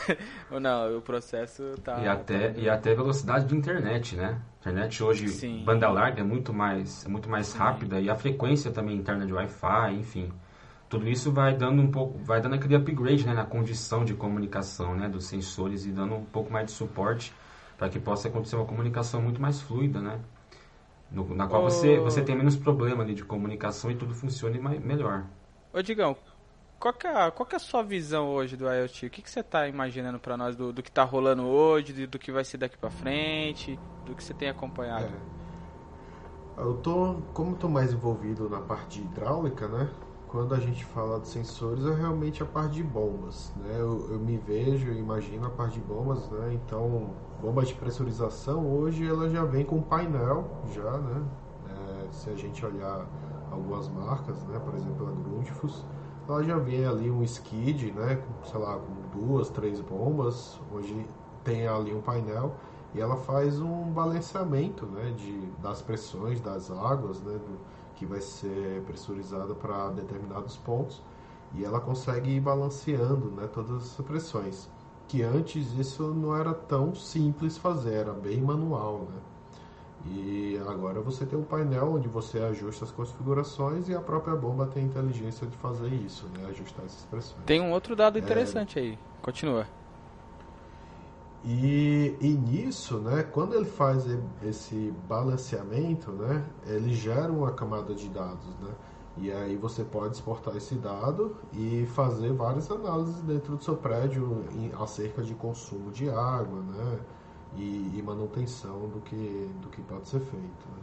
Ou 0.50 0.60
não, 0.60 0.96
o 0.96 1.02
processo 1.02 1.74
tá. 1.82 2.00
E 2.00 2.08
até, 2.08 2.54
e 2.56 2.68
até 2.68 2.94
velocidade 2.94 3.46
de 3.46 3.56
internet, 3.56 4.16
né? 4.16 4.40
Internet 4.60 5.02
hoje, 5.02 5.28
Sim. 5.28 5.62
banda 5.64 5.88
larga, 5.88 6.20
é 6.20 6.24
muito 6.24 6.52
mais, 6.52 7.04
é 7.04 7.08
muito 7.08 7.28
mais 7.28 7.52
rápida 7.52 8.00
e 8.00 8.08
a 8.08 8.14
frequência 8.14 8.70
também 8.70 8.96
interna 8.96 9.26
de 9.26 9.32
Wi-Fi, 9.32 9.94
enfim. 9.94 10.32
Tudo 10.88 11.08
isso 11.08 11.32
vai 11.32 11.54
dando 11.54 11.82
um 11.82 11.90
pouco, 11.90 12.16
vai 12.18 12.40
dando 12.40 12.54
aquele 12.54 12.76
upgrade 12.76 13.26
né, 13.26 13.34
na 13.34 13.44
condição 13.44 14.04
de 14.04 14.14
comunicação 14.14 14.94
né, 14.94 15.08
dos 15.08 15.26
sensores 15.26 15.84
e 15.84 15.90
dando 15.90 16.14
um 16.14 16.24
pouco 16.24 16.52
mais 16.52 16.66
de 16.66 16.72
suporte 16.72 17.32
para 17.76 17.88
que 17.90 18.00
possa 18.00 18.28
acontecer 18.28 18.56
uma 18.56 18.66
comunicação 18.66 19.22
muito 19.22 19.40
mais 19.40 19.60
fluida, 19.60 20.00
né? 20.00 20.20
No- 21.10 21.34
na 21.34 21.46
qual 21.48 21.62
você, 21.62 21.98
Ô- 21.98 22.00
você 22.00 22.22
tem 22.24 22.36
menos 22.36 22.56
problema 22.56 23.02
ali 23.04 23.14
de 23.14 23.24
comunicação 23.24 23.90
e 23.90 23.96
tudo 23.96 24.14
funcione 24.14 24.58
mai- 24.60 24.78
melhor. 24.80 25.26
Ô, 25.72 25.82
Digão, 25.82 26.16
qual 26.78 26.94
que, 26.94 27.06
é, 27.06 27.10
a- 27.10 27.30
qual 27.30 27.46
que 27.46 27.54
é 27.54 27.58
a 27.58 27.60
sua 27.60 27.82
visão 27.82 28.28
hoje 28.30 28.56
do 28.56 28.66
IoT? 28.66 29.06
O 29.06 29.10
que, 29.10 29.22
que 29.22 29.30
você 29.30 29.42
tá 29.42 29.68
imaginando 29.68 30.18
pra 30.20 30.36
nós 30.36 30.56
do, 30.56 30.72
do 30.72 30.82
que 30.82 30.90
tá 30.90 31.04
rolando 31.04 31.44
hoje, 31.46 31.92
do, 31.92 32.06
do 32.08 32.18
que 32.18 32.32
vai 32.32 32.44
ser 32.44 32.58
daqui 32.58 32.76
pra 32.78 32.90
frente, 32.90 33.80
do 34.04 34.14
que 34.16 34.24
você 34.24 34.34
tem 34.34 34.48
acompanhado? 34.48 35.12
É. 35.12 35.36
Eu 36.56 36.76
tô, 36.82 37.22
como 37.32 37.52
eu 37.52 37.56
tô 37.56 37.68
mais 37.68 37.92
envolvido 37.92 38.48
na 38.48 38.60
parte 38.60 39.00
hidráulica, 39.00 39.68
né? 39.68 39.88
Quando 40.28 40.54
a 40.54 40.58
gente 40.58 40.84
fala 40.84 41.20
de 41.20 41.28
sensores, 41.28 41.86
é 41.86 41.94
realmente 41.94 42.42
a 42.42 42.46
parte 42.46 42.74
de 42.74 42.82
bombas, 42.82 43.52
né? 43.56 43.76
Eu, 43.78 44.08
eu 44.10 44.18
me 44.18 44.36
vejo 44.36 44.90
e 44.90 44.98
imagino 44.98 45.46
a 45.46 45.50
parte 45.50 45.78
de 45.78 45.84
bombas, 45.86 46.28
né? 46.30 46.52
Então, 46.54 47.10
bomba 47.40 47.64
de 47.64 47.74
pressurização 47.74 48.66
hoje 48.66 49.06
ela 49.06 49.28
já 49.28 49.44
vem 49.44 49.64
com 49.64 49.80
painel, 49.80 50.48
já, 50.74 50.98
né? 50.98 51.24
É, 51.68 52.12
se 52.12 52.28
a 52.30 52.34
gente 52.34 52.64
olhar 52.66 53.06
algumas 53.50 53.88
marcas, 53.88 54.42
né? 54.44 54.58
Por 54.58 54.74
exemplo, 54.74 55.06
a 55.06 55.10
Grundfos, 55.10 55.84
ela 56.28 56.42
já 56.42 56.58
vem 56.58 56.84
ali 56.84 57.10
um 57.10 57.22
skid, 57.22 57.92
né? 57.92 58.16
Com, 58.16 58.46
sei 58.46 58.60
lá, 58.60 58.78
com 58.78 59.18
duas, 59.18 59.48
três 59.48 59.80
bombas. 59.80 60.60
Hoje 60.72 61.06
tem 61.44 61.68
ali 61.68 61.94
um 61.94 62.00
painel 62.00 62.52
e 62.94 63.00
ela 63.00 63.16
faz 63.16 63.60
um 63.60 63.92
balanceamento 63.92 64.86
né, 64.86 65.12
de, 65.16 65.38
das 65.62 65.82
pressões 65.82 66.40
das 66.40 66.70
águas, 66.70 67.20
né, 67.20 67.34
do, 67.34 67.58
que 67.96 68.06
vai 68.06 68.20
ser 68.20 68.82
pressurizada 68.82 69.54
para 69.54 69.90
determinados 69.90 70.56
pontos, 70.56 71.02
e 71.54 71.64
ela 71.64 71.80
consegue 71.80 72.30
ir 72.30 72.40
balanceando 72.40 73.30
né, 73.30 73.48
todas 73.52 73.98
as 73.98 74.06
pressões. 74.06 74.68
Que 75.08 75.22
antes 75.22 75.72
isso 75.78 76.02
não 76.14 76.36
era 76.36 76.52
tão 76.52 76.94
simples 76.94 77.56
fazer, 77.56 77.94
era 77.94 78.12
bem 78.12 78.40
manual. 78.40 79.08
Né? 79.08 79.20
E 80.08 80.60
agora 80.68 81.00
você 81.00 81.24
tem 81.24 81.38
um 81.38 81.42
painel 81.42 81.94
onde 81.94 82.08
você 82.08 82.38
ajusta 82.38 82.84
as 82.84 82.90
configurações 82.90 83.88
e 83.88 83.94
a 83.94 84.00
própria 84.00 84.36
bomba 84.36 84.66
tem 84.66 84.84
a 84.84 84.86
inteligência 84.86 85.46
de 85.46 85.56
fazer 85.56 85.92
isso, 85.92 86.26
né, 86.36 86.46
ajustar 86.50 86.84
essas 86.84 87.04
pressões. 87.06 87.42
Tem 87.44 87.60
um 87.60 87.72
outro 87.72 87.96
dado 87.96 88.18
interessante 88.18 88.78
aí. 88.78 88.98
Continua. 89.22 89.66
E, 91.46 92.16
e 92.20 92.28
nisso, 92.28 92.98
né, 92.98 93.22
quando 93.22 93.54
ele 93.54 93.64
faz 93.66 94.04
esse 94.42 94.92
balanceamento, 95.08 96.10
né, 96.12 96.44
ele 96.66 96.92
gera 96.92 97.30
uma 97.32 97.52
camada 97.52 97.94
de 97.94 98.08
dados, 98.08 98.48
né? 98.60 98.74
E 99.18 99.32
aí 99.32 99.56
você 99.56 99.84
pode 99.84 100.14
exportar 100.16 100.56
esse 100.56 100.74
dado 100.74 101.36
e 101.52 101.86
fazer 101.94 102.32
várias 102.34 102.70
análises 102.70 103.22
dentro 103.22 103.56
do 103.56 103.62
seu 103.64 103.76
prédio 103.76 104.44
em, 104.52 104.72
acerca 104.82 105.22
de 105.22 105.34
consumo 105.34 105.90
de 105.90 106.10
água, 106.10 106.60
né? 106.62 107.00
E, 107.54 107.92
e 107.98 108.02
manutenção 108.02 108.88
do 108.88 109.00
que, 109.00 109.50
do 109.62 109.68
que 109.70 109.80
pode 109.82 110.08
ser 110.08 110.20
feito. 110.20 110.68
né? 110.68 110.82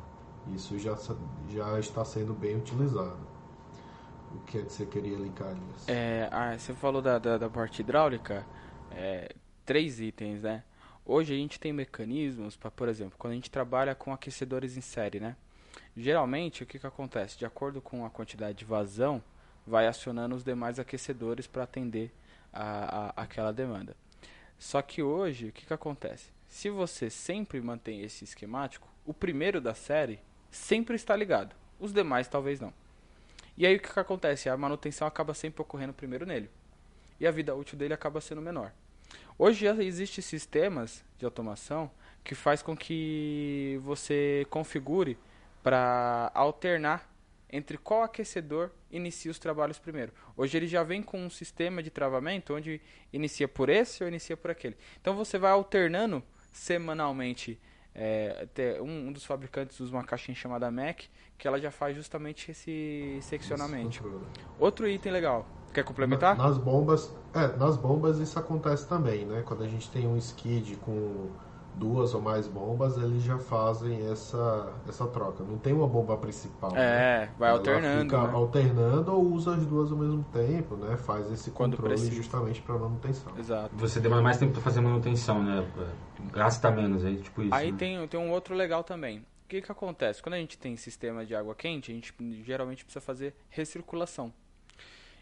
Isso 0.56 0.80
já, 0.80 0.96
já 1.50 1.80
está 1.80 2.04
sendo 2.06 2.34
bem 2.34 2.56
utilizado. 2.58 3.18
O 4.32 4.40
que 4.42 4.58
é 4.60 4.62
que 4.64 4.72
você 4.74 4.86
queria 4.86 5.18
linkar, 5.18 5.52
Elias? 5.52 5.88
É, 5.88 6.30
ah, 6.32 6.58
você 6.58 6.74
falou 6.74 7.02
da, 7.02 7.20
da, 7.20 7.38
da 7.38 7.50
parte 7.50 7.82
hidráulica, 7.82 8.48
é, 8.90 9.36
três 9.66 10.00
itens, 10.00 10.42
né? 10.42 10.64
Hoje 11.06 11.34
a 11.34 11.38
gente 11.38 11.60
tem 11.60 11.74
mecanismos 11.74 12.56
para, 12.56 12.72
por 12.72 12.88
exemplo, 12.88 13.18
quando 13.18 13.34
a 13.34 13.36
gente 13.36 13.52
trabalha 13.52 13.94
com 13.94 14.14
aquecedores 14.14 14.78
em 14.78 14.82
série, 14.82 15.20
né? 15.20 15.36
Geralmente, 15.96 16.64
o 16.64 16.66
que, 16.66 16.80
que 16.80 16.88
acontece? 16.88 17.38
De 17.38 17.46
acordo 17.46 17.82
com 17.82 18.06
a 18.06 18.10
quantidade 18.10 18.58
de 18.58 18.66
vazão, 18.66 19.22
vai 19.66 19.88
acionando 19.88 20.36
os 20.36 20.44
demais 20.44 20.80
aquecedores 20.80 21.48
para 21.48 21.64
atender 21.64 22.12
a, 22.52 23.08
a, 23.08 23.24
aquela 23.24 23.52
demanda. 23.52 23.96
Só 24.58 24.82
que 24.82 25.04
hoje, 25.04 25.48
o 25.48 25.52
que, 25.52 25.66
que 25.66 25.74
acontece? 25.74 26.32
Se 26.48 26.70
você 26.70 27.10
sempre 27.10 27.60
mantém 27.60 28.02
esse 28.02 28.24
esquemático, 28.24 28.88
o 29.06 29.14
primeiro 29.14 29.60
da 29.60 29.74
série 29.74 30.20
sempre 30.50 30.96
está 30.96 31.16
ligado, 31.16 31.56
os 31.80 31.92
demais 31.92 32.28
talvez 32.28 32.60
não. 32.60 32.74
E 33.58 33.66
aí 33.66 33.76
o 33.76 33.80
que, 33.80 33.92
que 33.92 34.00
acontece? 34.00 34.50
A 34.50 34.58
manutenção 34.58 35.08
acaba 35.08 35.34
sempre 35.34 35.62
ocorrendo 35.62 35.94
primeiro 35.94 36.26
nele. 36.26 36.50
E 37.20 37.28
a 37.28 37.32
vida 37.32 37.56
útil 37.56 37.78
dele 37.78 37.94
acaba 37.94 38.22
sendo 38.22 38.42
menor. 38.42 38.72
Hoje 39.38 39.66
já 39.66 39.76
existem 39.84 40.22
sistemas 40.22 41.04
de 41.18 41.26
automação 41.26 41.90
que 42.24 42.36
faz 42.36 42.62
com 42.62 42.78
que 42.78 43.80
você 43.84 44.46
configure 44.50 45.18
para 45.64 46.32
alternar 46.34 47.12
entre 47.52 47.78
qual 47.78 48.04
aquecedor 48.04 48.72
inicia 48.92 49.32
os 49.32 49.40
trabalhos 49.40 49.80
primeiro. 49.80 50.12
Hoje 50.36 50.58
ele 50.58 50.68
já 50.68 50.84
vem 50.84 51.02
com 51.02 51.24
um 51.24 51.30
sistema 51.30 51.82
de 51.84 51.90
travamento 51.90 52.54
onde 52.56 52.82
inicia 53.12 53.48
por 53.48 53.70
esse 53.70 54.04
ou 54.04 54.10
inicia 54.10 54.38
por 54.38 54.52
aquele. 54.52 54.78
Então 55.00 55.16
você 55.16 55.38
vai 55.38 55.52
alternando 55.52 56.24
semanalmente. 56.52 57.60
É, 57.96 58.48
um, 58.82 59.08
um, 59.08 59.12
dos 59.12 59.24
fabricantes 59.24 59.80
usa 59.80 59.96
uma 59.96 60.04
caixinha 60.04 60.34
chamada 60.34 60.72
Mac 60.72 61.02
que 61.38 61.48
ela 61.48 61.60
já 61.60 61.70
faz 61.70 61.96
justamente 61.96 62.50
esse 62.50 63.20
seccionamento. 63.22 64.26
Outro 64.58 64.88
item 64.88 65.12
legal. 65.12 65.48
Quer 65.74 65.84
complementar? 65.84 66.38
Nas 66.38 66.58
bombas, 66.58 67.14
é, 67.34 67.48
nas 67.58 67.76
bombas 67.76 68.20
isso 68.20 68.38
acontece 68.38 68.88
também, 68.88 69.26
né? 69.26 69.42
Quando 69.46 69.64
a 69.64 69.68
gente 69.68 69.90
tem 69.90 70.08
um 70.08 70.16
skid 70.18 70.76
com 70.78 71.32
duas 71.76 72.14
ou 72.14 72.22
mais 72.22 72.48
bombas, 72.48 72.98
eles 72.98 73.24
já 73.24 73.38
fazem 73.38 74.08
essa, 74.10 74.72
essa 74.88 75.08
troca. 75.08 75.44
Não 75.44 75.58
tem 75.58 75.74
uma 75.74 75.88
bomba 75.88 76.16
principal. 76.18 76.72
É, 76.76 77.26
né? 77.26 77.30
vai 77.38 77.50
Ela 77.50 77.58
alternando. 77.58 78.04
Fica 78.04 78.28
né? 78.28 78.34
alternando 78.34 79.14
ou 79.14 79.34
usa 79.34 79.56
as 79.56 79.66
duas 79.66 79.92
ao 79.92 79.98
mesmo 79.98 80.24
tempo, 80.32 80.76
né? 80.76 80.96
Faz 80.98 81.32
esse 81.32 81.52
Quando 81.52 81.78
controle 81.78 81.96
precisa. 81.96 82.16
justamente 82.16 82.62
para 82.62 82.78
manutenção. 82.78 83.34
Exato. 83.38 83.76
Você 83.76 84.00
demora 84.00 84.22
mais 84.22 84.38
tempo 84.38 84.54
para 84.54 84.62
fazer 84.62 84.82
manutenção, 84.82 85.44
né? 85.44 85.68
Gasta 86.32 86.72
menos 86.72 87.04
aí, 87.04 87.18
tipo 87.18 87.42
isso. 87.42 87.54
Aí 87.54 87.72
né? 87.72 87.78
tem, 87.78 88.08
tem 88.08 88.20
um 88.20 88.32
outro 88.32 88.54
legal 88.54 88.84
também. 88.84 89.20
O 89.20 89.48
que, 89.48 89.62
que 89.62 89.72
acontece? 89.72 90.22
Quando 90.22 90.36
a 90.36 90.38
gente 90.38 90.58
tem 90.58 90.76
sistema 90.78 91.26
de 91.26 91.36
água 91.36 91.54
quente, 91.54 91.92
a 91.92 91.96
gente 91.96 92.14
geralmente 92.44 92.84
precisa 92.84 93.04
fazer 93.04 93.36
recirculação. 93.50 94.34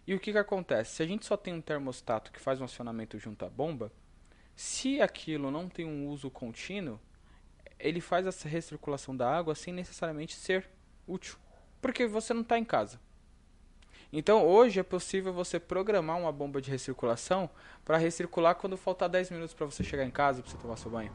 E 0.05 0.13
o 0.15 0.19
que, 0.19 0.31
que 0.31 0.37
acontece? 0.37 0.95
Se 0.95 1.03
a 1.03 1.05
gente 1.05 1.25
só 1.25 1.37
tem 1.37 1.53
um 1.53 1.61
termostato 1.61 2.31
que 2.31 2.39
faz 2.39 2.59
um 2.59 2.65
acionamento 2.65 3.19
junto 3.19 3.45
à 3.45 3.49
bomba, 3.49 3.91
se 4.55 5.01
aquilo 5.01 5.51
não 5.51 5.69
tem 5.69 5.85
um 5.85 6.07
uso 6.07 6.29
contínuo, 6.29 6.99
ele 7.79 8.01
faz 8.01 8.25
essa 8.25 8.47
recirculação 8.47 9.15
da 9.15 9.29
água 9.29 9.55
sem 9.55 9.73
necessariamente 9.73 10.35
ser 10.35 10.69
útil, 11.07 11.37
porque 11.81 12.05
você 12.05 12.33
não 12.33 12.41
está 12.41 12.57
em 12.57 12.65
casa. 12.65 12.99
Então 14.13 14.45
hoje 14.45 14.79
é 14.79 14.83
possível 14.83 15.31
você 15.31 15.59
programar 15.59 16.19
uma 16.19 16.31
bomba 16.31 16.61
de 16.61 16.69
recirculação 16.69 17.49
para 17.85 17.97
recircular 17.97 18.55
quando 18.55 18.75
faltar 18.75 19.07
10 19.07 19.31
minutos 19.31 19.53
para 19.53 19.65
você 19.65 19.83
chegar 19.83 20.03
em 20.03 20.11
casa 20.11 20.41
para 20.41 20.51
você 20.51 20.57
tomar 20.57 20.75
seu 20.75 20.91
banho. 20.91 21.11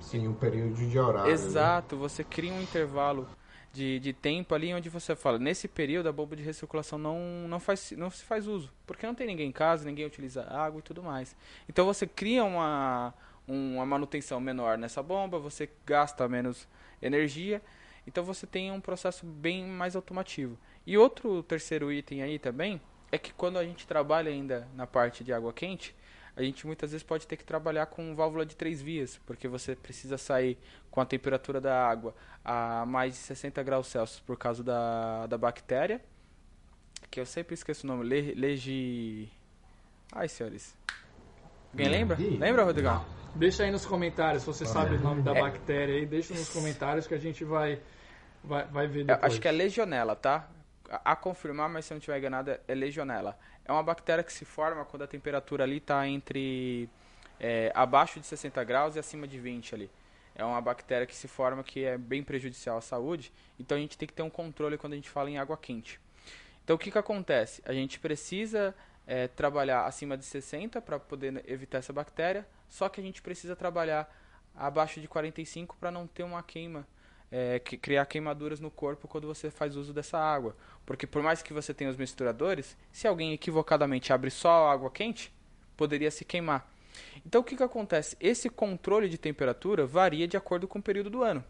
Sim, 0.00 0.26
um 0.28 0.34
período 0.34 0.74
de 0.74 0.98
horário. 0.98 1.28
Né? 1.28 1.32
Exato, 1.32 1.94
né? 1.94 2.00
você 2.00 2.24
cria 2.24 2.52
um 2.52 2.60
intervalo 2.60 3.28
de, 3.72 3.98
de 3.98 4.12
tempo 4.12 4.54
ali 4.54 4.72
onde 4.74 4.88
você 4.88 5.16
fala, 5.16 5.38
nesse 5.38 5.66
período 5.66 6.08
a 6.08 6.12
bomba 6.12 6.36
de 6.36 6.42
recirculação 6.42 6.98
não, 6.98 7.48
não, 7.48 7.58
faz, 7.58 7.92
não 7.92 8.10
se 8.10 8.22
faz 8.22 8.46
uso, 8.46 8.70
porque 8.86 9.06
não 9.06 9.14
tem 9.14 9.26
ninguém 9.26 9.48
em 9.48 9.52
casa, 9.52 9.84
ninguém 9.84 10.04
utiliza 10.04 10.44
água 10.44 10.80
e 10.80 10.82
tudo 10.82 11.02
mais. 11.02 11.34
Então 11.68 11.86
você 11.86 12.06
cria 12.06 12.44
uma, 12.44 13.14
uma 13.48 13.86
manutenção 13.86 14.40
menor 14.40 14.76
nessa 14.76 15.02
bomba, 15.02 15.38
você 15.38 15.70
gasta 15.86 16.28
menos 16.28 16.68
energia, 17.00 17.62
então 18.06 18.22
você 18.22 18.46
tem 18.46 18.70
um 18.70 18.80
processo 18.80 19.24
bem 19.24 19.64
mais 19.64 19.96
automativo. 19.96 20.58
E 20.86 20.98
outro 20.98 21.42
terceiro 21.42 21.90
item 21.90 22.22
aí 22.22 22.38
também 22.38 22.80
é 23.10 23.18
que 23.18 23.32
quando 23.32 23.58
a 23.58 23.64
gente 23.64 23.86
trabalha 23.86 24.30
ainda 24.30 24.68
na 24.74 24.86
parte 24.86 25.24
de 25.24 25.32
água 25.32 25.52
quente, 25.52 25.94
a 26.36 26.42
gente 26.42 26.66
muitas 26.66 26.92
vezes 26.92 27.02
pode 27.02 27.26
ter 27.26 27.36
que 27.36 27.44
trabalhar 27.44 27.86
com 27.86 28.14
válvula 28.14 28.46
de 28.46 28.56
três 28.56 28.80
vias, 28.80 29.20
porque 29.26 29.46
você 29.46 29.76
precisa 29.76 30.16
sair 30.16 30.58
com 30.90 31.00
a 31.00 31.04
temperatura 31.04 31.60
da 31.60 31.86
água 31.86 32.14
a 32.44 32.84
mais 32.86 33.12
de 33.12 33.18
60 33.18 33.62
graus 33.62 33.86
Celsius 33.86 34.20
por 34.20 34.36
causa 34.38 34.62
da, 34.64 35.26
da 35.26 35.36
bactéria, 35.36 36.00
que 37.10 37.20
eu 37.20 37.26
sempre 37.26 37.54
esqueço 37.54 37.86
o 37.86 37.88
nome, 37.88 38.04
Le, 38.04 38.34
legi... 38.34 39.30
Ai, 40.10 40.28
senhores. 40.28 40.76
Alguém 41.70 41.88
lembra? 41.88 42.16
Lembra, 42.18 42.64
Rodrigão? 42.64 43.04
Deixa 43.34 43.64
aí 43.64 43.70
nos 43.70 43.86
comentários, 43.86 44.42
se 44.42 44.46
você 44.46 44.66
sabe 44.66 44.96
o 44.96 45.00
nome 45.00 45.22
da 45.22 45.36
é. 45.36 45.40
bactéria 45.40 45.94
aí, 45.94 46.06
deixa 46.06 46.34
nos 46.34 46.50
comentários 46.50 47.06
que 47.06 47.14
a 47.14 47.18
gente 47.18 47.44
vai, 47.44 47.80
vai, 48.44 48.66
vai 48.66 48.86
ver 48.86 49.04
depois. 49.04 49.24
acho 49.24 49.40
que 49.40 49.48
é 49.48 49.52
legionela, 49.52 50.14
tá? 50.14 50.48
A, 51.04 51.16
confirmar, 51.16 51.68
mas 51.70 51.86
se 51.86 51.92
eu 51.92 51.96
não 51.96 51.98
estiver 51.98 52.18
enganado, 52.18 52.50
é 52.68 52.74
legionela. 52.74 53.38
É 53.64 53.72
uma 53.72 53.82
bactéria 53.82 54.22
que 54.22 54.32
se 54.32 54.44
forma 54.44 54.84
quando 54.84 55.02
a 55.02 55.06
temperatura 55.06 55.64
ali 55.64 55.78
está 55.78 56.06
entre 56.06 56.88
é, 57.40 57.72
abaixo 57.74 58.20
de 58.20 58.26
60 58.26 58.62
graus 58.64 58.96
e 58.96 58.98
acima 58.98 59.26
de 59.26 59.38
20 59.38 59.74
ali. 59.74 59.90
É 60.34 60.44
uma 60.44 60.60
bactéria 60.60 61.06
que 61.06 61.14
se 61.14 61.26
forma 61.28 61.64
que 61.64 61.84
é 61.84 61.96
bem 61.96 62.22
prejudicial 62.22 62.76
à 62.76 62.80
saúde, 62.80 63.32
então 63.58 63.76
a 63.76 63.80
gente 63.80 63.96
tem 63.96 64.06
que 64.06 64.14
ter 64.14 64.22
um 64.22 64.30
controle 64.30 64.76
quando 64.76 64.92
a 64.92 64.96
gente 64.96 65.08
fala 65.08 65.30
em 65.30 65.38
água 65.38 65.56
quente. 65.56 66.00
Então 66.64 66.76
o 66.76 66.78
que, 66.78 66.90
que 66.90 66.98
acontece? 66.98 67.62
A 67.64 67.72
gente 67.72 67.98
precisa 67.98 68.74
é, 69.06 69.28
trabalhar 69.28 69.86
acima 69.86 70.16
de 70.16 70.24
60 70.24 70.80
para 70.80 70.98
poder 70.98 71.42
evitar 71.46 71.78
essa 71.78 71.92
bactéria, 71.92 72.46
só 72.68 72.88
que 72.88 73.00
a 73.00 73.04
gente 73.04 73.20
precisa 73.20 73.56
trabalhar 73.56 74.10
abaixo 74.54 75.00
de 75.00 75.08
45 75.08 75.76
para 75.78 75.90
não 75.90 76.06
ter 76.06 76.22
uma 76.22 76.42
queima 76.42 76.86
é, 77.32 77.58
que, 77.58 77.78
criar 77.78 78.04
queimaduras 78.04 78.60
no 78.60 78.70
corpo 78.70 79.08
quando 79.08 79.26
você 79.26 79.50
faz 79.50 79.74
uso 79.74 79.92
dessa 79.92 80.18
água. 80.18 80.54
Porque 80.84 81.06
por 81.06 81.22
mais 81.22 81.42
que 81.42 81.54
você 81.54 81.72
tenha 81.72 81.90
os 81.90 81.96
misturadores, 81.96 82.76
se 82.92 83.08
alguém 83.08 83.32
equivocadamente 83.32 84.12
abre 84.12 84.30
só 84.30 84.70
água 84.70 84.90
quente, 84.90 85.32
poderia 85.76 86.10
se 86.10 86.24
queimar. 86.24 86.70
Então 87.24 87.40
o 87.40 87.44
que, 87.44 87.56
que 87.56 87.62
acontece? 87.62 88.16
Esse 88.20 88.50
controle 88.50 89.08
de 89.08 89.16
temperatura 89.16 89.86
varia 89.86 90.28
de 90.28 90.36
acordo 90.36 90.68
com 90.68 90.78
o 90.78 90.82
período 90.82 91.08
do 91.08 91.22
ano. 91.22 91.42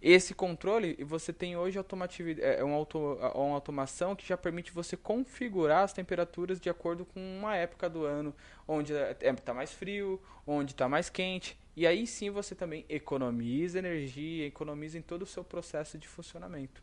Esse 0.00 0.34
controle, 0.34 1.02
você 1.02 1.32
tem 1.32 1.56
hoje 1.56 1.78
é 1.78 2.62
uma, 2.62 2.76
auto, 2.76 2.98
uma 3.34 3.54
automação 3.54 4.14
que 4.14 4.26
já 4.28 4.36
permite 4.36 4.70
você 4.70 4.98
configurar 4.98 5.82
as 5.82 5.94
temperaturas 5.94 6.60
de 6.60 6.68
acordo 6.68 7.06
com 7.06 7.18
uma 7.38 7.56
época 7.56 7.88
do 7.88 8.04
ano, 8.04 8.34
onde 8.68 8.92
está 8.92 9.26
é, 9.26 9.34
é, 9.50 9.52
mais 9.54 9.72
frio, 9.72 10.20
onde 10.46 10.72
está 10.72 10.86
mais 10.90 11.08
quente. 11.08 11.56
E 11.76 11.86
aí 11.86 12.06
sim 12.06 12.30
você 12.30 12.54
também 12.54 12.84
economiza 12.88 13.78
energia, 13.78 14.46
economiza 14.46 14.96
em 14.96 15.02
todo 15.02 15.22
o 15.22 15.26
seu 15.26 15.42
processo 15.42 15.98
de 15.98 16.06
funcionamento. 16.06 16.80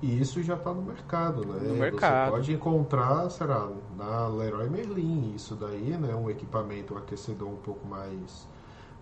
E 0.00 0.20
isso 0.20 0.42
já 0.42 0.54
está 0.54 0.72
no 0.72 0.82
mercado, 0.82 1.46
né? 1.46 1.60
No 1.68 1.74
mercado. 1.74 2.30
Você 2.30 2.36
pode 2.36 2.52
encontrar, 2.54 3.30
será, 3.30 3.68
na 3.96 4.26
Leroy 4.28 4.70
Merlin, 4.70 5.34
isso 5.34 5.54
daí, 5.54 5.96
né? 5.98 6.14
Um 6.14 6.30
equipamento, 6.30 6.94
um 6.94 6.98
aquecedor 6.98 7.48
um 7.48 7.56
pouco 7.56 7.86
mais, 7.86 8.48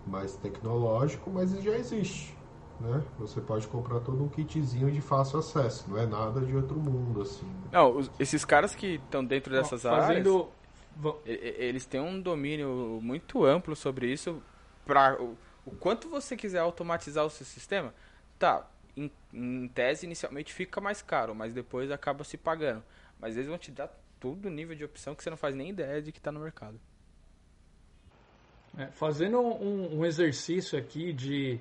mais 0.05 0.35
tecnológico, 0.35 1.31
mas 1.31 1.51
já 1.63 1.77
existe. 1.77 2.37
Né? 2.81 3.01
Você 3.19 3.39
pode 3.39 3.67
comprar 3.67 3.99
todo 3.99 4.21
um 4.23 4.27
kitzinho 4.27 4.91
de 4.91 4.99
fácil 5.01 5.39
acesso, 5.39 5.85
não 5.87 5.97
é 5.97 6.05
nada 6.05 6.41
de 6.41 6.55
outro 6.55 6.77
mundo 6.77 7.21
assim. 7.21 7.47
Não, 7.71 7.95
os, 7.95 8.11
esses 8.19 8.43
caras 8.43 8.73
que 8.73 8.95
estão 8.95 9.23
dentro 9.23 9.53
dessas 9.53 9.83
Fazendo... 9.83 10.49
áreas, 10.97 11.17
eles 11.25 11.85
têm 11.85 12.01
um 12.01 12.19
domínio 12.19 12.99
muito 13.01 13.45
amplo 13.45 13.75
sobre 13.75 14.11
isso 14.11 14.41
para 14.85 15.21
o, 15.21 15.37
o, 15.65 15.71
quanto 15.71 16.09
você 16.09 16.35
quiser 16.35 16.59
automatizar 16.59 17.25
o 17.25 17.29
seu 17.29 17.45
sistema, 17.45 17.93
tá, 18.37 18.67
em, 18.95 19.11
em, 19.33 19.67
tese 19.67 20.05
inicialmente 20.05 20.53
fica 20.53 20.81
mais 20.81 21.01
caro, 21.01 21.33
mas 21.33 21.53
depois 21.53 21.91
acaba 21.91 22.23
se 22.23 22.37
pagando. 22.37 22.83
Mas 23.19 23.35
eles 23.35 23.47
vão 23.47 23.57
te 23.57 23.71
dar 23.71 23.89
todo 24.19 24.49
nível 24.49 24.75
de 24.75 24.83
opção 24.83 25.15
que 25.15 25.23
você 25.23 25.29
não 25.29 25.37
faz 25.37 25.55
nem 25.55 25.69
ideia 25.69 26.01
de 26.01 26.11
que 26.11 26.19
está 26.19 26.31
no 26.31 26.39
mercado. 26.39 26.79
É, 28.77 28.87
fazendo 28.87 29.39
um, 29.39 29.99
um, 29.99 30.05
exercício 30.05 30.79
aqui 30.79 31.11
de 31.11 31.59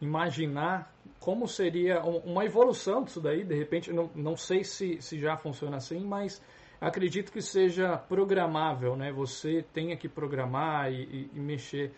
imaginar 0.00 0.92
como 1.20 1.46
seria 1.46 2.02
uma 2.02 2.44
evolução 2.44 3.04
disso 3.04 3.20
daí, 3.20 3.44
de 3.44 3.54
repente, 3.54 3.92
não, 3.92 4.10
não 4.14 4.36
sei 4.36 4.64
se, 4.64 5.00
se 5.00 5.18
já 5.20 5.36
funciona 5.36 5.76
assim, 5.76 6.00
mas 6.00 6.42
acredito 6.80 7.30
que 7.32 7.42
seja 7.42 7.96
programável, 7.96 8.96
né? 8.96 9.12
Você 9.12 9.64
tenha 9.72 9.96
que 9.96 10.08
programar 10.08 10.92
e, 10.92 11.02
e, 11.02 11.30
e 11.34 11.40
mexer 11.40 11.92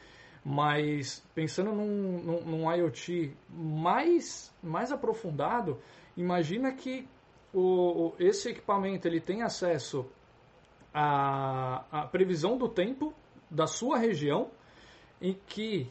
mas 0.45 1.23
pensando 1.35 1.73
num, 1.73 2.19
num, 2.19 2.41
num 2.45 2.73
IoT 2.73 3.37
mais, 3.49 4.55
mais 4.63 4.91
aprofundado, 4.91 5.79
imagina 6.17 6.73
que 6.73 7.07
o, 7.53 8.13
esse 8.19 8.51
equipamento 8.51 9.07
ele 9.07 9.21
tem 9.21 9.43
acesso 9.43 10.07
à, 10.95 11.85
à 11.91 12.07
previsão 12.07 12.57
do 12.57 12.69
tempo 12.69 13.13
da 13.51 13.67
sua 13.67 13.99
região, 13.99 14.51
em 15.21 15.37
que 15.47 15.91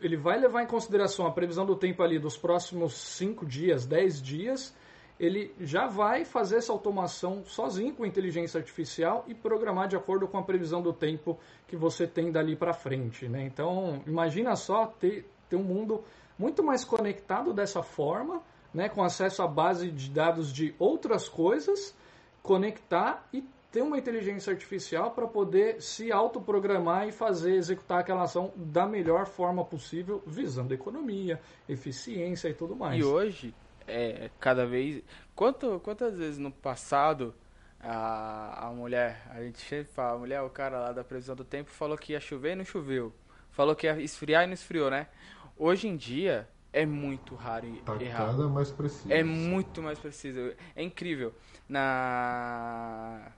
ele 0.00 0.16
vai 0.16 0.38
levar 0.38 0.62
em 0.62 0.66
consideração 0.66 1.26
a 1.26 1.32
previsão 1.32 1.66
do 1.66 1.76
tempo 1.76 2.02
ali 2.02 2.18
dos 2.18 2.36
próximos 2.36 2.94
5 2.94 3.44
dias, 3.44 3.86
10 3.86 4.22
dias, 4.22 4.76
ele 5.20 5.54
já 5.60 5.86
vai 5.86 6.24
fazer 6.24 6.56
essa 6.56 6.72
automação 6.72 7.44
sozinho 7.44 7.94
com 7.94 8.06
inteligência 8.06 8.58
artificial 8.58 9.22
e 9.28 9.34
programar 9.34 9.86
de 9.86 9.94
acordo 9.94 10.26
com 10.26 10.38
a 10.38 10.42
previsão 10.42 10.80
do 10.80 10.94
tempo 10.94 11.38
que 11.68 11.76
você 11.76 12.06
tem 12.06 12.32
dali 12.32 12.56
para 12.56 12.72
frente. 12.72 13.28
Né? 13.28 13.44
Então, 13.44 14.02
imagina 14.06 14.56
só 14.56 14.86
ter, 14.86 15.30
ter 15.50 15.56
um 15.56 15.62
mundo 15.62 16.02
muito 16.38 16.64
mais 16.64 16.86
conectado 16.86 17.52
dessa 17.52 17.82
forma, 17.82 18.40
né? 18.72 18.88
com 18.88 19.04
acesso 19.04 19.42
à 19.42 19.46
base 19.46 19.90
de 19.90 20.08
dados 20.08 20.50
de 20.50 20.74
outras 20.78 21.28
coisas, 21.28 21.94
conectar 22.42 23.28
e 23.30 23.44
ter 23.70 23.82
uma 23.82 23.98
inteligência 23.98 24.50
artificial 24.50 25.10
para 25.10 25.28
poder 25.28 25.82
se 25.82 26.10
autoprogramar 26.10 27.06
e 27.06 27.12
fazer 27.12 27.56
executar 27.56 28.00
aquela 28.00 28.22
ação 28.22 28.52
da 28.56 28.86
melhor 28.86 29.26
forma 29.26 29.66
possível, 29.66 30.22
visando 30.26 30.72
economia, 30.72 31.38
eficiência 31.68 32.48
e 32.48 32.54
tudo 32.54 32.74
mais. 32.74 32.98
E 32.98 33.04
hoje 33.04 33.54
é, 33.90 34.30
cada 34.40 34.66
vez. 34.66 35.02
Quanto, 35.34 35.80
quantas 35.80 36.16
vezes 36.16 36.38
no 36.38 36.50
passado 36.50 37.34
a, 37.80 38.66
a 38.68 38.70
mulher, 38.72 39.22
a 39.30 39.42
gente 39.42 39.58
sempre 39.58 39.92
fala, 39.92 40.16
a 40.16 40.18
mulher, 40.18 40.42
o 40.42 40.50
cara 40.50 40.78
lá 40.78 40.92
da 40.92 41.02
previsão 41.04 41.34
do 41.34 41.44
tempo 41.44 41.70
falou 41.70 41.96
que 41.96 42.12
ia 42.12 42.20
chover 42.20 42.52
e 42.52 42.56
não 42.56 42.64
choveu. 42.64 43.12
Falou 43.50 43.74
que 43.74 43.86
ia 43.86 44.00
esfriar 44.00 44.44
e 44.44 44.46
não 44.46 44.54
esfriou, 44.54 44.90
né? 44.90 45.08
Hoje 45.56 45.88
em 45.88 45.96
dia 45.96 46.48
é 46.72 46.86
muito 46.86 47.34
raro 47.34 47.66
Tá 47.84 47.96
errar. 48.00 48.26
cada 48.28 48.48
mais 48.48 48.70
preciso. 48.70 49.12
É 49.12 49.22
muito 49.24 49.82
mais 49.82 49.98
preciso. 49.98 50.52
É 50.76 50.82
incrível. 50.82 51.34
Na 51.68 53.32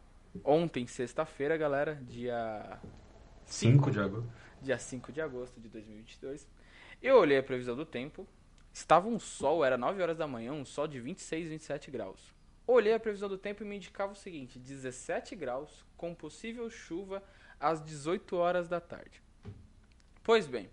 ontem, 0.45 0.87
sexta-feira, 0.87 1.57
galera, 1.57 1.95
dia 2.03 2.79
5 3.47 3.91
de 3.91 4.01
agosto. 4.01 4.29
dia 4.61 4.79
5 4.79 5.13
de 5.13 5.21
agosto 5.21 5.61
de 5.61 5.69
2022. 5.69 6.47
Eu 7.03 7.17
olhei 7.19 7.39
a 7.39 7.43
previsão 7.43 7.75
do 7.77 7.85
tempo. 7.85 8.27
Estava 8.73 9.09
um 9.09 9.19
sol, 9.19 9.65
era 9.65 9.77
9 9.77 10.03
horas 10.03 10.17
da 10.17 10.27
manhã, 10.27 10.53
um 10.53 10.65
sol 10.65 10.87
de 10.87 10.99
26, 10.99 11.49
27 11.49 11.91
graus. 11.91 12.33
Olhei 12.67 12.95
a 12.95 13.01
previsão 13.01 13.29
do 13.29 13.37
tempo 13.37 13.63
e 13.63 13.67
me 13.67 13.77
indicava 13.77 14.13
o 14.13 14.17
seguinte: 14.17 14.59
17 14.59 15.35
graus, 15.37 15.85
com 15.97 16.15
possível 16.15 16.71
chuva 16.71 17.23
às 17.59 17.83
18 17.83 18.37
horas 18.37 18.69
da 18.69 18.81
tarde. 18.81 19.23
Pois 20.23 20.47
bem, 20.47 20.71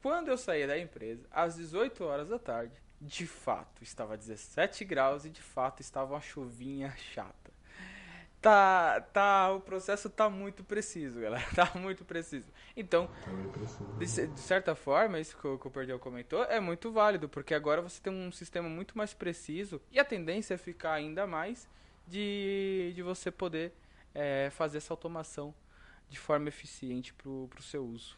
quando 0.00 0.28
eu 0.28 0.38
saí 0.38 0.66
da 0.66 0.78
empresa, 0.78 1.26
às 1.30 1.56
18 1.56 2.04
horas 2.04 2.28
da 2.28 2.38
tarde, 2.38 2.80
de 3.00 3.26
fato 3.26 3.82
estava 3.82 4.16
17 4.16 4.84
graus 4.84 5.24
e 5.24 5.30
de 5.30 5.42
fato 5.42 5.80
estava 5.80 6.14
uma 6.14 6.20
chuvinha 6.20 6.94
chata. 6.96 7.41
Tá, 8.42 9.00
tá, 9.12 9.52
o 9.52 9.60
processo 9.60 10.10
tá 10.10 10.28
muito 10.28 10.64
preciso, 10.64 11.20
galera. 11.20 11.44
Tá 11.54 11.70
muito 11.78 12.04
preciso. 12.04 12.48
Então, 12.76 13.08
preciso. 13.52 13.84
de, 13.98 14.06
de 14.34 14.40
certa 14.40 14.74
forma, 14.74 15.20
isso 15.20 15.36
que 15.36 15.46
o, 15.46 15.58
que 15.58 15.68
o 15.68 15.70
Perdeu 15.70 15.98
comentou 15.98 16.44
é 16.44 16.60
muito 16.60 16.90
válido, 16.92 17.28
porque 17.28 17.54
agora 17.54 17.80
você 17.82 18.00
tem 18.02 18.12
um 18.12 18.32
sistema 18.32 18.68
muito 18.68 18.98
mais 18.98 19.14
preciso 19.14 19.80
e 19.92 20.00
a 20.00 20.04
tendência 20.04 20.54
é 20.54 20.58
ficar 20.58 20.94
ainda 20.94 21.26
mais 21.26 21.68
de, 22.06 22.92
de 22.94 23.02
você 23.02 23.30
poder 23.30 23.72
é, 24.14 24.50
fazer 24.50 24.78
essa 24.78 24.92
automação 24.92 25.54
de 26.10 26.18
forma 26.18 26.48
eficiente 26.48 27.14
pro, 27.14 27.46
pro 27.48 27.62
seu 27.62 27.84
uso. 27.84 28.16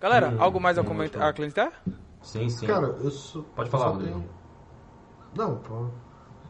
Galera, 0.00 0.28
Hum, 0.28 0.40
algo 0.40 0.60
mais 0.60 0.78
a 0.78 0.84
comentar? 0.84 1.22
A 1.22 1.28
acrescentar? 1.28 1.82
Sim, 2.22 2.48
sim. 2.48 2.66
Cara, 2.66 2.86
eu 3.02 3.10
só, 3.10 3.42
Pode 3.42 3.70
falar, 3.70 3.90
Rodrigo. 3.90 4.20
tenho- 4.20 4.30
Não, 5.36 5.58
pô. 5.58 5.88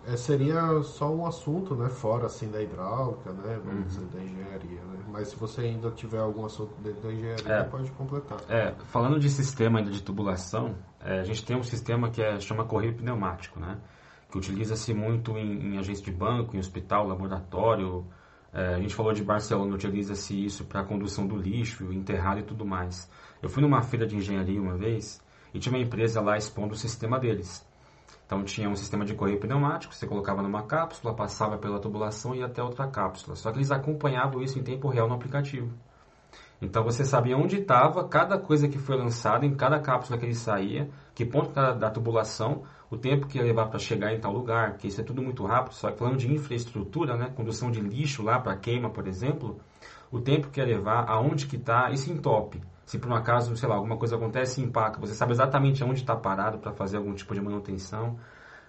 É, 0.06 0.16
seria 0.16 0.82
só 0.82 1.10
um 1.12 1.26
assunto, 1.26 1.74
né? 1.74 1.88
Fora 1.88 2.26
assim 2.26 2.48
da 2.48 2.62
hidráulica, 2.62 3.32
né? 3.32 3.58
Vamos 3.64 3.80
Uhum. 3.80 3.82
dizer, 3.86 4.06
da 4.06 4.22
engenharia, 4.22 4.80
né? 4.84 4.98
Mas 5.08 5.28
se 5.28 5.36
você 5.36 5.62
ainda 5.62 5.90
tiver 5.90 6.20
algum 6.20 6.44
assunto 6.44 6.74
dentro 6.80 7.02
da 7.02 7.12
engenharia, 7.12 7.52
É. 7.52 7.64
pode 7.64 7.90
completar. 7.92 8.38
É, 8.48 8.72
falando 8.86 9.18
de 9.18 9.28
sistema 9.28 9.80
ainda 9.80 9.90
de 9.90 10.00
tubulação, 10.02 10.76
é, 11.00 11.18
a 11.20 11.24
gente 11.24 11.44
tem 11.44 11.56
um 11.56 11.62
sistema 11.62 12.08
que 12.08 12.22
é, 12.22 12.38
chama 12.38 12.64
correio 12.64 12.94
pneumático, 12.96 13.58
né? 13.58 13.78
Que 14.30 14.38
utiliza-se 14.38 14.94
muito 14.94 15.36
em, 15.36 15.74
em 15.74 15.78
agência 15.78 16.04
de 16.04 16.12
banco, 16.12 16.54
em 16.54 16.58
hospital, 16.60 17.06
laboratório. 17.08 18.04
É, 18.52 18.74
a 18.74 18.78
gente 18.78 18.94
falou 18.94 19.12
de 19.12 19.24
Barcelona, 19.24 19.74
utiliza-se 19.74 20.44
isso 20.44 20.64
para 20.66 20.84
condução 20.84 21.26
do 21.26 21.36
lixo, 21.36 21.92
enterrado 21.92 22.38
e 22.40 22.42
tudo 22.44 22.64
mais. 22.64 23.10
Eu 23.42 23.48
fui 23.48 23.60
numa 23.62 23.82
feira 23.82 24.06
de 24.06 24.16
engenharia 24.16 24.60
uma 24.62 24.76
vez 24.76 25.20
e 25.52 25.58
tinha 25.58 25.74
uma 25.74 25.82
empresa 25.82 26.20
lá 26.20 26.36
expondo 26.36 26.74
o 26.74 26.76
sistema 26.76 27.18
deles. 27.18 27.65
Então 28.26 28.42
tinha 28.42 28.68
um 28.68 28.74
sistema 28.74 29.04
de 29.04 29.14
correio 29.14 29.38
pneumático, 29.38 29.94
você 29.94 30.04
colocava 30.04 30.42
numa 30.42 30.64
cápsula, 30.64 31.14
passava 31.14 31.56
pela 31.58 31.78
tubulação 31.78 32.34
e 32.34 32.42
até 32.42 32.60
outra 32.60 32.88
cápsula. 32.88 33.36
Só 33.36 33.52
que 33.52 33.58
eles 33.58 33.70
acompanhavam 33.70 34.42
isso 34.42 34.58
em 34.58 34.64
tempo 34.64 34.88
real 34.88 35.08
no 35.08 35.14
aplicativo. 35.14 35.72
Então 36.60 36.82
você 36.82 37.04
sabia 37.04 37.36
onde 37.36 37.60
estava 37.60 38.08
cada 38.08 38.36
coisa 38.38 38.66
que 38.66 38.78
foi 38.78 38.96
lançada, 38.96 39.46
em 39.46 39.54
cada 39.54 39.78
cápsula 39.78 40.18
que 40.18 40.24
ele 40.24 40.34
saía, 40.34 40.90
que 41.14 41.24
ponto 41.24 41.52
da, 41.52 41.72
da 41.72 41.90
tubulação, 41.90 42.62
o 42.90 42.96
tempo 42.96 43.28
que 43.28 43.38
ia 43.38 43.44
levar 43.44 43.66
para 43.66 43.78
chegar 43.78 44.12
em 44.12 44.18
tal 44.18 44.32
lugar, 44.32 44.72
porque 44.72 44.88
isso 44.88 45.00
é 45.00 45.04
tudo 45.04 45.22
muito 45.22 45.44
rápido. 45.44 45.74
Só 45.74 45.90
que 45.90 45.98
falando 45.98 46.16
de 46.16 46.32
infraestrutura, 46.32 47.16
né, 47.16 47.30
condução 47.36 47.70
de 47.70 47.80
lixo 47.80 48.22
lá 48.22 48.40
para 48.40 48.56
queima, 48.56 48.90
por 48.90 49.06
exemplo, 49.06 49.60
o 50.10 50.20
tempo 50.20 50.48
que 50.48 50.58
ia 50.58 50.66
levar, 50.66 51.08
aonde 51.08 51.46
que 51.46 51.56
está, 51.56 51.90
isso 51.90 52.10
entope. 52.10 52.60
Se 52.86 52.98
por 52.98 53.10
um 53.10 53.14
acaso, 53.16 53.56
sei 53.56 53.68
lá, 53.68 53.74
alguma 53.76 53.98
coisa 53.98 54.16
acontece 54.16 54.60
e 54.60 54.64
empaca, 54.64 55.00
você 55.00 55.14
sabe 55.14 55.32
exatamente 55.32 55.84
onde 55.84 56.00
está 56.00 56.16
parado 56.16 56.58
para 56.58 56.72
fazer 56.72 56.96
algum 56.98 57.14
tipo 57.14 57.34
de 57.34 57.40
manutenção. 57.42 58.18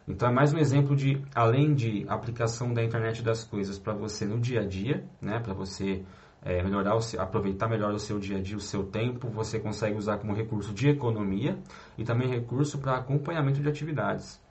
Então 0.08 0.30
é 0.30 0.32
mais 0.32 0.54
um 0.54 0.58
exemplo 0.58 0.96
de, 0.96 1.22
além 1.36 1.76
de 1.76 2.06
aplicação 2.10 2.74
da 2.74 2.84
internet 2.84 3.22
das 3.24 3.44
coisas 3.44 3.78
para 3.80 3.94
você 3.94 4.26
no 4.26 4.40
dia 4.40 4.62
a 4.62 4.66
dia, 4.66 5.08
né, 5.22 5.40
para 5.40 5.54
você 5.54 6.06
é, 6.42 6.64
melhorar, 6.64 6.96
o 6.96 7.02
seu, 7.02 7.22
aproveitar 7.22 7.68
melhor 7.70 7.94
o 7.94 8.00
seu 8.00 8.20
dia 8.20 8.38
a 8.38 8.42
dia, 8.42 8.58
o 8.58 8.62
seu 8.62 8.86
tempo, 8.86 9.30
você 9.30 9.60
consegue 9.60 9.98
usar 9.98 10.18
como 10.18 10.34
recurso 10.34 10.74
de 10.74 10.90
economia 10.90 11.60
e 11.98 12.04
também 12.06 12.30
recurso 12.30 12.80
para 12.80 12.98
acompanhamento 12.98 13.62
de 13.62 13.70
atividades. 13.70 14.42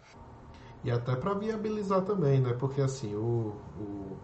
E 0.85 0.91
até 0.91 1.17
para 1.17 1.35
viabilizar 1.35 2.03
também, 2.05 2.41
né? 2.41 2.55
Porque 2.55 2.81
assim, 2.81 3.15
o, 3.15 3.61
o- 3.75 4.19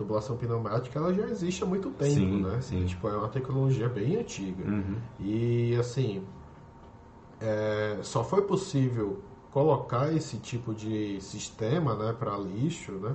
tubulação 0.00 0.36
pneumática 0.36 0.98
ela 0.98 1.12
já 1.14 1.26
existe 1.28 1.62
há 1.62 1.66
muito 1.66 1.90
tempo, 1.90 2.14
Sim, 2.14 2.42
né? 2.42 2.58
sim. 2.60 2.84
Tipo, 2.86 3.08
é 3.08 3.16
uma 3.16 3.28
tecnologia 3.28 3.88
bem 3.88 4.16
antiga. 4.16 4.64
Uhum. 4.68 4.96
E 5.20 5.76
assim, 5.78 6.22
é, 7.40 7.98
só 8.02 8.22
foi 8.24 8.42
possível 8.42 9.20
colocar 9.50 10.12
esse 10.14 10.36
tipo 10.38 10.72
de 10.74 11.20
sistema 11.20 11.94
né, 11.94 12.14
para 12.18 12.36
lixo, 12.38 12.92
né? 12.92 13.14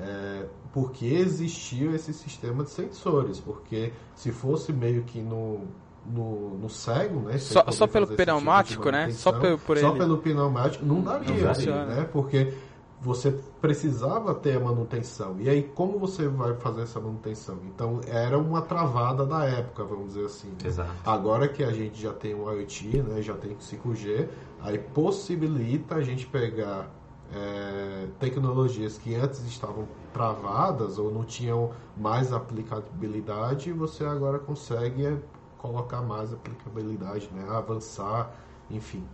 é, 0.00 0.46
porque 0.72 1.06
existia 1.06 1.90
esse 1.92 2.12
sistema 2.12 2.64
de 2.64 2.70
sensores. 2.70 3.40
Porque 3.40 3.92
se 4.14 4.30
fosse 4.32 4.72
meio 4.72 5.02
que 5.04 5.20
no, 5.20 5.60
no, 6.06 6.58
no 6.58 6.68
cego, 6.70 7.20
né? 7.20 7.38
Só- 7.38 7.64
só 7.70 7.86
pelo 7.86 8.06
tipo 8.06 8.16
pneumático, 8.16 8.90
né? 8.90 9.10
Só 9.10 9.32
pelo- 9.32 9.58
por 9.58 9.76
só 9.78 9.88
ele. 9.90 9.98
pelo 9.98 10.18
pneumático 10.18 10.84
não 10.84 11.00
daria, 11.02 11.28
Não 11.34 11.42
daria. 11.52 11.84
né? 11.86 12.08
Porque 12.12 12.52
você 13.00 13.30
precisava 13.60 14.34
ter 14.34 14.56
a 14.56 14.60
manutenção. 14.60 15.36
E 15.40 15.48
aí, 15.48 15.62
como 15.62 15.98
você 15.98 16.28
vai 16.28 16.54
fazer 16.56 16.82
essa 16.82 17.00
manutenção? 17.00 17.58
Então, 17.64 18.00
era 18.06 18.38
uma 18.38 18.60
travada 18.60 19.24
da 19.24 19.44
época, 19.44 19.84
vamos 19.84 20.08
dizer 20.08 20.26
assim. 20.26 20.48
né? 20.48 20.56
Exato. 20.64 20.90
Agora 21.04 21.48
que 21.48 21.64
a 21.64 21.72
gente 21.72 22.00
já 22.00 22.12
tem 22.12 22.34
o 22.34 22.50
IoT, 22.52 23.02
né, 23.02 23.22
já 23.22 23.34
tem 23.34 23.52
o 23.52 23.56
5G, 23.56 24.28
aí 24.60 24.78
possibilita 24.78 25.94
a 25.94 26.02
gente 26.02 26.26
pegar 26.26 26.90
é, 27.34 28.06
tecnologias 28.18 28.98
que 28.98 29.14
antes 29.14 29.40
estavam 29.46 29.88
travadas 30.12 30.98
ou 30.98 31.10
não 31.10 31.24
tinham 31.24 31.70
mais 31.96 32.32
aplicabilidade 32.32 33.70
e 33.70 33.72
você 33.72 34.04
agora 34.04 34.38
consegue 34.38 35.06
é, 35.06 35.16
colocar 35.56 36.02
mais 36.02 36.32
aplicabilidade, 36.32 37.30
né, 37.32 37.46
avançar, 37.48 38.34
enfim, 38.70 39.04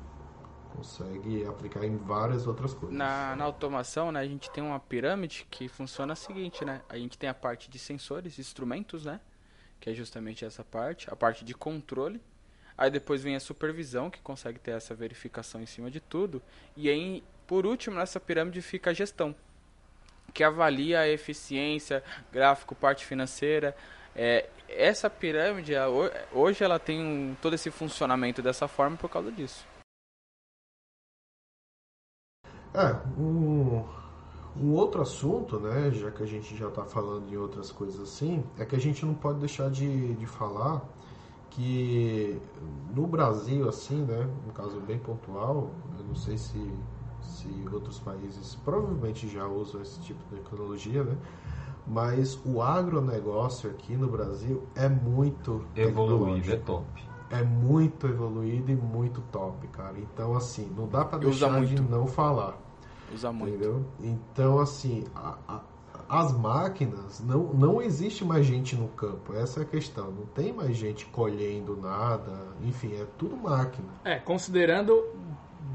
consegue 0.76 1.44
aplicar 1.46 1.84
em 1.84 1.96
várias 1.96 2.46
outras 2.46 2.74
coisas. 2.74 2.96
Na, 2.96 3.34
na 3.34 3.44
automação, 3.44 4.12
né, 4.12 4.20
a 4.20 4.26
gente 4.26 4.50
tem 4.50 4.62
uma 4.62 4.78
pirâmide 4.78 5.46
que 5.50 5.68
funciona 5.68 6.12
a 6.12 6.16
seguinte, 6.16 6.64
né? 6.64 6.82
A 6.88 6.98
gente 6.98 7.16
tem 7.16 7.28
a 7.28 7.34
parte 7.34 7.70
de 7.70 7.78
sensores, 7.78 8.38
instrumentos, 8.38 9.04
né? 9.04 9.20
Que 9.80 9.90
é 9.90 9.94
justamente 9.94 10.44
essa 10.44 10.62
parte, 10.62 11.08
a 11.10 11.16
parte 11.16 11.44
de 11.44 11.54
controle. 11.54 12.20
Aí 12.78 12.90
depois 12.90 13.22
vem 13.22 13.34
a 13.34 13.40
supervisão, 13.40 14.10
que 14.10 14.20
consegue 14.20 14.58
ter 14.58 14.72
essa 14.72 14.94
verificação 14.94 15.60
em 15.62 15.66
cima 15.66 15.90
de 15.90 15.98
tudo. 16.00 16.42
E 16.76 16.90
aí, 16.90 17.24
por 17.46 17.64
último, 17.64 17.96
nessa 17.96 18.20
pirâmide 18.20 18.60
fica 18.60 18.90
a 18.90 18.92
gestão, 18.92 19.34
que 20.34 20.44
avalia 20.44 21.00
a 21.00 21.08
eficiência, 21.08 22.04
gráfico, 22.30 22.74
parte 22.74 23.06
financeira. 23.06 23.74
É, 24.14 24.48
essa 24.68 25.08
pirâmide, 25.08 25.72
hoje 26.32 26.62
ela 26.64 26.78
tem 26.78 27.00
um- 27.00 27.34
todo 27.40 27.54
esse 27.54 27.70
funcionamento 27.70 28.42
dessa 28.42 28.66
forma 28.68 28.96
por 28.96 29.08
causa 29.08 29.30
disso. 29.32 29.64
É, 32.76 32.94
um, 33.18 33.84
um 34.56 34.72
outro 34.74 35.02
assunto, 35.02 35.58
né, 35.60 35.90
já 35.92 36.10
que 36.10 36.22
a 36.22 36.26
gente 36.26 36.56
já 36.56 36.68
está 36.68 36.84
falando 36.84 37.26
de 37.26 37.36
outras 37.38 37.72
coisas 37.72 38.00
assim, 38.00 38.44
é 38.58 38.66
que 38.66 38.76
a 38.76 38.80
gente 38.80 39.04
não 39.06 39.14
pode 39.14 39.40
deixar 39.40 39.70
de, 39.70 40.14
de 40.16 40.26
falar 40.26 40.82
que 41.50 42.40
no 42.94 43.06
Brasil, 43.06 43.68
assim, 43.68 44.04
né, 44.04 44.28
um 44.46 44.52
caso 44.52 44.80
bem 44.80 44.98
pontual, 44.98 45.70
eu 45.98 46.04
não 46.04 46.14
sei 46.14 46.38
se, 46.38 46.58
se 47.22 47.48
outros 47.72 47.98
países 48.00 48.56
provavelmente 48.56 49.28
já 49.28 49.46
usam 49.46 49.80
esse 49.82 50.00
tipo 50.00 50.22
de 50.24 50.42
tecnologia, 50.42 51.04
né, 51.04 51.18
mas 51.86 52.38
o 52.44 52.62
agronegócio 52.62 53.70
aqui 53.70 53.96
no 53.96 54.08
Brasil 54.10 54.68
é 54.74 54.88
muito 54.88 55.64
Evoluído, 55.74 56.50
é 56.52 56.56
top. 56.56 56.86
é 57.30 57.42
muito 57.42 58.06
evoluído 58.06 58.70
e 58.72 58.76
muito 58.76 59.22
top, 59.22 59.66
cara. 59.68 59.98
Então, 59.98 60.34
assim, 60.36 60.72
não 60.76 60.88
dá 60.88 61.04
pra 61.04 61.18
Usa 61.20 61.48
deixar 61.50 61.62
de 61.62 61.80
não 61.80 62.06
falar, 62.06 62.58
Usa 63.14 63.32
muito. 63.32 63.54
entendeu? 63.54 63.84
Então, 64.00 64.58
assim, 64.58 65.04
a- 65.14 65.36
a- 65.48 65.60
as 66.08 66.32
máquinas, 66.36 67.20
não, 67.20 67.52
não 67.52 67.82
existe 67.82 68.24
mais 68.24 68.46
gente 68.46 68.76
no 68.76 68.88
campo, 68.88 69.34
essa 69.34 69.60
é 69.60 69.62
a 69.62 69.66
questão. 69.66 70.10
Não 70.12 70.26
tem 70.26 70.52
mais 70.52 70.76
gente 70.76 71.04
colhendo 71.06 71.76
nada, 71.76 72.32
enfim, 72.62 72.92
é 72.94 73.06
tudo 73.18 73.36
máquina. 73.36 73.88
É, 74.04 74.16
considerando 74.16 75.02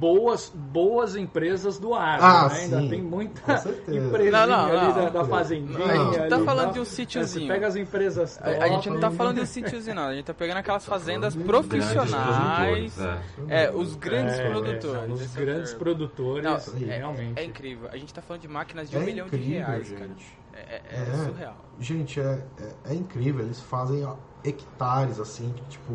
boas, 0.02 0.50
boas 0.56 1.16
empresas 1.16 1.78
do 1.78 1.94
agro, 1.94 2.26
Ah, 2.26 2.48
né? 2.50 2.60
Ainda 2.62 2.80
sim, 2.82 2.90
tem 2.90 3.02
muita 3.04 3.42
Não, 3.88 4.48
não, 4.48 4.66
ali 4.66 4.88
não. 4.88 4.94
da, 4.96 5.10
da 5.10 5.20
Não, 5.20 5.30
fazendinha. 5.30 5.86
a 5.86 5.96
gente 6.06 6.28
tá 6.28 6.36
ali, 6.38 6.46
falando 6.46 6.66
tá? 6.66 6.72
de 6.72 6.80
um 6.80 6.86
sítiozinho. 6.86 7.46
Você 7.48 7.54
pega 7.54 7.68
as 7.68 7.76
empresas 7.76 8.40
A, 8.42 8.50
a 8.50 8.68
gente 8.70 8.90
não 8.90 9.00
tá 9.00 9.08
top, 9.08 9.18
falando 9.18 9.36
de 9.36 9.42
um 9.42 9.46
sítiozinho, 9.46 9.96
não. 9.96 10.08
A 10.08 10.14
gente 10.16 10.26
tá 10.26 10.34
pegando 10.34 10.58
aquelas 10.58 10.84
fazendas 10.86 11.36
falando 11.36 11.44
de 11.46 11.52
profissionais. 11.52 13.00
É. 13.48 13.66
É, 13.66 13.72
os 13.72 13.96
grandes 13.96 14.40
É, 14.40 14.50
produtores. 14.50 15.22
Os 15.22 15.36
é 15.38 15.40
grandes 15.40 15.74
produtores, 15.76 16.44
Não, 16.44 16.56
é, 16.90 16.98
realmente. 16.98 17.40
é 17.40 17.46
incrível. 17.46 17.88
A 17.92 17.98
gente 17.98 18.12
tá 18.12 18.24
falando 18.24 18.42
de 18.42 18.48
máquinas 18.48 18.90
de 18.90 18.96
É 18.96 19.00
um 19.00 19.04
milhão 19.04 19.28
de 19.28 19.38
reais, 19.38 19.92
cara. 19.92 20.08
gente. 20.08 20.38
É, 20.54 20.60
é- 20.60 20.82
é 20.92 21.02
É. 21.14 21.26
surreal. 21.28 21.56
Gente, 21.80 22.20
é, 22.20 22.44
é, 22.60 22.92
é 22.92 22.94
incrível, 22.96 23.46
eles 23.46 23.62
fazem 23.62 24.04
ó, 24.04 24.16
hectares, 24.44 25.20
assim, 25.20 25.54
tipo, 25.70 25.94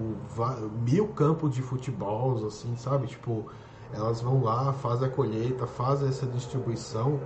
mil 0.85 1.09
campos 1.09 1.53
de 1.55 1.61
futebol, 1.61 2.47
assim, 2.47 2.75
sabe? 2.77 3.09
Tipo, 3.09 3.47
elas 3.97 4.21
vão 4.21 4.43
lá, 4.43 4.73
fazem 4.75 5.09
a 5.09 5.11
colheita, 5.11 5.67
fazem 5.67 6.09
essa 6.09 6.27
distribuição. 6.27 7.21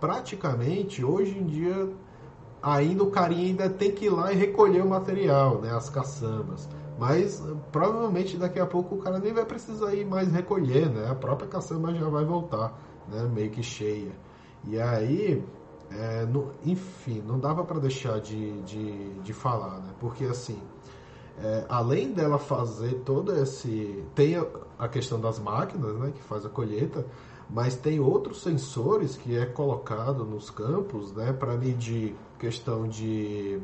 Praticamente, 0.00 1.04
hoje 1.04 1.38
em 1.38 1.44
dia, 1.44 1.90
ainda 2.62 3.04
o 3.04 3.10
carinha 3.10 3.46
ainda 3.46 3.68
tem 3.68 3.92
que 3.92 4.06
ir 4.06 4.10
lá 4.10 4.32
e 4.32 4.36
recolher 4.36 4.82
o 4.82 4.88
material, 4.88 5.60
né? 5.60 5.70
As 5.70 5.88
caçambas. 5.88 6.68
Mas 6.98 7.42
provavelmente 7.72 8.36
daqui 8.36 8.60
a 8.60 8.66
pouco 8.66 8.94
o 8.94 8.98
cara 8.98 9.18
nem 9.18 9.32
vai 9.32 9.44
precisar 9.44 9.94
ir 9.94 10.06
mais 10.06 10.30
recolher, 10.32 10.88
né? 10.88 11.08
A 11.10 11.14
própria 11.14 11.48
caçamba 11.48 11.94
já 11.94 12.08
vai 12.08 12.24
voltar, 12.24 12.78
né? 13.08 13.28
Meio 13.32 13.50
que 13.50 13.62
cheia. 13.62 14.12
E 14.64 14.80
aí, 14.80 15.44
é, 15.90 16.24
no, 16.24 16.52
enfim, 16.64 17.22
não 17.26 17.38
dava 17.38 17.64
para 17.64 17.78
deixar 17.78 18.20
de, 18.20 18.62
de, 18.62 19.14
de 19.20 19.32
falar, 19.32 19.80
né? 19.80 19.92
Porque 20.00 20.24
assim, 20.24 20.58
é, 21.42 21.64
além 21.68 22.12
dela 22.12 22.38
fazer 22.38 23.02
todo 23.04 23.34
esse. 23.36 24.04
Tem 24.14 24.36
a, 24.78 24.88
questão 24.88 25.20
das 25.20 25.38
máquinas, 25.38 25.94
né? 25.96 26.12
Que 26.14 26.22
faz 26.22 26.46
a 26.46 26.48
colheita, 26.48 27.04
mas 27.50 27.74
tem 27.74 27.98
outros 27.98 28.42
sensores 28.42 29.16
que 29.16 29.36
é 29.36 29.44
colocado 29.44 30.24
nos 30.24 30.50
campos, 30.50 31.12
né? 31.12 31.32
Para 31.32 31.56
medir 31.56 32.14
questão 32.38 32.86
de 32.86 33.60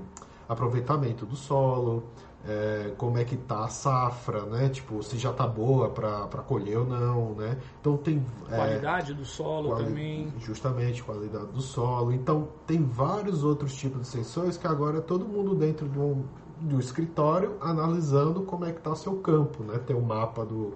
aproveitamento 0.49 1.25
do 1.25 1.37
solo, 1.37 2.03
é, 2.45 2.93
como 2.97 3.19
é 3.19 3.25
que 3.25 3.37
tá 3.37 3.65
a 3.65 3.69
safra, 3.69 4.47
né? 4.47 4.69
Tipo, 4.69 5.03
se 5.03 5.17
já 5.17 5.33
tá 5.33 5.47
boa 5.47 5.91
para 5.91 6.43
colher 6.47 6.79
ou 6.79 6.87
não, 6.87 7.35
né? 7.35 7.57
Então 7.81 7.97
tem 7.97 8.25
é, 8.51 8.57
qualidade 8.57 9.13
é, 9.13 9.15
do 9.15 9.25
solo 9.25 9.69
quali 9.69 9.85
também. 9.85 10.33
Justamente, 10.39 11.03
qualidade 11.05 11.47
do 11.47 11.61
solo. 11.61 12.13
Então 12.13 12.49
tem 12.67 12.83
vários 12.83 13.45
outros 13.45 13.75
tipos 13.75 14.01
de 14.01 14.09
sensores 14.09 14.57
que 14.57 14.67
agora 14.67 14.99
é 14.99 15.01
todo 15.01 15.25
mundo 15.25 15.55
dentro 15.55 15.89
de 15.89 15.99
um, 15.99 16.25
um 16.63 16.79
escritório 16.79 17.57
analisando 17.61 18.43
como 18.43 18.65
é 18.65 18.73
que 18.73 18.81
tá 18.81 18.95
seu 18.95 19.17
campo, 19.17 19.63
né? 19.63 19.79
Tem 19.79 19.95
o 19.97 20.01
um 20.01 20.03
mapa 20.03 20.45
do, 20.45 20.75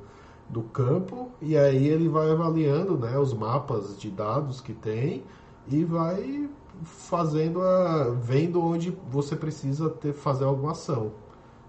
do 0.49 0.63
campo 0.63 1.31
e 1.41 1.57
aí 1.57 1.87
ele 1.89 2.09
vai 2.09 2.31
avaliando, 2.31 2.97
né, 2.97 3.19
os 3.19 3.35
mapas 3.35 3.99
de 3.99 4.11
dados 4.11 4.61
que 4.61 4.73
tem 4.73 5.25
e 5.69 5.85
vai 5.85 6.49
fazendo 6.85 7.63
a 7.63 8.11
vendo 8.11 8.63
onde 8.63 8.97
você 9.09 9.37
precisa 9.37 9.89
ter 9.89 10.13
fazer 10.13 10.45
alguma 10.45 10.73
ação. 10.73 11.13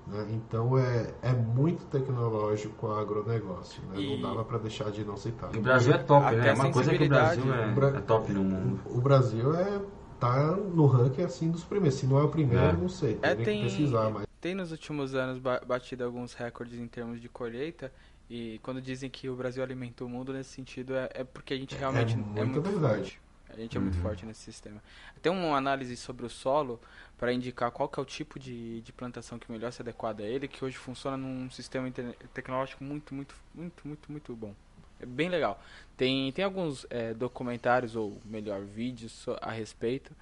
Né? 0.08 0.28
Então 0.32 0.78
é, 0.78 1.14
é 1.22 1.34
muito 1.34 1.86
tecnológico 1.86 2.88
o 2.88 2.92
agronegócio. 2.94 3.82
Né? 3.90 4.02
E... 4.02 4.22
Não 4.22 4.30
dava 4.30 4.46
para 4.46 4.60
deixar 4.60 4.92
de 4.92 5.04
não 5.04 5.18
citar. 5.18 5.50
o 5.56 5.62
Brasil 5.62 5.94
é 5.94 5.98
top, 5.98 6.36
né? 6.36 6.50
É 6.50 6.54
uma 6.54 6.72
coisa 6.72 6.94
que 6.94 7.04
o 7.04 7.10
Brasil 7.10 7.54
é, 7.54 7.74
Bra... 7.74 7.88
é 7.90 8.02
top 8.02 8.34
no 8.34 8.44
mundo. 8.44 8.80
O 8.86 9.02
Brasil 9.02 9.56
é 9.56 9.82
tá 10.26 10.56
no 10.56 10.86
ranking 10.86 11.24
assim 11.24 11.52
dos 11.52 11.64
primeiros. 11.64 12.00
Se 12.00 12.06
não 12.06 12.18
é 12.20 12.24
o 12.24 12.30
primeiro, 12.30 12.64
é. 12.64 12.74
não 12.74 12.90
sei. 12.90 13.20
É, 13.22 13.36
tem, 13.36 13.64
pesquisar, 13.64 14.10
mas... 14.10 14.26
tem 14.42 14.56
nos 14.56 14.72
últimos 14.72 15.16
anos 15.16 15.40
batido 15.40 16.04
alguns 16.04 16.34
recordes 16.34 16.80
em 16.80 16.88
termos 16.88 17.22
de 17.22 17.30
colheita. 17.30 17.92
E 18.30 18.60
quando 18.64 18.82
dizem 18.82 19.10
que 19.10 19.30
o 19.30 19.36
Brasil 19.36 19.64
alimenta 19.64 20.04
o 20.04 20.10
mundo 20.10 20.34
nesse 20.34 20.50
sentido, 20.50 20.96
é, 20.96 21.10
é 21.14 21.24
porque 21.24 21.54
a 21.54 21.58
gente 21.58 21.76
realmente 21.76 22.16
é, 22.16 22.40
é 22.40 22.44
muito 22.44 22.62
verdade. 22.62 23.12
Forte. 23.12 23.26
A 23.50 23.60
gente 23.60 23.78
é 23.78 23.80
muito 23.80 23.96
uhum. 23.96 24.02
forte 24.02 24.26
nesse 24.26 24.42
sistema. 24.42 24.82
Tem 25.22 25.32
uma 25.32 25.56
análise 25.56 25.96
sobre 25.96 26.26
o 26.26 26.30
solo 26.30 26.80
para 27.18 27.32
indicar 27.32 27.72
qual 27.72 27.88
que 27.88 28.00
é 28.00 28.04
o 28.04 28.06
tipo 28.06 28.38
de, 28.38 28.82
de 28.82 28.92
plantação 28.92 29.40
que 29.40 29.50
melhor 29.52 29.72
se 29.72 29.82
adequada 29.82 30.24
a 30.24 30.26
ele, 30.26 30.48
que 30.48 30.64
hoje 30.66 30.76
funciona 30.76 31.16
num 31.16 31.50
sistema 31.50 31.90
tecnológico 32.34 32.84
muito, 32.84 33.16
muito, 33.16 33.36
muito, 33.54 33.88
muito, 33.88 34.12
muito 34.12 34.36
bom. 34.36 34.54
É 35.00 35.06
bem 35.06 35.30
legal. 35.30 35.60
Tem, 35.98 36.32
tem 36.32 36.44
alguns 36.44 36.86
é, 36.90 37.14
documentários, 37.14 37.96
ou 37.96 38.18
melhor, 38.26 38.62
vídeos 38.62 39.26
a 39.42 39.52
respeito, 39.52 40.14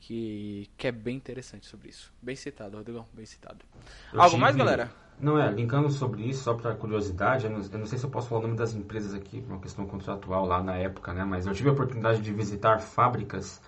que, 0.00 0.68
que 0.76 0.86
é 0.86 0.92
bem 0.92 1.16
interessante 1.16 1.66
sobre 1.66 1.88
isso. 1.88 2.12
Bem 2.20 2.36
citado, 2.36 2.76
Rodrigão, 2.76 3.06
bem 3.12 3.24
citado. 3.24 3.64
Eu 4.12 4.20
Algo 4.20 4.30
tive... 4.30 4.40
mais, 4.42 4.56
galera? 4.56 4.92
Não, 5.18 5.38
é, 5.38 5.50
linkando 5.50 5.90
sobre 5.90 6.22
isso, 6.22 6.42
só 6.42 6.54
para 6.54 6.74
curiosidade, 6.74 7.46
eu 7.46 7.50
não, 7.50 7.60
eu 7.60 7.78
não, 7.78 7.86
sei 7.86 7.98
se 7.98 8.04
eu 8.04 8.10
posso 8.10 8.28
falar 8.28 8.40
o 8.40 8.42
nome 8.44 8.56
das 8.56 8.74
empresas 8.74 9.14
aqui, 9.14 9.44
uma 9.48 9.60
questão 9.60 9.86
contratual 9.86 10.44
lá 10.44 10.62
na 10.62 10.76
época, 10.76 11.14
né? 11.14 11.24
Mas 11.24 11.46
eu 11.46 11.54
tive 11.54 11.68
a 11.68 11.72
oportunidade 11.72 12.20
de 12.20 12.32
visitar 12.32 12.80
fábricas 12.80 13.62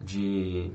de 0.00 0.72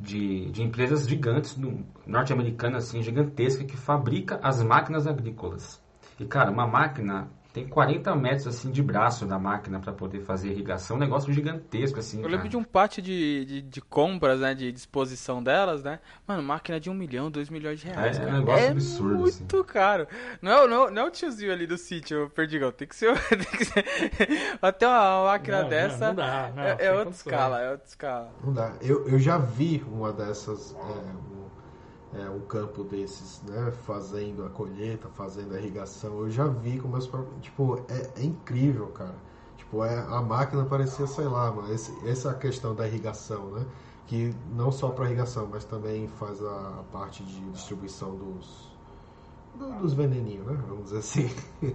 de, 0.00 0.50
de 0.50 0.62
empresas 0.62 1.06
gigantes 1.06 1.58
norte-americanas, 2.06 2.88
assim, 2.88 3.02
gigantesca, 3.02 3.64
que 3.64 3.76
fabrica 3.76 4.40
as 4.42 4.62
máquinas 4.62 5.06
agrícolas. 5.06 5.80
E, 6.18 6.24
cara, 6.24 6.50
uma 6.50 6.66
máquina 6.66 7.28
tem 7.52 7.66
40 7.66 8.14
metros 8.14 8.46
assim 8.46 8.70
de 8.70 8.82
braço 8.82 9.26
da 9.26 9.38
máquina 9.38 9.80
para 9.80 9.92
poder 9.92 10.20
fazer 10.20 10.50
irrigação, 10.50 10.96
um 10.96 11.00
negócio 11.00 11.32
gigantesco 11.32 11.98
assim. 11.98 12.18
Eu 12.18 12.24
lembro 12.24 12.38
cara. 12.38 12.48
de 12.48 12.56
um 12.56 12.62
pátio 12.62 13.02
de, 13.02 13.44
de, 13.44 13.62
de, 13.62 13.80
compras, 13.80 14.40
né, 14.40 14.54
de 14.54 14.70
disposição 14.70 15.42
delas, 15.42 15.82
né? 15.82 15.98
Mano, 16.26 16.42
máquina 16.42 16.78
de 16.78 16.88
um 16.88 16.94
milhão, 16.94 17.30
dois 17.30 17.50
milhões 17.50 17.80
de 17.80 17.88
reais. 17.88 18.18
É, 18.18 18.22
é 18.22 18.26
um 18.26 18.32
negócio 18.38 18.64
é 18.64 18.68
absurdo. 18.68 19.18
Muito 19.18 19.56
assim. 19.56 19.64
caro. 19.64 20.06
Não 20.40 20.52
é, 20.52 20.68
não, 20.68 20.90
não 20.90 21.02
é 21.02 21.04
o 21.06 21.10
tiozinho 21.10 21.52
ali 21.52 21.66
do 21.66 21.76
sítio, 21.76 22.30
Perdigão. 22.30 22.70
Tem 22.70 22.86
que 22.86 22.94
ser. 22.94 23.18
Tem 23.28 23.38
que 23.38 23.64
ser 23.64 23.84
até 24.62 24.86
uma 24.86 25.24
máquina 25.24 25.62
não, 25.62 25.68
dessa. 25.68 25.98
Não, 25.98 26.06
não 26.08 26.14
dá. 26.14 26.52
Não, 26.54 26.62
é, 26.62 26.76
é 26.78 26.92
outra 26.92 27.10
escala, 27.10 27.60
é 27.60 27.70
outra 27.72 27.86
escala. 27.86 28.32
Não 28.44 28.52
dá. 28.52 28.72
Eu, 28.80 29.08
eu 29.08 29.18
já 29.18 29.38
vi 29.38 29.84
uma 29.88 30.12
dessas. 30.12 30.74
É, 30.74 31.39
é, 32.14 32.28
um 32.28 32.40
campo 32.40 32.82
desses, 32.82 33.40
né, 33.42 33.72
fazendo 33.86 34.44
a 34.44 34.50
colheita, 34.50 35.08
fazendo 35.08 35.54
a 35.54 35.58
irrigação. 35.58 36.20
Eu 36.20 36.30
já 36.30 36.46
vi 36.46 36.78
com 36.78 36.88
meus 36.88 37.06
próprios. 37.06 37.40
Tipo, 37.40 37.84
é, 37.88 38.20
é 38.20 38.24
incrível, 38.24 38.88
cara. 38.88 39.14
Tipo, 39.56 39.84
é, 39.84 39.98
a 39.98 40.20
máquina 40.20 40.64
parecia, 40.64 41.06
sei 41.06 41.26
lá, 41.26 41.52
mano, 41.52 41.72
esse, 41.72 41.92
essa 42.08 42.28
é 42.28 42.32
a 42.32 42.34
questão 42.34 42.74
da 42.74 42.86
irrigação, 42.86 43.50
né? 43.52 43.64
Que 44.06 44.34
não 44.52 44.72
só 44.72 44.88
para 44.88 45.06
irrigação, 45.06 45.48
mas 45.50 45.64
também 45.64 46.08
faz 46.08 46.42
a, 46.42 46.80
a 46.80 46.84
parte 46.90 47.22
de 47.22 47.40
distribuição 47.50 48.16
dos, 48.16 48.68
do, 49.56 49.80
dos 49.80 49.94
veneninhos, 49.94 50.46
né? 50.46 50.58
Vamos 50.66 50.84
dizer 50.84 50.98
assim. 50.98 51.30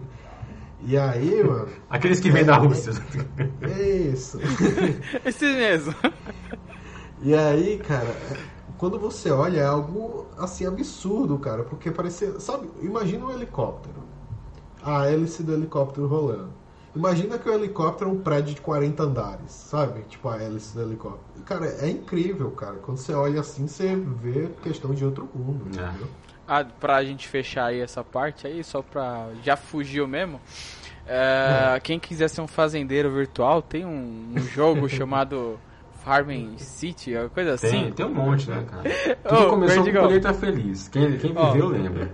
E 0.82 0.98
aí, 0.98 1.42
mano. 1.42 1.70
Aqueles 1.90 2.20
que 2.20 2.30
vêm 2.30 2.44
da 2.44 2.58
Rússia. 2.58 2.92
É 3.62 3.90
isso. 3.90 4.38
Esse 5.26 5.46
mesmo. 5.46 5.96
E 7.22 7.34
aí, 7.34 7.80
cara, 7.80 8.14
quando 8.78 9.00
você 9.00 9.32
olha, 9.32 9.60
é 9.60 9.66
algo 9.66 10.28
assim 10.38 10.66
absurdo, 10.66 11.38
cara, 11.40 11.64
porque 11.64 11.92
parecia, 11.92 12.40
sabe, 12.40 12.70
imagina 12.82 13.26
um 13.26 13.32
helicóptero. 13.32 14.04
A 14.84 15.08
hélice 15.10 15.42
do 15.42 15.54
helicóptero 15.54 16.08
rolando. 16.08 16.54
Imagina 16.96 17.38
que 17.38 17.50
o 17.50 17.54
helicóptero 17.54 18.10
é 18.10 18.14
um 18.14 18.20
prédio 18.20 18.54
de 18.54 18.62
40 18.62 19.04
andares, 19.04 19.52
sabe? 19.52 20.02
Tipo 20.04 20.30
a 20.30 20.42
hélice 20.42 20.74
do 20.76 20.84
helicóptero. 20.84 21.44
Cara, 21.44 21.66
é 21.82 21.90
incrível, 21.90 22.52
cara. 22.52 22.76
Quando 22.76 22.98
você 22.98 23.14
olha 23.14 23.42
assim, 23.42 23.68
você 23.68 23.96
vê 23.96 24.48
questão 24.64 24.94
de 24.94 25.04
outro 25.04 25.28
mundo, 25.34 25.66
é. 25.66 25.84
entendeu? 25.84 26.08
Ah, 26.48 26.64
pra 26.64 27.04
gente 27.04 27.28
fechar 27.28 27.66
aí 27.66 27.82
essa 27.82 28.04
parte 28.04 28.48
aí, 28.48 28.64
só 28.64 28.82
pra. 28.82 29.28
Já 29.44 29.58
fugiu 29.58 30.08
mesmo. 30.08 30.40
É, 31.08 31.74
é. 31.76 31.80
Quem 31.80 32.00
quiser 32.00 32.30
ser 32.30 32.42
um 32.42 32.48
fazendeiro 32.48 33.12
virtual, 33.12 33.62
tem 33.62 33.84
um, 33.86 34.34
um 34.36 34.40
jogo 34.40 34.88
chamado 34.90 35.60
Farming 36.06 36.60
City, 36.60 37.16
uma 37.16 37.30
coisa 37.30 37.54
assim. 37.54 37.70
Tem, 37.72 37.92
tem 37.92 38.06
um 38.06 38.14
monte, 38.14 38.48
né, 38.48 38.64
cara? 38.70 38.84
Tudo 39.28 39.42
oh, 39.42 39.50
começou 39.50 39.84
com 39.84 39.92
Colheita 39.92 40.34
Feliz. 40.36 40.88
Quem, 40.88 41.18
quem 41.18 41.34
viveu 41.34 41.66
oh. 41.66 41.70
lembra. 41.70 42.12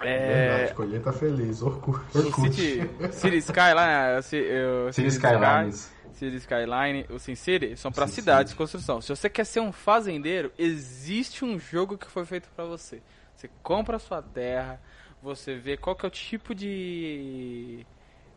É... 0.00 0.48
Verdade, 0.48 0.74
colheita 0.74 1.12
feliz, 1.12 1.62
Orkut. 1.62 1.98
Orkut. 2.16 2.54
City, 2.54 2.90
City 3.10 3.36
Skyline, 3.38 4.22
City, 4.22 4.46
City 4.92 5.08
Skylines. 5.08 5.92
City 6.12 6.36
Skyline, 6.36 7.06
o 7.10 7.18
Sin 7.18 7.34
City, 7.34 7.76
são 7.76 7.90
para 7.90 8.06
cidades 8.06 8.52
de 8.52 8.56
construção. 8.56 9.00
Se 9.00 9.08
você 9.08 9.28
quer 9.28 9.44
ser 9.44 9.60
um 9.60 9.72
fazendeiro, 9.72 10.52
existe 10.56 11.44
um 11.44 11.58
jogo 11.58 11.98
que 11.98 12.06
foi 12.06 12.24
feito 12.24 12.48
para 12.54 12.64
você. 12.64 13.02
Você 13.34 13.50
compra 13.62 13.96
a 13.96 13.98
sua 13.98 14.22
terra, 14.22 14.80
você 15.20 15.56
vê 15.56 15.76
qual 15.76 15.96
que 15.96 16.06
é 16.06 16.08
o 16.08 16.10
tipo 16.10 16.54
de 16.54 17.84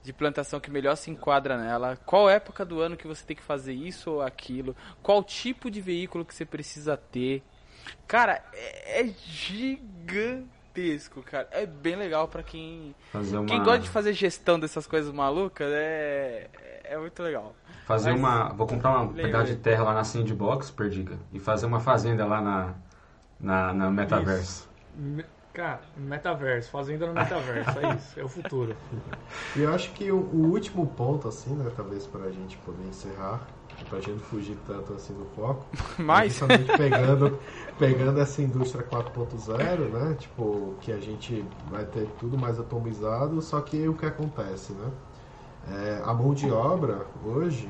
de 0.08 0.14
plantação 0.14 0.60
que 0.60 0.72
melhor 0.72 0.96
se 0.96 1.12
enquadra 1.12 1.58
nela, 1.58 1.98
qual 2.06 2.30
época 2.30 2.64
do 2.64 2.80
ano 2.80 2.96
que 2.96 3.06
você 3.06 3.26
tem 3.26 3.36
que 3.36 3.44
fazer 3.44 3.74
isso 3.74 4.10
ou 4.10 4.22
aquilo, 4.22 4.74
qual 5.04 5.22
tipo 5.22 5.70
de 5.70 5.82
veículo 5.82 6.24
que 6.24 6.34
você 6.34 6.46
precisa 6.46 6.96
ter. 6.96 7.44
Cara, 8.08 8.42
é, 8.54 9.02
é 9.02 9.08
gigantesco, 9.26 10.42
cara. 11.22 11.50
É 11.52 11.66
bem 11.66 11.98
legal 11.98 12.30
para 12.30 12.42
quem 12.42 12.96
uma... 13.14 13.46
quem 13.46 13.62
gosta 13.62 13.80
de 13.80 13.90
fazer 13.90 14.14
gestão 14.14 14.58
dessas 14.58 14.88
coisas 14.88 15.14
malucas, 15.14 15.68
é 15.72 16.50
é 16.86 16.98
muito 16.98 17.22
legal. 17.22 17.54
Fazer 17.86 18.12
Mas, 18.12 18.20
uma, 18.20 18.50
vou 18.54 18.66
comprar 18.66 18.92
uma 18.92 19.14
pedaço 19.14 19.48
de 19.48 19.58
terra 19.58 19.84
lá 19.84 19.94
na 19.94 20.06
Sandbox, 20.06 20.72
perdiga, 20.72 21.20
e 21.34 21.40
fazer 21.40 21.66
uma 21.66 21.82
fazenda 21.82 22.26
lá 22.26 22.42
na 22.42 22.74
na, 23.40 23.74
na 23.74 23.92
Metaverse. 23.92 24.68
Isso. 24.98 25.37
Cara, 25.58 25.82
metaverso, 25.98 26.70
fazenda 26.70 27.08
no 27.08 27.16
metaverso, 27.16 27.80
é 27.80 27.96
isso, 27.96 28.20
é 28.20 28.24
o 28.24 28.30
futuro. 28.30 28.76
E 29.56 29.62
eu 29.62 29.74
acho 29.74 29.92
que 29.94 30.12
o, 30.12 30.18
o 30.18 30.52
último 30.52 30.86
ponto, 30.86 31.28
assim, 31.28 31.56
né, 31.56 31.72
talvez 31.76 32.06
para 32.06 32.26
a 32.26 32.32
gente 32.32 32.56
poder 32.58 32.86
encerrar, 32.88 33.42
para 33.90 33.98
a 33.98 34.02
gente 34.02 34.20
fugir 34.20 34.56
tanto 34.68 34.94
assim 34.94 35.16
do 35.16 35.26
foco, 35.36 35.66
mas 35.98 36.40
é 36.48 36.78
pegando, 36.78 37.40
pegando 37.80 38.22
essa 38.22 38.40
indústria 38.40 38.86
4.0, 38.86 39.90
né, 39.90 40.16
tipo, 40.20 40.76
que 40.80 40.92
a 40.92 41.00
gente 41.00 41.44
vai 41.72 41.86
ter 41.86 42.08
tudo 42.20 42.38
mais 42.38 42.60
atomizado, 42.60 43.42
só 43.42 43.60
que 43.60 43.88
o 43.88 43.96
que 43.96 44.06
acontece, 44.06 44.74
né, 44.74 44.92
é, 45.72 46.02
a 46.06 46.14
mão 46.14 46.36
de 46.36 46.52
obra 46.52 47.08
hoje, 47.26 47.68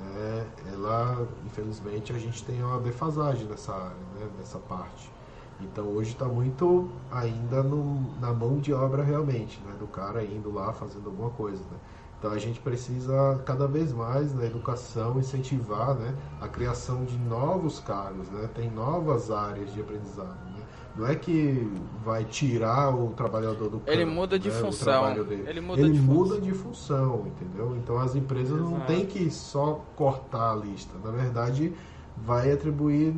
né, 0.00 0.46
ela, 0.72 1.28
infelizmente, 1.44 2.14
a 2.14 2.18
gente 2.18 2.42
tem 2.46 2.62
uma 2.62 2.80
defasagem 2.80 3.44
nessa 3.44 3.74
área, 3.74 3.96
né, 4.18 4.26
nessa 4.38 4.58
parte. 4.58 5.19
Então 5.64 5.86
hoje 5.86 6.10
está 6.10 6.26
muito 6.26 6.88
ainda 7.10 7.62
no, 7.62 8.18
na 8.20 8.32
mão 8.32 8.58
de 8.58 8.72
obra 8.72 9.02
realmente, 9.02 9.60
né? 9.66 9.74
do 9.78 9.86
cara 9.86 10.24
indo 10.24 10.52
lá 10.52 10.72
fazendo 10.72 11.06
alguma 11.06 11.30
coisa. 11.30 11.62
Né? 11.70 11.78
Então 12.18 12.32
a 12.32 12.38
gente 12.38 12.60
precisa 12.60 13.40
cada 13.46 13.66
vez 13.66 13.92
mais 13.92 14.34
na 14.34 14.44
educação 14.44 15.18
incentivar 15.18 15.94
né, 15.94 16.14
a 16.40 16.48
criação 16.48 17.04
de 17.04 17.16
novos 17.16 17.80
cargos, 17.80 18.28
né? 18.30 18.48
tem 18.54 18.70
novas 18.70 19.30
áreas 19.30 19.72
de 19.72 19.80
aprendizado. 19.80 20.38
Né? 20.50 20.60
Não 20.96 21.06
é 21.06 21.14
que 21.14 21.66
vai 22.04 22.24
tirar 22.24 22.94
o 22.94 23.10
trabalhador 23.14 23.70
do 23.70 23.78
campo, 23.78 23.90
Ele 23.90 24.04
muda 24.04 24.38
de 24.38 24.48
né, 24.48 24.54
função. 24.54 25.10
Ele 25.10 25.60
muda, 25.60 25.80
Ele 25.80 25.92
de, 25.92 26.00
muda 26.00 26.34
função. 26.34 26.40
de 26.40 26.52
função, 26.52 27.26
entendeu? 27.26 27.76
Então 27.76 27.98
as 27.98 28.14
empresas 28.14 28.58
Exato. 28.58 28.70
não 28.70 28.80
tem 28.80 29.06
que 29.06 29.30
só 29.30 29.80
cortar 29.96 30.52
a 30.52 30.56
lista. 30.56 30.92
Na 31.02 31.10
verdade, 31.10 31.72
vai 32.16 32.52
atribuir 32.52 33.14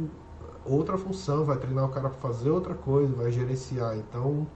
outra 0.65 0.97
função, 0.99 1.45
vai 1.45 1.57
treinar 1.59 1.85
o 1.85 1.89
cara 1.89 2.09
para 2.09 2.19
fazer 2.19 2.51
outra 2.51 2.75
coisa, 2.75 3.15
vai 3.15 3.31
gerenciar. 3.33 3.97
Então 3.97 4.47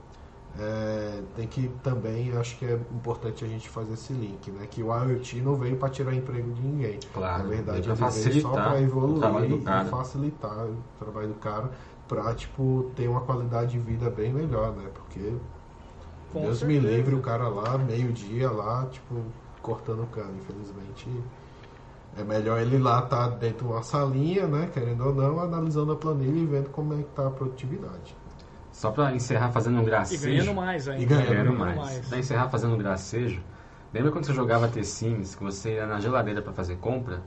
é, 0.59 1.21
tem 1.35 1.47
que 1.47 1.69
também, 1.83 2.31
acho 2.37 2.57
que 2.57 2.65
é 2.65 2.73
importante 2.91 3.45
a 3.45 3.47
gente 3.47 3.69
fazer 3.69 3.93
esse 3.93 4.11
link, 4.13 4.49
né? 4.51 4.65
Que 4.69 4.81
o 4.81 4.87
IoT 4.87 5.41
não 5.41 5.55
veio 5.55 5.77
para 5.77 5.89
tirar 5.89 6.13
emprego 6.15 6.51
de 6.51 6.61
ninguém. 6.61 6.99
Claro, 7.13 7.43
Na 7.43 7.49
verdade, 7.49 7.89
ele 7.89 7.95
veio 7.95 8.41
só 8.41 8.51
para 8.51 8.81
evoluir 8.81 9.51
e 9.51 9.89
facilitar 9.89 10.65
o 10.65 10.77
trabalho 10.99 11.27
do 11.29 11.35
cara 11.35 11.69
para 12.07 12.33
tipo 12.33 12.91
ter 12.95 13.07
uma 13.07 13.21
qualidade 13.21 13.71
de 13.73 13.79
vida 13.79 14.09
bem 14.09 14.33
melhor, 14.33 14.71
né? 14.75 14.89
Porque 14.93 15.33
Com 16.33 16.41
Deus 16.41 16.59
certeza. 16.59 16.81
me 16.81 16.95
livre 16.95 17.15
o 17.15 17.21
cara 17.21 17.47
lá 17.49 17.77
meio 17.77 18.11
dia 18.11 18.49
lá, 18.49 18.85
tipo 18.87 19.15
cortando 19.61 20.03
o 20.03 20.07
cano, 20.07 20.35
infelizmente. 20.37 21.09
É 22.17 22.23
melhor 22.23 22.59
ele 22.59 22.79
lá 22.79 23.03
estar 23.03 23.29
tá 23.29 23.35
dentro 23.35 23.67
de 23.67 23.73
uma 23.73 23.83
salinha, 23.83 24.47
né, 24.47 24.69
querendo 24.73 25.05
ou 25.05 25.13
não, 25.13 25.39
analisando 25.39 25.91
a 25.91 25.95
planilha 25.95 26.39
e 26.39 26.45
vendo 26.47 26.69
como 26.71 26.93
é 26.93 26.97
que 26.97 27.09
está 27.09 27.27
a 27.27 27.29
produtividade. 27.29 28.17
Só 28.71 28.91
para 28.91 29.13
encerrar 29.13 29.51
fazendo 29.51 29.79
um 29.79 29.83
gracejo. 29.83 30.27
E 30.27 30.31
ganhando 30.31 30.55
mais 30.55 30.87
ainda. 30.87 31.03
E 31.03 31.05
ganhando, 31.05 31.29
ganhando 31.29 31.53
mais. 31.53 31.75
mais. 31.75 32.07
Para 32.07 32.17
encerrar 32.17 32.49
fazendo 32.49 32.73
um 32.73 32.77
gracejo, 32.77 33.41
lembra 33.93 34.11
quando 34.11 34.25
você 34.25 34.33
jogava 34.33 34.67
T-Sims, 34.67 35.35
que 35.35 35.43
você 35.43 35.75
ia 35.75 35.85
na 35.85 35.99
geladeira 35.99 36.41
para 36.41 36.53
fazer 36.53 36.77
compra? 36.77 37.21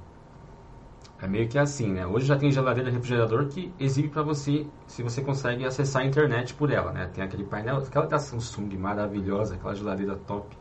É 1.22 1.26
meio 1.26 1.49
que 1.49 1.59
assim, 1.59 1.93
né? 1.93 2.07
Hoje 2.07 2.26
já 2.26 2.36
tem 2.36 2.51
geladeira 2.51 2.91
refrigerador 2.91 3.47
que 3.47 3.72
exibe 3.78 4.09
para 4.09 4.22
você 4.22 4.66
se 4.86 5.03
você 5.03 5.20
consegue 5.20 5.64
acessar 5.66 6.03
a 6.03 6.05
internet 6.05 6.55
por 6.55 6.70
ela, 6.70 6.93
né? 6.93 7.11
Tem 7.12 7.22
aquele 7.22 7.45
painel, 7.45 7.76
aquela 7.76 8.07
da 8.07 8.18
Samsung 8.18 8.76
maravilhosa, 8.78 9.55
aquela 9.55 9.74
geladeira 9.74 10.16
top 10.26 10.57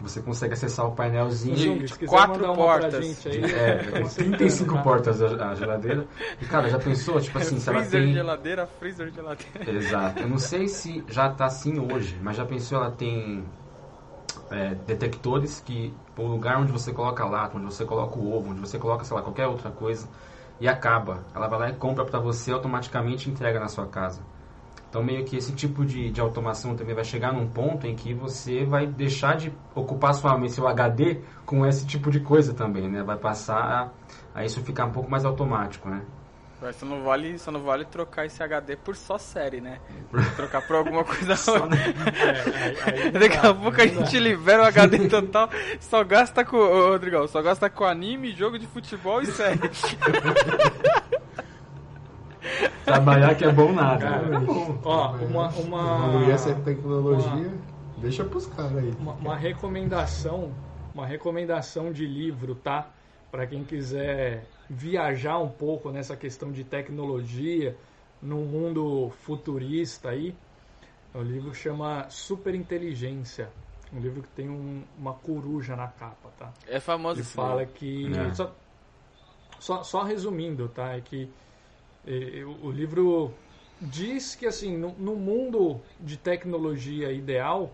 você 0.00 0.20
consegue 0.22 0.54
acessar 0.54 0.86
o 0.86 0.92
painelzinho 0.92 1.84
de 1.84 2.06
quatro 2.06 2.54
portas. 2.54 3.26
Aí, 3.26 3.44
é, 3.44 3.76
35 4.14 4.74
tá 4.74 4.82
portas 4.82 5.22
a, 5.22 5.50
a, 5.50 5.54
geladeira. 5.54 6.06
E 6.40 6.44
cara, 6.44 6.68
já 6.68 6.78
pensou, 6.78 7.20
tipo 7.20 7.38
assim, 7.38 7.58
se 7.58 7.68
ela 7.68 7.80
freezer 7.80 8.02
tem... 8.02 8.12
geladeira, 8.14 8.66
freezer 8.78 9.12
geladeira. 9.12 9.70
Exato. 9.70 10.20
Eu 10.20 10.28
não 10.28 10.38
sei 10.38 10.68
se 10.68 11.04
já 11.08 11.28
tá 11.30 11.46
assim 11.46 11.78
hoje, 11.78 12.18
mas 12.22 12.36
já 12.36 12.44
pensou 12.44 12.78
ela 12.78 12.90
tem 12.90 13.44
é, 14.50 14.74
detectores 14.86 15.60
que 15.60 15.92
o 16.16 16.22
lugar 16.22 16.58
onde 16.58 16.72
você 16.72 16.92
coloca 16.92 17.24
a 17.24 17.28
lata, 17.28 17.56
onde 17.56 17.66
você 17.66 17.84
coloca 17.84 18.18
o 18.18 18.32
ovo, 18.32 18.50
onde 18.50 18.60
você 18.60 18.78
coloca, 18.78 19.04
sei 19.04 19.16
lá, 19.16 19.22
qualquer 19.22 19.46
outra 19.46 19.70
coisa 19.70 20.08
e 20.60 20.68
acaba. 20.68 21.24
Ela 21.34 21.48
vai 21.48 21.58
lá 21.58 21.68
e 21.70 21.74
compra 21.74 22.04
para 22.04 22.18
você 22.18 22.52
automaticamente 22.52 23.30
entrega 23.30 23.60
na 23.60 23.68
sua 23.68 23.86
casa. 23.86 24.20
Então, 24.88 25.02
meio 25.02 25.24
que 25.24 25.36
esse 25.36 25.52
tipo 25.52 25.84
de, 25.84 26.10
de 26.10 26.20
automação 26.20 26.74
também 26.74 26.94
vai 26.94 27.04
chegar 27.04 27.32
num 27.32 27.46
ponto 27.46 27.86
em 27.86 27.94
que 27.94 28.14
você 28.14 28.64
vai 28.64 28.86
deixar 28.86 29.36
de 29.36 29.52
ocupar 29.74 30.14
sua, 30.14 30.48
seu 30.48 30.66
HD 30.66 31.20
com 31.44 31.66
esse 31.66 31.86
tipo 31.86 32.10
de 32.10 32.20
coisa 32.20 32.54
também, 32.54 32.88
né? 32.88 33.02
Vai 33.02 33.16
passar 33.16 33.92
a, 34.34 34.40
a 34.40 34.44
isso 34.44 34.62
ficar 34.62 34.86
um 34.86 34.90
pouco 34.90 35.10
mais 35.10 35.26
automático, 35.26 35.90
né? 35.90 36.02
Só 36.72 36.84
não, 36.84 37.04
vale, 37.04 37.38
só 37.38 37.52
não 37.52 37.62
vale 37.62 37.84
trocar 37.84 38.26
esse 38.26 38.42
HD 38.42 38.74
por 38.76 38.96
só 38.96 39.16
série, 39.16 39.60
né? 39.60 39.78
trocar 40.34 40.66
por 40.66 40.74
alguma 40.74 41.04
coisa 41.04 41.34
outra. 41.52 41.78
É, 41.78 43.04
aí, 43.04 43.10
Daqui 43.12 43.36
a 43.36 43.54
pouco 43.54 43.80
a 43.80 43.86
gente 43.86 44.18
libera 44.18 44.64
o 44.64 44.66
HD 44.66 45.06
total, 45.08 45.48
só 45.78 46.02
gasta 46.02 46.44
com. 46.44 46.56
Ô, 46.56 46.88
Rodrigão, 46.88 47.28
só 47.28 47.40
gasta 47.42 47.70
com 47.70 47.84
anime, 47.84 48.32
jogo 48.32 48.58
de 48.58 48.66
futebol 48.66 49.22
e 49.22 49.26
série. 49.26 49.60
Trabalhar 52.84 53.34
que 53.34 53.44
é 53.44 53.52
bom 53.52 53.72
nada. 53.72 54.08
Cara, 54.08 54.36
é 54.36 54.40
bom. 54.40 54.78
Ó, 54.84 55.12
uma. 55.16 55.48
uma 55.50 56.08
Evoluir 56.08 56.30
essa 56.30 56.54
tecnologia, 56.54 57.30
uma, 57.30 57.98
deixa 57.98 58.24
pros 58.24 58.46
caras 58.46 58.76
aí. 58.76 58.92
Uma, 58.98 59.12
uma 59.14 59.36
recomendação, 59.36 60.52
uma 60.94 61.06
recomendação 61.06 61.92
de 61.92 62.06
livro, 62.06 62.54
tá? 62.54 62.88
Para 63.30 63.46
quem 63.46 63.64
quiser 63.64 64.46
viajar 64.68 65.38
um 65.38 65.48
pouco 65.48 65.90
nessa 65.90 66.16
questão 66.16 66.52
de 66.52 66.64
tecnologia, 66.64 67.76
num 68.22 68.44
mundo 68.44 69.10
futurista 69.20 70.10
aí. 70.10 70.34
O 71.14 71.22
livro 71.22 71.54
chama 71.54 72.06
Superinteligência. 72.10 73.50
Um 73.92 74.00
livro 74.00 74.22
que 74.22 74.28
tem 74.28 74.48
um, 74.48 74.82
uma 74.98 75.14
coruja 75.14 75.74
na 75.74 75.88
capa, 75.88 76.28
tá? 76.38 76.52
É 76.66 76.78
famoso 76.78 77.20
Ele 77.20 77.26
fala 77.26 77.64
que. 77.64 78.06
É. 78.14 78.34
Só, 78.34 78.54
só, 79.58 79.82
só, 79.82 80.02
resumindo, 80.02 80.68
tá? 80.68 80.94
É 80.94 81.00
que 81.00 81.24
é, 81.24 81.28
o 82.62 82.70
livro 82.70 83.32
diz 83.80 84.34
que 84.34 84.46
assim, 84.46 84.76
no, 84.76 84.92
no 84.98 85.14
mundo 85.14 85.80
de 86.00 86.16
tecnologia 86.16 87.12
ideal, 87.12 87.72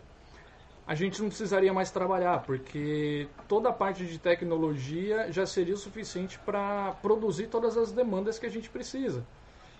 a 0.86 0.94
gente 0.94 1.20
não 1.22 1.28
precisaria 1.28 1.72
mais 1.72 1.90
trabalhar, 1.90 2.42
porque 2.42 3.26
toda 3.48 3.70
a 3.70 3.72
parte 3.72 4.04
de 4.04 4.18
tecnologia 4.18 5.32
já 5.32 5.46
seria 5.46 5.74
o 5.74 5.78
suficiente 5.78 6.38
para 6.40 6.92
produzir 7.00 7.46
todas 7.46 7.76
as 7.76 7.90
demandas 7.90 8.38
que 8.38 8.44
a 8.44 8.50
gente 8.50 8.68
precisa. 8.68 9.24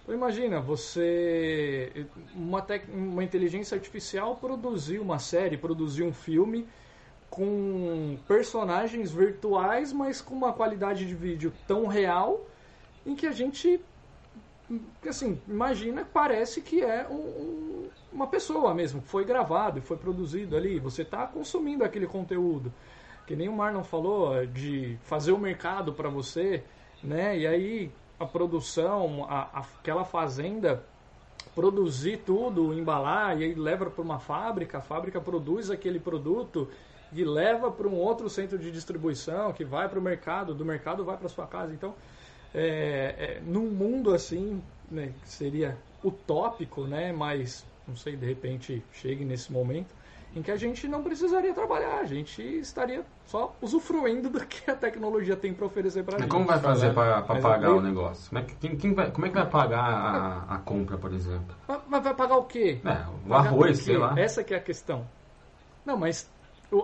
Então 0.02 0.14
imagina, 0.14 0.61
você 0.61 2.07
uma, 2.34 2.62
tec, 2.62 2.86
uma 2.88 3.24
inteligência 3.24 3.74
artificial 3.74 4.36
produzir 4.36 4.98
uma 4.98 5.18
série, 5.18 5.57
produzir 5.57 6.02
um 6.02 6.12
filme 6.12 6.66
com 7.28 8.18
personagens 8.28 9.11
virtuais, 9.11 9.92
mas 9.92 10.20
com 10.20 10.34
uma 10.34 10.52
qualidade 10.52 11.07
de 11.07 11.14
vídeo 11.14 11.52
tão 11.66 11.86
real 11.86 12.46
em 13.05 13.14
que 13.14 13.26
a 13.26 13.32
gente 13.32 13.80
assim, 15.06 15.40
imagina, 15.46 16.06
parece 16.10 16.60
que 16.60 16.82
é 16.82 17.06
um, 17.08 17.14
um, 17.14 17.88
uma 18.12 18.26
pessoa 18.26 18.74
mesmo, 18.74 19.02
foi 19.02 19.24
gravado 19.24 19.78
e 19.78 19.82
foi 19.82 19.96
produzido 19.96 20.56
ali. 20.56 20.78
Você 20.78 21.02
está 21.02 21.26
consumindo 21.26 21.84
aquele 21.84 22.06
conteúdo. 22.06 22.72
Que 23.26 23.34
nem 23.34 23.48
o 23.48 23.52
Marlon 23.52 23.82
falou, 23.82 24.44
de 24.46 24.98
fazer 25.04 25.32
o 25.32 25.38
mercado 25.38 25.92
para 25.94 26.10
você, 26.10 26.62
né? 27.02 27.38
E 27.38 27.46
aí 27.46 27.92
a 28.18 28.26
produção, 28.26 29.26
a, 29.28 29.60
aquela 29.60 30.04
fazenda 30.04 30.82
produzir 31.54 32.18
tudo, 32.18 32.72
embalar 32.74 33.40
e 33.40 33.44
aí 33.44 33.54
leva 33.54 33.88
para 33.90 34.02
uma 34.02 34.18
fábrica, 34.18 34.78
a 34.78 34.80
fábrica 34.80 35.20
produz 35.20 35.70
aquele 35.70 36.00
produto 36.00 36.68
e 37.12 37.24
leva 37.24 37.70
para 37.70 37.86
um 37.86 37.94
outro 37.94 38.28
centro 38.28 38.58
de 38.58 38.70
distribuição 38.72 39.52
que 39.52 39.64
vai 39.64 39.88
para 39.88 39.98
o 39.98 40.02
mercado, 40.02 40.54
do 40.54 40.64
mercado 40.64 41.04
vai 41.04 41.16
para 41.16 41.28
sua 41.28 41.46
casa. 41.46 41.72
Então, 41.72 41.94
é, 42.55 43.14
é, 43.18 43.42
num 43.44 43.68
mundo 43.68 44.14
assim, 44.14 44.62
né, 44.90 45.12
que 45.22 45.28
seria 45.28 45.76
utópico, 46.02 46.84
né, 46.84 47.12
mas 47.12 47.66
não 47.86 47.96
sei, 47.96 48.16
de 48.16 48.26
repente 48.26 48.82
chegue 48.92 49.24
nesse 49.24 49.52
momento 49.52 49.94
em 50.36 50.42
que 50.42 50.50
a 50.50 50.57
gente 50.57 50.88
não 50.88 51.02
precisaria 51.02 51.55
trabalhar, 51.55 52.00
a 52.00 52.05
gente 52.05 52.42
estaria 52.42 53.05
só 53.26 53.55
usufruindo 53.62 54.28
do 54.28 54.44
que 54.44 54.68
a 54.68 54.74
tecnologia 54.74 55.36
tem 55.36 55.55
para 55.55 55.64
oferecer 55.64 56.02
para 56.02 56.16
a 56.16 56.20
gente. 56.20 56.28
Como 56.28 56.44
vai 56.44 56.59
fazer 56.59 56.92
para 56.92 57.22
pagar 57.22 57.72
o 57.72 57.80
negócio? 57.80 58.30
Como 58.30 58.40
é, 58.40 58.44
que, 58.44 58.55
quem, 58.57 58.76
quem 58.76 58.94
vai, 58.94 59.11
como 59.12 59.26
é 59.26 59.28
que 59.28 59.34
vai 59.36 59.48
pagar 59.48 59.84
a, 59.84 60.55
a 60.57 60.59
compra, 60.59 60.98
por 60.98 61.12
exemplo? 61.12 61.55
Mas 61.86 62.02
vai 62.02 62.14
pagar 62.14 62.36
o 62.36 62.44
quê? 62.44 62.80
É, 62.84 63.05
o 63.28 63.34
arroz, 63.34 63.78
sei 63.78 63.96
lá. 63.96 64.14
Essa 64.18 64.42
que 64.42 64.52
é 64.52 64.57
a 64.57 64.61
questão. 64.61 65.07
Não, 65.86 65.96
mas 65.96 66.28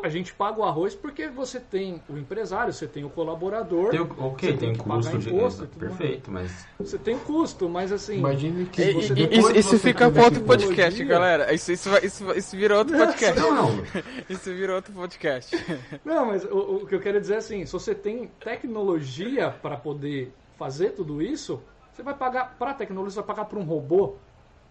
a 0.03 0.09
gente 0.09 0.33
paga 0.33 0.61
o 0.61 0.65
arroz 0.65 0.95
porque 0.95 1.29
você 1.29 1.59
tem 1.59 2.01
o 2.09 2.17
empresário, 2.17 2.73
você 2.73 2.87
tem 2.87 3.05
o 3.05 3.11
colaborador. 3.11 3.91
Tem 3.91 4.01
o, 4.01 4.15
ok, 4.19 4.57
tem, 4.57 4.73
tem 4.73 4.77
custo 4.77 5.19
de 5.19 5.29
imposto, 5.29 5.67
Perfeito, 5.67 6.31
mas. 6.31 6.67
Você 6.79 6.99
tem 6.99 7.19
custo, 7.19 7.69
mas 7.69 7.91
assim. 7.91 8.19
Imagine 8.19 8.67
que 8.67 8.83
e, 8.83 8.93
você 8.93 9.15
e, 9.15 9.39
isso, 9.39 9.57
isso 9.57 9.79
fica 9.79 10.11
para 10.11 10.25
outro 10.25 10.43
podcast, 10.43 11.05
galera. 11.05 11.53
Isso, 11.53 11.73
isso, 11.73 11.91
isso, 12.03 12.31
isso 12.37 12.57
vira 12.57 12.79
outro 12.79 12.97
podcast. 12.97 13.41
Não, 13.41 13.55
não. 13.55 13.85
isso 14.29 14.55
vira 14.55 14.75
outro 14.75 14.93
podcast. 14.93 15.57
Não, 16.05 16.27
mas 16.27 16.45
o, 16.45 16.83
o 16.83 16.87
que 16.87 16.95
eu 16.95 17.01
quero 17.01 17.21
dizer 17.21 17.35
é 17.35 17.39
assim: 17.39 17.67
se 17.67 17.73
você 17.73 17.95
tem 17.95 18.31
tecnologia 18.41 19.51
para 19.51 19.77
poder 19.77 20.33
fazer 20.57 20.91
tudo 20.91 21.21
isso, 21.21 21.63
você 21.93 22.03
vai 22.03 22.15
pagar 22.15 22.57
para 22.59 22.71
a 22.71 22.75
tecnologia, 22.75 23.13
você 23.13 23.21
vai 23.21 23.35
pagar 23.35 23.45
para 23.47 23.59
um 23.59 23.65
robô. 23.65 24.17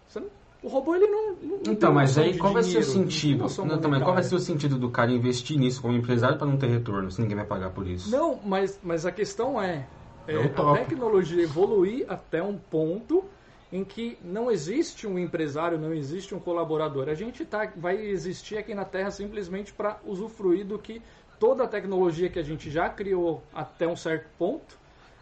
Você 0.08 0.20
não 0.20 0.39
o 0.62 0.68
robô 0.68 0.94
ele 0.94 1.06
não. 1.06 1.34
não 1.34 1.60
então, 1.68 1.92
mas 1.92 2.18
aí 2.18 2.36
qual 2.36 2.52
vai 2.52 2.62
ser 2.62 2.78
o 2.78 2.82
sentido? 2.82 3.46
Não, 3.64 3.78
também, 3.78 4.00
qual 4.00 4.14
vai 4.14 4.22
ser 4.22 4.34
o 4.34 4.38
sentido 4.38 4.78
do 4.78 4.90
cara 4.90 5.10
investir 5.10 5.58
nisso 5.58 5.80
como 5.80 5.96
empresário 5.96 6.36
para 6.36 6.46
não 6.46 6.56
ter 6.56 6.68
retorno, 6.68 7.10
se 7.10 7.20
ninguém 7.20 7.36
vai 7.36 7.46
pagar 7.46 7.70
por 7.70 7.86
isso? 7.86 8.10
Não, 8.10 8.38
mas, 8.44 8.78
mas 8.82 9.06
a 9.06 9.12
questão 9.12 9.60
é, 9.60 9.86
é 10.28 10.36
a 10.36 10.74
tecnologia 10.74 11.42
evoluir 11.42 12.04
até 12.08 12.42
um 12.42 12.56
ponto 12.56 13.24
em 13.72 13.84
que 13.84 14.18
não 14.22 14.50
existe 14.50 15.06
um 15.06 15.18
empresário, 15.18 15.78
não 15.78 15.94
existe 15.94 16.34
um 16.34 16.40
colaborador. 16.40 17.08
A 17.08 17.14
gente 17.14 17.44
tá, 17.44 17.72
vai 17.76 17.96
existir 17.96 18.58
aqui 18.58 18.74
na 18.74 18.84
Terra 18.84 19.10
simplesmente 19.10 19.72
para 19.72 19.98
usufruir 20.04 20.66
do 20.66 20.78
que 20.78 21.00
toda 21.38 21.64
a 21.64 21.68
tecnologia 21.68 22.28
que 22.28 22.38
a 22.38 22.42
gente 22.42 22.70
já 22.70 22.88
criou 22.88 23.42
até 23.54 23.86
um 23.86 23.96
certo 23.96 24.28
ponto 24.36 24.79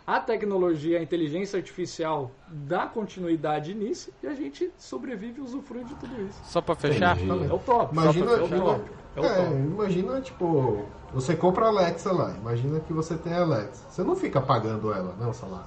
a 0.08 0.18
tecnologia, 0.18 0.98
a 0.98 1.02
inteligência 1.02 1.58
artificial 1.58 2.30
dá 2.48 2.86
continuidade 2.86 3.74
nisso 3.74 4.10
e 4.22 4.26
a 4.26 4.32
gente 4.32 4.72
sobrevive 4.78 5.38
e 5.38 5.44
usufrui 5.44 5.84
de 5.84 5.94
tudo 5.96 6.22
isso. 6.22 6.40
Só 6.44 6.62
pra 6.62 6.74
fechar? 6.74 7.14
Entendi. 7.20 7.44
É 7.50 7.52
o 7.52 7.58
top. 7.58 7.92
Imagina, 7.92 8.30
é 8.30 8.34
o 8.34 8.38
imagina- 8.38 8.64
top. 8.64 8.90
É 9.16 9.20
é, 9.20 9.50
imagina, 9.50 10.20
tipo, 10.22 10.86
você 11.12 11.36
compra 11.36 11.66
a 11.66 11.68
Alexa 11.68 12.10
lá. 12.10 12.34
Imagina 12.40 12.80
que 12.80 12.90
você 12.94 13.18
tem 13.18 13.34
a 13.34 13.42
Alexa. 13.42 13.84
Você 13.90 14.02
não 14.02 14.16
fica 14.16 14.40
pagando 14.40 14.90
ela, 14.94 15.14
né, 15.16 15.26
o 15.26 15.34
salário, 15.34 15.66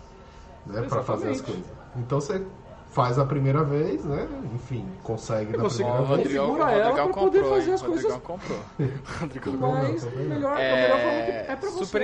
né, 0.65 0.81
pra 0.89 1.03
fazer 1.03 1.29
as 1.29 1.41
coisas. 1.41 1.65
Então 1.97 2.19
você 2.19 2.43
faz 2.91 3.17
a 3.17 3.25
primeira 3.25 3.63
vez, 3.63 4.03
né, 4.05 4.27
enfim, 4.53 4.85
consegue 5.01 5.51
o 5.65 5.69
primeira 5.69 5.97
vez. 5.99 6.09
Rodrigão, 6.09 6.43
o 6.45 6.47
Configura 6.49 6.71
ela 6.71 6.83
Rodrigão 6.89 7.11
pra 7.11 7.21
poder 7.23 7.39
comprou, 7.39 7.55
fazer 7.57 7.67
hein? 7.69 7.73
as 7.73 7.81
O 7.81 7.85
Rodrigão 7.87 8.19
coisas- 8.19 8.27
comprou. 8.27 8.59
Mas 9.71 10.05
melhor, 10.13 10.53
a 10.53 10.55
melhor 10.57 10.89
forma 10.99 11.25
que 11.25 11.31
É, 11.31 11.45
é 11.49 11.55
pra 11.55 11.69
você. 11.69 11.85
super 11.85 12.01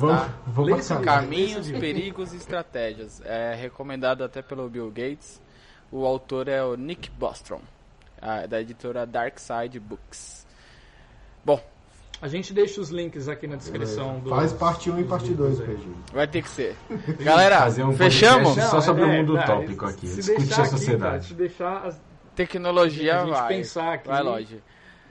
Vamos, 0.00 0.20
tá? 0.20 0.28
vamos 0.46 0.68
livro. 1.00 1.04
Caminhos, 1.04 1.70
perigos 1.72 2.32
e 2.32 2.36
estratégias. 2.36 3.22
É 3.24 3.54
recomendado 3.54 4.22
até 4.22 4.42
pelo 4.42 4.68
Bill 4.68 4.88
Gates. 4.90 5.40
O 5.90 6.04
autor 6.06 6.48
é 6.48 6.62
o 6.62 6.76
Nick 6.76 7.10
Bostrom, 7.10 7.60
da 8.46 8.60
editora 8.60 9.06
Dark 9.06 9.38
Side 9.38 9.80
Books. 9.80 10.46
Bom, 11.44 11.60
A 12.22 12.28
gente 12.28 12.52
deixa 12.52 12.80
os 12.80 12.90
links 12.90 13.28
aqui 13.28 13.46
na 13.46 13.56
descrição 13.56 14.18
do. 14.20 14.28
Faz 14.30 14.52
parte 14.52 14.90
1 14.90 15.00
e 15.00 15.04
parte 15.04 15.32
2, 15.32 15.60
aí. 15.60 15.66
PG. 15.68 15.88
vai 16.12 16.26
ter 16.26 16.42
que 16.42 16.48
ser. 16.50 16.76
Galera, 17.20 17.60
Fazer 17.60 17.82
um 17.84 17.92
fechamos? 17.92 18.54
Só 18.54 18.80
sobre 18.80 19.04
o 19.04 19.08
mundo 19.08 19.34
tá, 19.36 19.44
utópico 19.44 19.86
aqui, 19.86 20.06
se 20.06 20.16
discutir 20.16 20.44
deixar 20.46 20.60
a 20.62 20.64
aqui, 20.64 20.70
sociedade. 20.72 21.00
cara, 21.12 21.22
se 21.22 21.34
deixar 21.34 21.86
as- 21.86 22.00
Tecnologia 22.34 23.16
A 23.16 23.24
gente 23.24 23.30
vai. 23.34 23.48
pensar 23.48 23.92
aqui. 23.94 24.08
Vai 24.08 24.22
longe. 24.22 24.62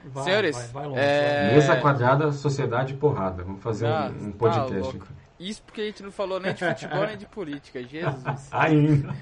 vai, 0.04 0.24
Senhores, 0.24 0.56
vai, 0.56 0.68
vai 0.68 0.86
longe, 0.86 1.00
é-. 1.00 1.52
Mesa 1.54 1.76
quadrada, 1.76 2.32
sociedade 2.32 2.94
e 2.94 2.96
porrada. 2.96 3.42
Vamos 3.44 3.62
fazer 3.62 3.86
um- 3.86 3.92
Ah, 3.92 4.10
um, 4.20 4.30
tá 4.32 4.38
podcast 4.38 4.78
louco. 4.80 4.96
aqui. 4.98 5.20
Isso 5.40 5.62
porque 5.62 5.80
a 5.80 5.84
gente 5.84 6.02
não 6.02 6.10
falou 6.12 6.38
nem 6.38 6.52
de 6.52 6.64
futebol 6.64 7.06
nem 7.06 7.16
de 7.16 7.26
política. 7.26 7.82
Jesus. 7.82 8.48
Ainda. 8.52 9.14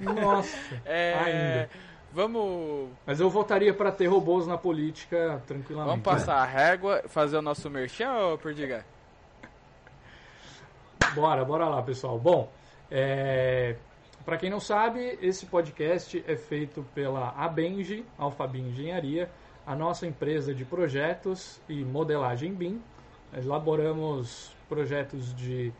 Nossa. 0.00 0.56
É, 0.84 1.14
Ainda. 1.14 1.70
Vamos, 2.16 2.88
Mas 3.04 3.20
eu 3.20 3.28
votaria 3.28 3.74
pra 3.74 3.92
ter 3.92 4.06
robôs 4.06 4.46
na 4.46 4.56
política 4.56 5.42
tranquilamente. 5.46 5.90
vamos 5.90 6.02
passar 6.02 6.36
a 6.36 6.46
régua, 6.46 7.02
fazer 7.08 7.36
o 7.36 7.42
nosso 7.42 7.68
merchan, 7.68 8.10
ô 8.32 8.38
Perdiga? 8.38 8.86
Bora, 11.14 11.44
bora 11.44 11.68
lá, 11.68 11.82
pessoal. 11.82 12.18
Bom, 12.18 12.50
é... 12.90 13.76
para 14.24 14.38
quem 14.38 14.48
não 14.48 14.58
sabe, 14.58 15.18
esse 15.20 15.44
podcast 15.44 16.24
é 16.26 16.36
feito 16.36 16.82
pela 16.94 17.34
Abenji, 17.36 18.02
Alphabi 18.16 18.60
Engenharia, 18.60 19.30
a 19.66 19.76
nossa 19.76 20.06
empresa 20.06 20.54
de 20.54 20.64
projetos 20.64 21.60
e 21.68 21.84
modelagem 21.84 22.54
BIM. 22.54 22.80
Elaboramos 23.36 24.56
projetos 24.70 25.34
de 25.36 25.70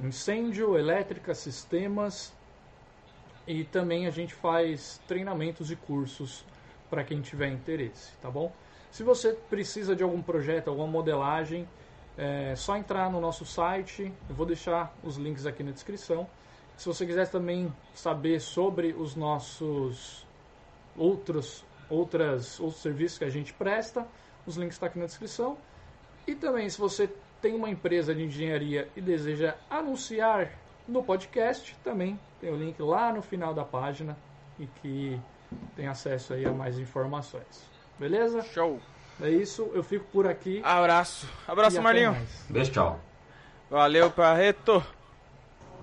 incêndio, 0.00 0.78
elétrica, 0.78 1.34
sistemas 1.34 2.32
e 3.50 3.64
também 3.64 4.06
a 4.06 4.10
gente 4.10 4.32
faz 4.32 5.00
treinamentos 5.08 5.72
e 5.72 5.76
cursos 5.76 6.44
para 6.88 7.02
quem 7.02 7.20
tiver 7.20 7.48
interesse, 7.48 8.12
tá 8.22 8.30
bom? 8.30 8.52
Se 8.92 9.02
você 9.02 9.32
precisa 9.32 9.96
de 9.96 10.04
algum 10.04 10.22
projeto, 10.22 10.68
alguma 10.68 10.86
modelagem, 10.86 11.68
é 12.16 12.54
só 12.54 12.76
entrar 12.76 13.10
no 13.10 13.20
nosso 13.20 13.44
site, 13.44 14.12
eu 14.28 14.34
vou 14.36 14.46
deixar 14.46 14.94
os 15.02 15.16
links 15.16 15.46
aqui 15.46 15.64
na 15.64 15.72
descrição. 15.72 16.28
Se 16.76 16.86
você 16.86 17.04
quiser 17.04 17.28
também 17.28 17.72
saber 17.92 18.40
sobre 18.40 18.92
os 18.92 19.16
nossos 19.16 20.24
outros, 20.96 21.64
outras, 21.88 22.60
outros 22.60 22.80
serviços 22.80 23.18
que 23.18 23.24
a 23.24 23.30
gente 23.30 23.52
presta, 23.52 24.06
os 24.46 24.56
links 24.56 24.76
estão 24.76 24.88
aqui 24.88 24.98
na 24.98 25.06
descrição. 25.06 25.58
E 26.24 26.36
também, 26.36 26.68
se 26.68 26.78
você 26.78 27.10
tem 27.42 27.54
uma 27.54 27.68
empresa 27.68 28.14
de 28.14 28.22
engenharia 28.22 28.88
e 28.94 29.00
deseja 29.00 29.56
anunciar 29.68 30.52
no 30.86 31.02
podcast, 31.02 31.76
também 31.84 32.18
tem 32.40 32.50
o 32.50 32.56
link 32.56 32.80
lá 32.80 33.12
no 33.12 33.22
final 33.22 33.52
da 33.54 33.64
página 33.64 34.16
e 34.58 34.66
que 34.66 35.20
tem 35.76 35.86
acesso 35.86 36.34
aí 36.34 36.44
a 36.44 36.52
mais 36.52 36.78
informações. 36.78 37.64
Beleza? 37.98 38.42
Show. 38.42 38.80
É 39.20 39.28
isso, 39.28 39.70
eu 39.74 39.82
fico 39.82 40.06
por 40.06 40.26
aqui. 40.26 40.62
Abraço. 40.64 41.28
Abraço, 41.46 41.80
Marlinho. 41.82 42.16
Deixa 42.48 42.72
tchau. 42.72 43.00
Valeu, 43.70 44.10
Parreto. 44.10 44.82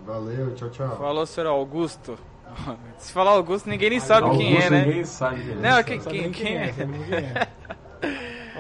Valeu, 0.06 0.56
tchau, 0.56 0.70
tchau. 0.70 0.98
Falou, 0.98 1.26
senhor 1.26 1.48
Augusto. 1.48 2.18
Se 2.98 3.12
falar 3.12 3.32
Augusto, 3.32 3.70
ninguém 3.70 3.92
nem 3.92 4.00
sabe 4.00 4.24
Augusto, 4.24 4.44
quem 4.44 4.58
é, 4.58 4.70
né? 4.70 4.86
Ninguém 4.86 5.06
sabe 5.06 5.44
quem 5.44 5.52
é. 5.52 5.56
Não, 5.56 5.84
quem, 5.84 6.00
quem, 6.00 6.22
nem 6.22 6.32
quem 6.32 6.58
é? 6.58 6.74
quem 6.74 6.86
é. 7.14 7.47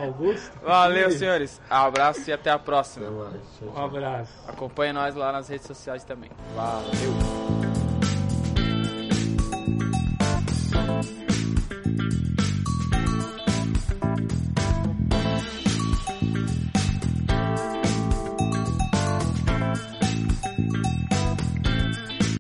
Augusto? 0.08 0.52
Valeu, 0.64 1.12
senhores. 1.12 1.62
Abraço 1.70 2.30
e 2.30 2.34
até 2.34 2.50
a 2.50 2.56
Até 2.56 2.64
próxima. 2.66 3.10
mais. 3.10 3.42
Tchau, 3.58 3.68
Um 3.70 3.72
tchau. 3.74 3.86
abraço. 3.86 4.32
Acompanhe 4.48 4.94
nós 4.94 5.16
lá 5.16 5.32
nas 5.32 5.48
redes 5.48 5.68
sociais 5.68 6.04
também. 6.04 6.32
Valeu. 6.56 7.47